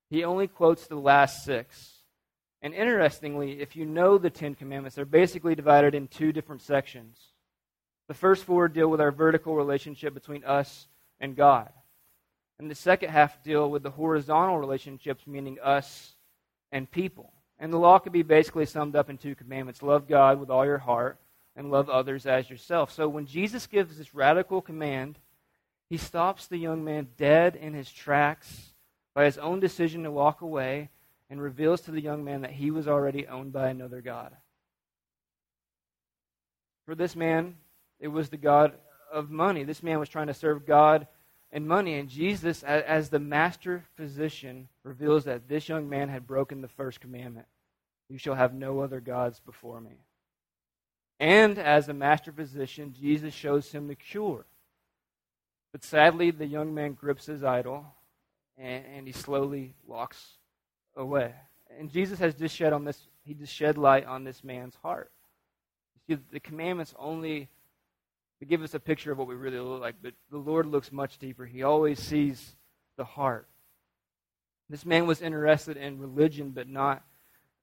He 0.09 0.23
only 0.23 0.47
quotes 0.47 0.87
the 0.87 0.95
last 0.95 1.45
six. 1.45 2.01
And 2.61 2.73
interestingly, 2.73 3.61
if 3.61 3.75
you 3.75 3.85
know 3.85 4.17
the 4.17 4.29
Ten 4.29 4.53
Commandments, 4.53 4.95
they're 4.95 5.05
basically 5.05 5.55
divided 5.55 5.95
in 5.95 6.07
two 6.07 6.31
different 6.31 6.61
sections. 6.61 7.17
The 8.07 8.13
first 8.13 8.43
four 8.43 8.67
deal 8.67 8.89
with 8.89 9.01
our 9.01 9.11
vertical 9.11 9.55
relationship 9.55 10.13
between 10.13 10.43
us 10.43 10.87
and 11.19 11.35
God. 11.35 11.71
And 12.61 12.69
the 12.69 12.75
second 12.75 13.09
half 13.09 13.41
deal 13.41 13.71
with 13.71 13.81
the 13.81 13.89
horizontal 13.89 14.59
relationships, 14.59 15.25
meaning 15.25 15.57
us 15.63 16.13
and 16.71 16.89
people. 16.89 17.33
And 17.57 17.73
the 17.73 17.79
law 17.79 17.97
could 17.97 18.13
be 18.13 18.21
basically 18.21 18.67
summed 18.67 18.95
up 18.95 19.09
in 19.09 19.17
two 19.17 19.33
commandments 19.33 19.81
love 19.81 20.07
God 20.07 20.39
with 20.39 20.51
all 20.51 20.63
your 20.63 20.77
heart 20.77 21.17
and 21.55 21.71
love 21.71 21.89
others 21.89 22.27
as 22.27 22.51
yourself. 22.51 22.91
So 22.91 23.09
when 23.09 23.25
Jesus 23.25 23.65
gives 23.65 23.97
this 23.97 24.13
radical 24.13 24.61
command, 24.61 25.17
he 25.89 25.97
stops 25.97 26.45
the 26.45 26.59
young 26.59 26.83
man 26.83 27.07
dead 27.17 27.55
in 27.55 27.73
his 27.73 27.91
tracks 27.91 28.73
by 29.15 29.25
his 29.25 29.39
own 29.39 29.59
decision 29.59 30.03
to 30.03 30.11
walk 30.11 30.41
away 30.41 30.91
and 31.31 31.41
reveals 31.41 31.81
to 31.81 31.91
the 31.91 31.99
young 31.99 32.23
man 32.23 32.41
that 32.41 32.51
he 32.51 32.69
was 32.69 32.87
already 32.87 33.25
owned 33.25 33.51
by 33.53 33.69
another 33.69 34.01
God. 34.01 34.35
For 36.85 36.93
this 36.93 37.15
man, 37.15 37.55
it 37.99 38.09
was 38.09 38.29
the 38.29 38.37
God 38.37 38.73
of 39.11 39.31
money. 39.31 39.63
This 39.63 39.81
man 39.81 39.97
was 39.97 40.09
trying 40.09 40.27
to 40.27 40.33
serve 40.35 40.67
God 40.67 41.07
and 41.51 41.67
money. 41.67 41.95
And 41.95 42.09
Jesus, 42.09 42.63
as 42.63 43.09
the 43.09 43.19
master 43.19 43.83
physician, 43.95 44.67
reveals 44.83 45.25
that 45.25 45.47
this 45.47 45.67
young 45.69 45.89
man 45.89 46.09
had 46.09 46.27
broken 46.27 46.61
the 46.61 46.67
first 46.67 46.99
commandment 46.99 47.47
You 48.09 48.17
shall 48.17 48.35
have 48.35 48.53
no 48.53 48.79
other 48.79 48.99
gods 48.99 49.39
before 49.39 49.81
me. 49.81 49.97
And 51.19 51.59
as 51.59 51.87
a 51.87 51.93
master 51.93 52.31
physician, 52.31 52.95
Jesus 52.99 53.33
shows 53.33 53.71
him 53.71 53.87
the 53.87 53.95
cure. 53.95 54.45
But 55.71 55.83
sadly, 55.83 56.31
the 56.31 56.47
young 56.47 56.73
man 56.73 56.93
grips 56.93 57.27
his 57.27 57.43
idol 57.43 57.85
and, 58.57 58.83
and 58.95 59.07
he 59.07 59.13
slowly 59.13 59.75
walks 59.85 60.37
away. 60.95 61.33
And 61.79 61.91
Jesus 61.91 62.19
has 62.19 62.33
just 62.33 62.55
shed 62.55 62.73
on 62.73 62.85
this, 62.85 63.07
he 63.23 63.33
just 63.33 63.53
shed 63.53 63.77
light 63.77 64.05
on 64.05 64.23
this 64.23 64.43
man's 64.43 64.75
heart. 64.75 65.11
You 66.07 66.15
see, 66.15 66.21
the 66.31 66.39
commandments 66.39 66.93
only 66.97 67.49
to 68.41 68.45
give 68.45 68.63
us 68.63 68.73
a 68.73 68.79
picture 68.79 69.11
of 69.11 69.19
what 69.19 69.27
we 69.27 69.35
really 69.35 69.59
look 69.59 69.81
like. 69.81 69.95
But 70.01 70.15
the 70.31 70.39
Lord 70.39 70.65
looks 70.65 70.91
much 70.91 71.19
deeper. 71.19 71.45
He 71.45 71.61
always 71.61 71.99
sees 71.99 72.55
the 72.97 73.03
heart. 73.03 73.47
This 74.67 74.83
man 74.83 75.05
was 75.05 75.21
interested 75.21 75.77
in 75.77 75.99
religion, 75.99 76.49
but 76.49 76.67
not 76.67 77.03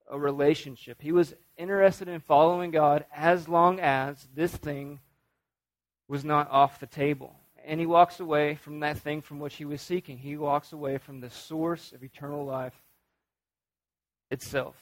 a 0.09 0.17
relationship. 0.17 1.03
He 1.03 1.11
was 1.11 1.35
interested 1.57 2.07
in 2.07 2.21
following 2.21 2.71
God 2.71 3.07
as 3.13 3.49
long 3.49 3.81
as 3.81 4.29
this 4.37 4.55
thing 4.57 5.01
was 6.07 6.25
not 6.25 6.49
off 6.49 6.79
the 6.79 6.87
table. 6.87 7.35
And 7.67 7.81
he 7.81 7.87
walks 7.87 8.21
away 8.21 8.55
from 8.55 8.79
that 8.81 8.99
thing 8.99 9.21
from 9.21 9.41
which 9.41 9.57
he 9.57 9.65
was 9.65 9.83
seeking. 9.83 10.17
He 10.17 10.37
walks 10.37 10.73
away 10.73 10.99
from 10.99 11.19
the 11.19 11.29
source 11.29 11.91
of 11.93 12.05
eternal 12.05 12.47
life 12.47 12.81
itself. 14.31 14.77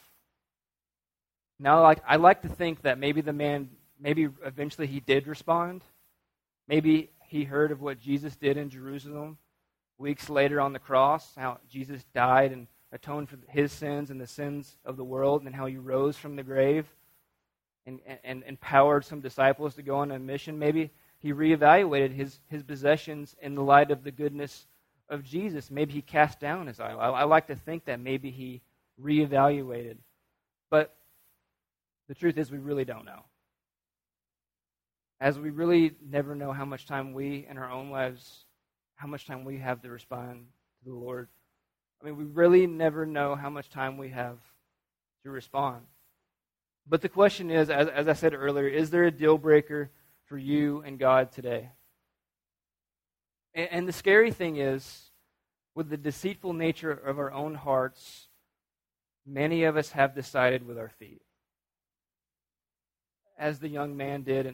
Now, 1.59 1.83
like, 1.83 2.03
I 2.07 2.17
like 2.17 2.43
to 2.43 2.49
think 2.49 2.83
that 2.83 2.99
maybe 2.99 3.23
the 3.23 3.33
man 3.33 3.71
maybe 4.01 4.29
eventually 4.45 4.87
he 4.87 5.01
did 5.01 5.27
respond. 5.27 5.83
Maybe 6.69 7.11
he 7.29 7.45
heard 7.45 7.73
of 7.73 7.81
what 7.81 8.01
Jesus 8.01 8.37
did 8.37 8.57
in 8.57 8.71
Jerusalem 8.71 9.39
weeks 9.99 10.29
later 10.29 10.61
on 10.61 10.73
the 10.73 10.79
cross, 10.79 11.35
how 11.37 11.59
Jesus 11.71 12.05
died 12.15 12.53
and 12.53 12.67
atoned 12.93 13.29
for 13.29 13.39
his 13.49 13.73
sins 13.73 14.11
and 14.11 14.21
the 14.21 14.27
sins 14.27 14.77
of 14.85 14.97
the 14.97 15.05
world, 15.05 15.45
and 15.45 15.55
how 15.55 15.67
he 15.67 15.77
rose 15.77 16.17
from 16.17 16.37
the 16.37 16.43
grave 16.43 16.87
and, 17.87 18.01
and, 18.25 18.43
empowered 18.45 19.05
some 19.05 19.21
disciples 19.21 19.75
to 19.75 19.83
go 19.83 19.97
on 19.97 20.11
a 20.11 20.19
mission. 20.19 20.59
Maybe 20.59 20.91
he 21.21 21.33
reevaluated 21.33 22.13
his, 22.13 22.41
his 22.49 22.63
possessions 22.63 23.37
in 23.41 23.55
the 23.55 23.63
light 23.63 23.91
of 23.91 24.03
the 24.05 24.11
goodness 24.11 24.67
of 25.09 25.25
Jesus. 25.25 25.71
Maybe 25.71 25.93
he 25.93 26.03
cast 26.03 26.41
down 26.41 26.67
his 26.67 26.81
idol. 26.81 27.01
I, 27.01 27.09
I 27.09 27.25
like 27.25 27.47
to 27.47 27.57
think 27.57 27.85
that 27.85 28.01
maybe 28.01 28.31
he 28.31 28.61
reevaluated. 29.01 29.97
But 30.69 30.95
the 32.09 32.15
truth 32.15 32.39
is, 32.39 32.51
we 32.51 32.59
really 32.59 32.85
don't 32.85 33.05
know 33.05 33.23
as 35.21 35.39
we 35.39 35.51
really 35.51 35.93
never 36.05 36.35
know 36.35 36.53
how 36.53 36.65
much 36.65 36.87
time 36.87 37.13
we 37.13 37.47
in 37.49 37.57
our 37.59 37.71
own 37.71 37.91
lives, 37.91 38.45
how 38.97 39.07
much 39.07 39.27
time 39.27 39.45
we 39.45 39.59
have 39.59 39.81
to 39.83 39.91
respond 39.91 40.47
to 40.83 40.91
the 40.91 40.97
Lord. 40.97 41.29
I 42.01 42.07
mean, 42.07 42.17
we 42.17 42.25
really 42.25 42.67
never 42.67 43.07
know 43.07 43.35
how 43.35 43.49
much 43.49 43.71
time 43.71 43.97
we 43.97 44.11
have 44.11 44.39
to 45.23 45.31
respond. 45.31 45.83
But 46.87 47.01
the 47.01 47.09
question 47.09 47.51
is, 47.51 47.71
as, 47.71 47.89
as 47.89 48.09
I 48.09 48.13
said 48.13 48.35
earlier, 48.35 48.69
is 48.69 48.91
there 48.91 49.05
a 49.05 49.11
deal 49.11 49.39
breaker 49.39 49.91
for 50.27 50.39
you 50.39 50.83
and 50.85 50.99
God 50.99 51.33
today? 51.33 51.71
And, 53.55 53.69
and 53.71 53.89
the 53.89 53.93
scary 53.93 54.31
thing 54.31 54.57
is, 54.57 55.11
with 55.75 55.89
the 55.89 55.97
deceitful 55.97 56.53
nature 56.53 56.93
of 56.93 57.19
our 57.19 57.33
own 57.33 57.55
hearts, 57.55 58.29
many 59.27 59.65
of 59.65 59.77
us 59.77 59.91
have 59.91 60.15
decided 60.15 60.67
with 60.67 60.79
our 60.79 60.89
feet. 60.89 61.23
As 63.39 63.59
the 63.59 63.69
young 63.69 63.97
man 63.97 64.23
did 64.23 64.47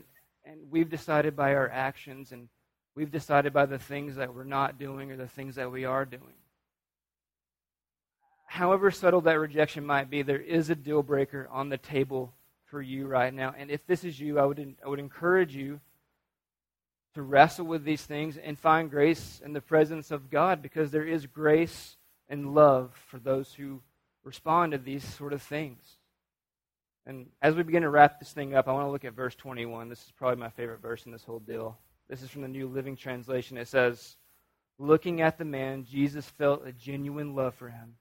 and 0.44 0.70
we've 0.70 0.90
decided 0.90 1.36
by 1.36 1.54
our 1.54 1.68
actions 1.68 2.32
and 2.32 2.48
We've 2.94 3.10
decided 3.10 3.52
by 3.52 3.66
the 3.66 3.78
things 3.78 4.16
that 4.16 4.34
we're 4.34 4.44
not 4.44 4.78
doing 4.78 5.10
or 5.10 5.16
the 5.16 5.28
things 5.28 5.54
that 5.54 5.70
we 5.70 5.84
are 5.84 6.04
doing. 6.04 6.34
However 8.46 8.90
subtle 8.90 9.22
that 9.22 9.38
rejection 9.38 9.86
might 9.86 10.10
be, 10.10 10.20
there 10.20 10.40
is 10.40 10.68
a 10.68 10.74
deal 10.74 11.02
breaker 11.02 11.48
on 11.50 11.70
the 11.70 11.78
table 11.78 12.34
for 12.66 12.82
you 12.82 13.06
right 13.06 13.32
now. 13.32 13.54
And 13.56 13.70
if 13.70 13.86
this 13.86 14.04
is 14.04 14.20
you, 14.20 14.38
I 14.38 14.44
would, 14.44 14.76
I 14.84 14.88
would 14.88 14.98
encourage 14.98 15.56
you 15.56 15.80
to 17.14 17.22
wrestle 17.22 17.64
with 17.64 17.84
these 17.84 18.02
things 18.02 18.36
and 18.36 18.58
find 18.58 18.90
grace 18.90 19.40
in 19.42 19.54
the 19.54 19.60
presence 19.62 20.10
of 20.10 20.30
God 20.30 20.60
because 20.60 20.90
there 20.90 21.06
is 21.06 21.26
grace 21.26 21.96
and 22.28 22.54
love 22.54 22.92
for 23.08 23.18
those 23.18 23.54
who 23.54 23.80
respond 24.22 24.72
to 24.72 24.78
these 24.78 25.04
sort 25.04 25.32
of 25.32 25.40
things. 25.40 25.96
And 27.06 27.26
as 27.40 27.54
we 27.54 27.62
begin 27.62 27.82
to 27.82 27.90
wrap 27.90 28.18
this 28.18 28.32
thing 28.32 28.54
up, 28.54 28.68
I 28.68 28.72
want 28.72 28.86
to 28.86 28.90
look 28.90 29.04
at 29.04 29.14
verse 29.14 29.34
21. 29.34 29.88
This 29.88 30.04
is 30.04 30.12
probably 30.16 30.40
my 30.40 30.50
favorite 30.50 30.80
verse 30.80 31.04
in 31.04 31.12
this 31.12 31.24
whole 31.24 31.40
deal. 31.40 31.76
This 32.08 32.22
is 32.22 32.30
from 32.30 32.42
the 32.42 32.48
New 32.48 32.68
Living 32.68 32.96
Translation. 32.96 33.56
It 33.58 33.68
says, 33.68 34.16
Looking 34.78 35.20
at 35.20 35.38
the 35.38 35.44
man, 35.44 35.84
Jesus 35.84 36.26
felt 36.26 36.66
a 36.66 36.72
genuine 36.72 37.34
love 37.34 37.54
for 37.54 37.68
him. 37.68 37.96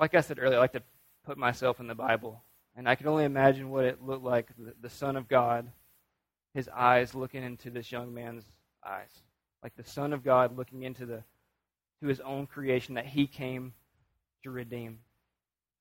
Like 0.00 0.14
I 0.14 0.20
said 0.20 0.38
earlier, 0.38 0.58
I 0.58 0.60
like 0.60 0.72
to 0.72 0.82
put 1.24 1.38
myself 1.38 1.80
in 1.80 1.86
the 1.86 1.94
Bible. 1.94 2.42
And 2.76 2.88
I 2.88 2.94
can 2.94 3.08
only 3.08 3.24
imagine 3.24 3.70
what 3.70 3.84
it 3.84 4.02
looked 4.02 4.24
like 4.24 4.48
the, 4.80 4.90
Son 4.90 5.16
of 5.16 5.28
God, 5.28 5.70
his 6.54 6.68
eyes 6.68 7.14
looking 7.14 7.42
into 7.42 7.70
this 7.70 7.90
young 7.90 8.14
man's 8.14 8.44
eyes. 8.86 9.10
Like 9.62 9.74
the 9.76 9.82
Son 9.82 10.12
of 10.12 10.22
God 10.22 10.56
looking 10.56 10.82
into 10.82 11.04
the 11.04 11.24
to 12.00 12.06
his 12.06 12.20
own 12.20 12.46
creation 12.46 12.94
that 12.94 13.06
he 13.06 13.26
came 13.26 13.72
to 14.44 14.50
redeem. 14.50 15.00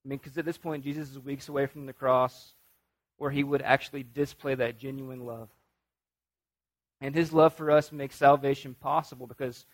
I 0.07 0.09
mean, 0.09 0.19
because 0.23 0.37
at 0.37 0.45
this 0.45 0.57
point, 0.57 0.85
Jesus 0.85 1.09
is 1.09 1.19
weeks 1.19 1.49
away 1.49 1.65
from 1.65 1.85
the 1.85 1.91
cross 1.91 2.53
where 3.17 3.29
he 3.29 3.43
would 3.43 3.61
actually 3.61 4.03
display 4.03 4.55
that 4.55 4.79
genuine 4.79 5.25
love. 5.25 5.49
And 7.01 7.13
his 7.13 7.33
love 7.33 7.53
for 7.53 7.69
us 7.69 7.91
makes 7.91 8.15
salvation 8.15 8.73
possible 8.73 9.27
because 9.27 9.65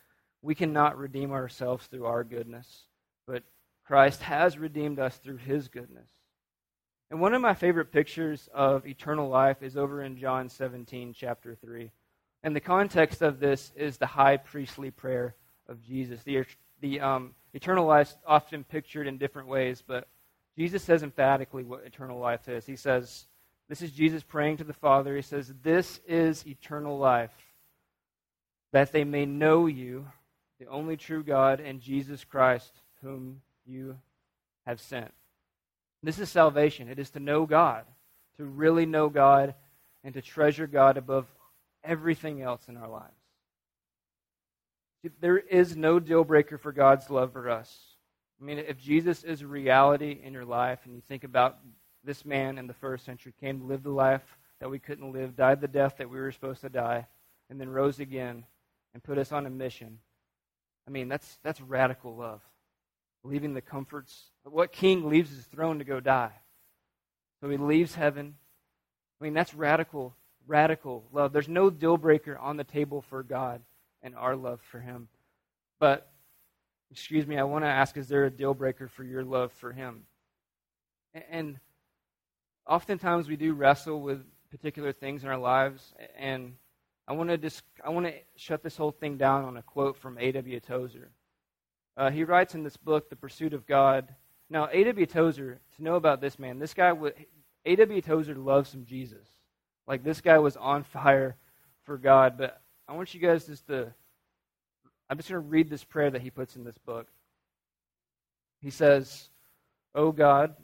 we 0.41 0.55
cannot 0.55 0.97
redeem 0.97 1.31
ourselves 1.31 1.85
through 1.85 2.07
our 2.07 2.23
goodness, 2.23 2.85
but 3.27 3.43
Christ 3.85 4.23
has 4.23 4.57
redeemed 4.57 4.97
us 4.97 5.17
through 5.17 5.37
his 5.37 5.67
goodness. 5.67 6.09
And 7.11 7.21
one 7.21 7.35
of 7.35 7.41
my 7.41 7.53
favorite 7.53 7.91
pictures 7.91 8.49
of 8.55 8.87
eternal 8.87 9.29
life 9.29 9.61
is 9.61 9.77
over 9.77 10.01
in 10.01 10.17
John 10.17 10.49
17, 10.49 11.13
chapter 11.15 11.53
3. 11.53 11.91
And 12.41 12.55
the 12.55 12.59
context 12.59 13.21
of 13.21 13.39
this 13.39 13.71
is 13.75 13.97
the 13.97 14.07
high 14.07 14.37
priestly 14.37 14.89
prayer 14.89 15.35
of 15.69 15.83
Jesus. 15.83 16.23
The, 16.23 16.43
the 16.81 17.01
um, 17.01 17.35
eternal 17.53 17.85
life 17.85 18.09
is 18.09 18.17
often 18.25 18.63
pictured 18.63 19.05
in 19.05 19.19
different 19.19 19.47
ways, 19.47 19.83
but 19.85 20.07
Jesus 20.57 20.83
says 20.83 21.03
emphatically 21.03 21.63
what 21.63 21.83
eternal 21.85 22.19
life 22.19 22.47
is. 22.47 22.65
He 22.65 22.75
says, 22.75 23.25
This 23.69 23.81
is 23.81 23.91
Jesus 23.91 24.23
praying 24.23 24.57
to 24.57 24.63
the 24.63 24.73
Father. 24.73 25.15
He 25.15 25.21
says, 25.21 25.51
This 25.63 25.99
is 26.07 26.45
eternal 26.45 26.97
life, 26.97 27.33
that 28.71 28.91
they 28.91 29.03
may 29.03 29.25
know 29.25 29.65
you, 29.65 30.05
the 30.59 30.67
only 30.67 30.97
true 30.97 31.23
God, 31.23 31.59
and 31.59 31.81
Jesus 31.81 32.23
Christ, 32.23 32.71
whom 33.01 33.41
you 33.65 33.97
have 34.65 34.79
sent. 34.79 35.11
This 36.03 36.19
is 36.19 36.29
salvation. 36.29 36.89
It 36.89 36.99
is 36.99 37.09
to 37.11 37.19
know 37.19 37.45
God, 37.45 37.85
to 38.37 38.45
really 38.45 38.85
know 38.85 39.09
God, 39.09 39.55
and 40.03 40.13
to 40.13 40.21
treasure 40.21 40.67
God 40.67 40.97
above 40.97 41.25
everything 41.83 42.41
else 42.41 42.67
in 42.67 42.77
our 42.77 42.89
lives. 42.89 43.13
There 45.19 45.37
is 45.37 45.75
no 45.75 45.99
deal 45.99 46.23
breaker 46.23 46.57
for 46.57 46.71
God's 46.71 47.09
love 47.09 47.33
for 47.33 47.49
us. 47.49 47.92
I 48.43 48.45
mean, 48.45 48.59
if 48.59 48.77
Jesus 48.77 49.23
is 49.23 49.41
a 49.41 49.47
reality 49.47 50.19
in 50.21 50.33
your 50.33 50.43
life, 50.43 50.79
and 50.83 50.93
you 50.93 51.01
think 51.07 51.23
about 51.23 51.59
this 52.03 52.25
man 52.25 52.57
in 52.57 52.67
the 52.67 52.73
first 52.73 53.05
century 53.05 53.33
came 53.39 53.61
to 53.61 53.65
live 53.65 53.83
the 53.83 53.89
life 53.89 54.37
that 54.59 54.69
we 54.69 54.79
couldn't 54.79 55.13
live, 55.13 55.37
died 55.37 55.61
the 55.61 55.67
death 55.69 55.95
that 55.99 56.09
we 56.09 56.19
were 56.19 56.31
supposed 56.33 56.59
to 56.59 56.67
die, 56.67 57.07
and 57.49 57.57
then 57.57 57.69
rose 57.69 58.01
again 58.01 58.45
and 58.93 59.01
put 59.01 59.17
us 59.17 59.31
on 59.31 59.45
a 59.45 59.49
mission. 59.49 59.97
I 60.85 60.91
mean, 60.91 61.07
that's, 61.07 61.39
that's 61.41 61.61
radical 61.61 62.17
love. 62.17 62.41
Leaving 63.23 63.53
the 63.53 63.61
comforts. 63.61 64.23
What 64.43 64.73
king 64.73 65.07
leaves 65.07 65.29
his 65.29 65.45
throne 65.45 65.79
to 65.79 65.85
go 65.85 66.01
die? 66.01 66.33
So 67.39 67.49
he 67.49 67.55
leaves 67.55 67.95
heaven. 67.95 68.35
I 69.21 69.23
mean, 69.23 69.33
that's 69.33 69.53
radical, 69.53 70.17
radical 70.47 71.05
love. 71.13 71.31
There's 71.31 71.47
no 71.47 71.69
deal 71.69 71.95
breaker 71.95 72.37
on 72.37 72.57
the 72.57 72.65
table 72.65 73.03
for 73.03 73.23
God 73.23 73.61
and 74.01 74.13
our 74.17 74.35
love 74.35 74.59
for 74.69 74.81
him. 74.81 75.07
But 75.79 76.09
excuse 76.93 77.25
me, 77.25 77.39
I 77.39 77.43
want 77.43 77.65
to 77.65 77.69
ask 77.69 77.97
is 77.97 78.07
there 78.07 78.25
a 78.25 78.29
deal 78.29 78.53
breaker 78.53 78.87
for 78.87 79.03
your 79.03 79.23
love 79.23 79.51
for 79.53 79.71
Him? 79.71 80.03
And 81.31 81.59
oftentimes 82.67 83.27
we 83.27 83.35
do 83.35 83.53
wrestle 83.53 83.99
with 83.99 84.23
particular 84.51 84.91
things 84.91 85.23
in 85.23 85.29
our 85.29 85.39
lives, 85.39 85.95
and 86.15 86.53
I 87.07 87.13
want 87.13 87.31
to 87.31 87.37
just 87.39 87.63
I 87.83 87.89
want 87.89 88.05
to 88.05 88.13
shut 88.35 88.61
this 88.61 88.77
whole 88.77 88.91
thing 88.91 89.17
down 89.17 89.43
on 89.43 89.57
a 89.57 89.63
quote 89.63 89.97
from 89.97 90.19
A.W. 90.19 90.59
Tozer. 90.59 91.09
Uh, 91.97 92.11
he 92.11 92.23
writes 92.23 92.53
in 92.53 92.63
this 92.63 92.77
book, 92.77 93.09
The 93.09 93.15
Pursuit 93.15 93.55
of 93.55 93.65
God. 93.65 94.13
Now, 94.51 94.69
A.W. 94.71 95.07
Tozer, 95.07 95.59
to 95.75 95.83
know 95.83 95.95
about 95.95 96.21
this 96.21 96.37
man, 96.37 96.59
this 96.59 96.75
guy, 96.75 96.93
A.W. 97.65 98.01
Tozer 98.01 98.35
loves 98.35 98.69
some 98.69 98.85
Jesus. 98.85 99.27
Like, 99.87 100.03
this 100.03 100.21
guy 100.21 100.37
was 100.37 100.57
on 100.57 100.83
fire 100.83 101.37
for 101.85 101.97
God. 101.97 102.37
But 102.37 102.61
I 102.87 102.93
want 102.93 103.15
you 103.15 103.19
guys 103.19 103.47
just 103.47 103.65
to 103.67 103.93
I'm 105.09 105.17
just 105.17 105.29
going 105.29 105.41
to 105.41 105.47
read 105.47 105.69
this 105.69 105.83
prayer 105.83 106.09
that 106.09 106.21
he 106.21 106.29
puts 106.29 106.55
in 106.55 106.63
this 106.63 106.77
book. 106.77 107.07
He 108.61 108.69
says, 108.69 109.29
O 109.93 110.11
God, 110.11 110.55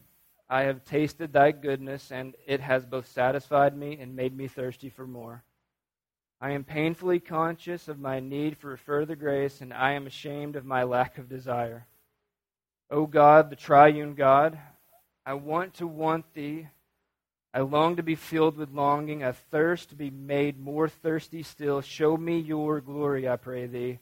I 0.50 0.64
have 0.64 0.86
tasted 0.86 1.34
thy 1.34 1.52
goodness, 1.52 2.12
and 2.12 2.34
it 2.48 2.62
has 2.62 2.86
both 2.86 3.08
satisfied 3.08 3.78
me 3.78 4.00
and 4.00 4.16
made 4.16 4.36
me 4.36 4.48
thirsty 4.48 4.90
for 4.90 5.06
more. 5.06 5.44
I 6.42 6.52
am 6.52 6.64
painfully 6.64 7.20
conscious 7.20 7.88
of 7.90 8.00
my 8.00 8.22
need 8.22 8.58
for 8.58 8.78
further 8.78 9.16
grace, 9.16 9.62
and 9.62 9.74
I 9.74 9.92
am 9.92 10.08
ashamed 10.08 10.56
of 10.56 10.66
my 10.66 10.84
lack 10.84 11.18
of 11.18 11.30
desire. 11.30 11.86
O 12.90 13.06
God, 13.06 13.50
the 13.50 13.58
triune 13.58 14.16
God, 14.16 14.58
I 15.26 15.34
want 15.34 15.76
to 15.76 15.86
want 15.86 16.34
thee. 16.34 16.68
I 17.54 17.60
long 17.60 17.98
to 17.98 18.04
be 18.04 18.16
filled 18.16 18.58
with 18.58 18.72
longing. 18.72 19.24
I 19.24 19.34
thirst 19.34 19.90
to 19.90 19.96
be 19.96 20.10
made 20.10 20.60
more 20.60 20.88
thirsty 20.88 21.44
still. 21.44 21.82
Show 21.82 22.16
me 22.16 22.40
your 22.40 22.80
glory, 22.80 23.28
I 23.28 23.36
pray 23.36 23.68
thee 23.68 24.00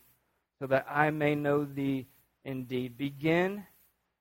so 0.60 0.68
that 0.68 0.86
I 0.90 1.10
may 1.12 1.36
know 1.36 1.66
thee 1.66 2.08
indeed. 2.44 2.98
Begin 2.98 3.66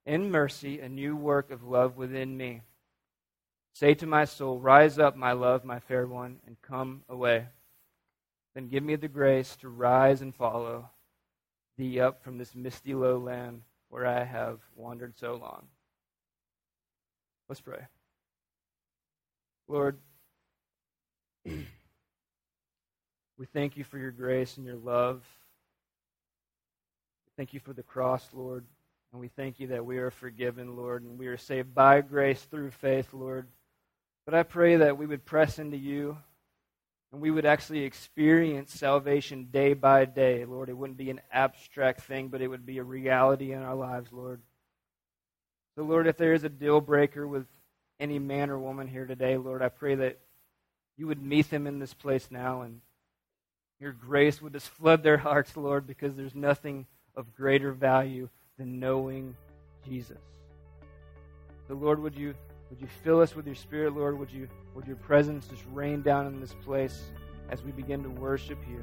in 0.04 0.30
mercy 0.30 0.80
a 0.80 0.88
new 0.88 1.16
work 1.16 1.50
of 1.50 1.62
love 1.62 1.96
within 1.96 2.36
me. 2.36 2.62
Say 3.72 3.94
to 3.94 4.06
my 4.06 4.24
soul, 4.24 4.58
Rise 4.58 4.98
up, 4.98 5.16
my 5.16 5.32
love, 5.32 5.64
my 5.64 5.80
fair 5.80 6.06
one, 6.06 6.38
and 6.46 6.60
come 6.62 7.02
away. 7.08 7.46
Then 8.54 8.68
give 8.68 8.82
me 8.82 8.96
the 8.96 9.08
grace 9.08 9.54
to 9.56 9.68
rise 9.68 10.22
and 10.22 10.34
follow 10.34 10.88
thee 11.76 12.00
up 12.00 12.22
from 12.22 12.38
this 12.38 12.54
misty 12.54 12.94
low 12.94 13.18
land 13.18 13.62
where 13.90 14.06
I 14.06 14.24
have 14.24 14.60
wandered 14.74 15.14
so 15.18 15.34
long. 15.34 15.66
Let's 17.48 17.60
pray. 17.60 17.86
Lord, 19.68 19.98
we 21.44 21.66
thank 23.52 23.76
you 23.76 23.84
for 23.84 23.98
your 23.98 24.10
grace 24.10 24.56
and 24.56 24.64
your 24.64 24.76
love. 24.76 25.22
Thank 27.36 27.52
you 27.52 27.60
for 27.60 27.74
the 27.74 27.82
cross, 27.82 28.26
Lord. 28.32 28.64
And 29.12 29.20
we 29.20 29.28
thank 29.28 29.60
you 29.60 29.68
that 29.68 29.84
we 29.84 29.98
are 29.98 30.10
forgiven, 30.10 30.76
Lord, 30.76 31.02
and 31.02 31.18
we 31.18 31.26
are 31.26 31.36
saved 31.36 31.74
by 31.74 32.00
grace 32.00 32.42
through 32.42 32.70
faith, 32.70 33.12
Lord. 33.12 33.46
But 34.24 34.34
I 34.34 34.42
pray 34.42 34.76
that 34.76 34.96
we 34.96 35.06
would 35.06 35.24
press 35.24 35.58
into 35.58 35.76
you 35.76 36.16
and 37.12 37.20
we 37.20 37.30
would 37.30 37.46
actually 37.46 37.84
experience 37.84 38.72
salvation 38.72 39.48
day 39.50 39.74
by 39.74 40.06
day, 40.06 40.44
Lord. 40.44 40.68
It 40.68 40.76
wouldn't 40.76 40.98
be 40.98 41.10
an 41.10 41.20
abstract 41.30 42.02
thing, 42.02 42.28
but 42.28 42.40
it 42.40 42.48
would 42.48 42.66
be 42.66 42.78
a 42.78 42.84
reality 42.84 43.52
in 43.52 43.62
our 43.62 43.74
lives, 43.74 44.12
Lord. 44.12 44.40
So, 45.76 45.84
Lord, 45.84 46.06
if 46.06 46.16
there 46.16 46.32
is 46.32 46.44
a 46.44 46.48
deal 46.48 46.80
breaker 46.80 47.26
with 47.26 47.46
any 48.00 48.18
man 48.18 48.50
or 48.50 48.58
woman 48.58 48.88
here 48.88 49.06
today, 49.06 49.36
Lord, 49.36 49.62
I 49.62 49.68
pray 49.68 49.94
that 49.94 50.18
you 50.96 51.06
would 51.06 51.22
meet 51.22 51.50
them 51.50 51.66
in 51.66 51.78
this 51.78 51.94
place 51.94 52.28
now 52.30 52.62
and 52.62 52.80
your 53.78 53.92
grace 53.92 54.40
would 54.40 54.54
just 54.54 54.68
flood 54.68 55.02
their 55.02 55.18
hearts, 55.18 55.54
Lord, 55.56 55.86
because 55.86 56.16
there's 56.16 56.34
nothing 56.34 56.86
of 57.16 57.34
greater 57.34 57.72
value 57.72 58.28
than 58.58 58.78
knowing 58.78 59.36
Jesus. 59.84 60.18
So, 61.68 61.74
Lord, 61.74 62.00
would 62.00 62.14
you 62.14 62.34
would 62.70 62.80
you 62.80 62.88
fill 63.04 63.20
us 63.20 63.36
with 63.36 63.46
your 63.46 63.54
Spirit, 63.54 63.94
Lord? 63.94 64.18
Would 64.18 64.30
you 64.30 64.48
would 64.74 64.86
your 64.86 64.96
presence 64.96 65.46
just 65.46 65.62
rain 65.72 66.02
down 66.02 66.26
in 66.26 66.40
this 66.40 66.54
place 66.64 67.10
as 67.48 67.62
we 67.62 67.72
begin 67.72 68.02
to 68.02 68.10
worship 68.10 68.58
you? 68.68 68.82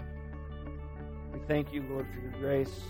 We 1.33 1.39
thank 1.47 1.73
you, 1.73 1.83
Lord, 1.89 2.07
for 2.13 2.19
your 2.21 2.31
grace. 2.39 2.81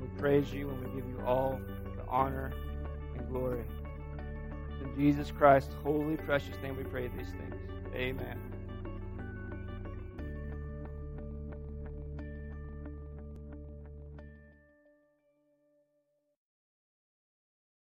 We 0.00 0.08
praise 0.18 0.52
you 0.52 0.68
and 0.70 0.80
we 0.80 1.00
give 1.00 1.08
you 1.08 1.22
all 1.24 1.60
the 1.96 2.04
honor 2.08 2.52
and 3.16 3.28
glory. 3.28 3.64
In 4.82 4.96
Jesus 4.96 5.30
Christ's 5.30 5.74
holy, 5.82 6.16
precious 6.16 6.56
name 6.62 6.76
we 6.76 6.84
pray 6.84 7.08
these 7.08 7.28
things. 7.28 7.54
Amen. 7.94 8.51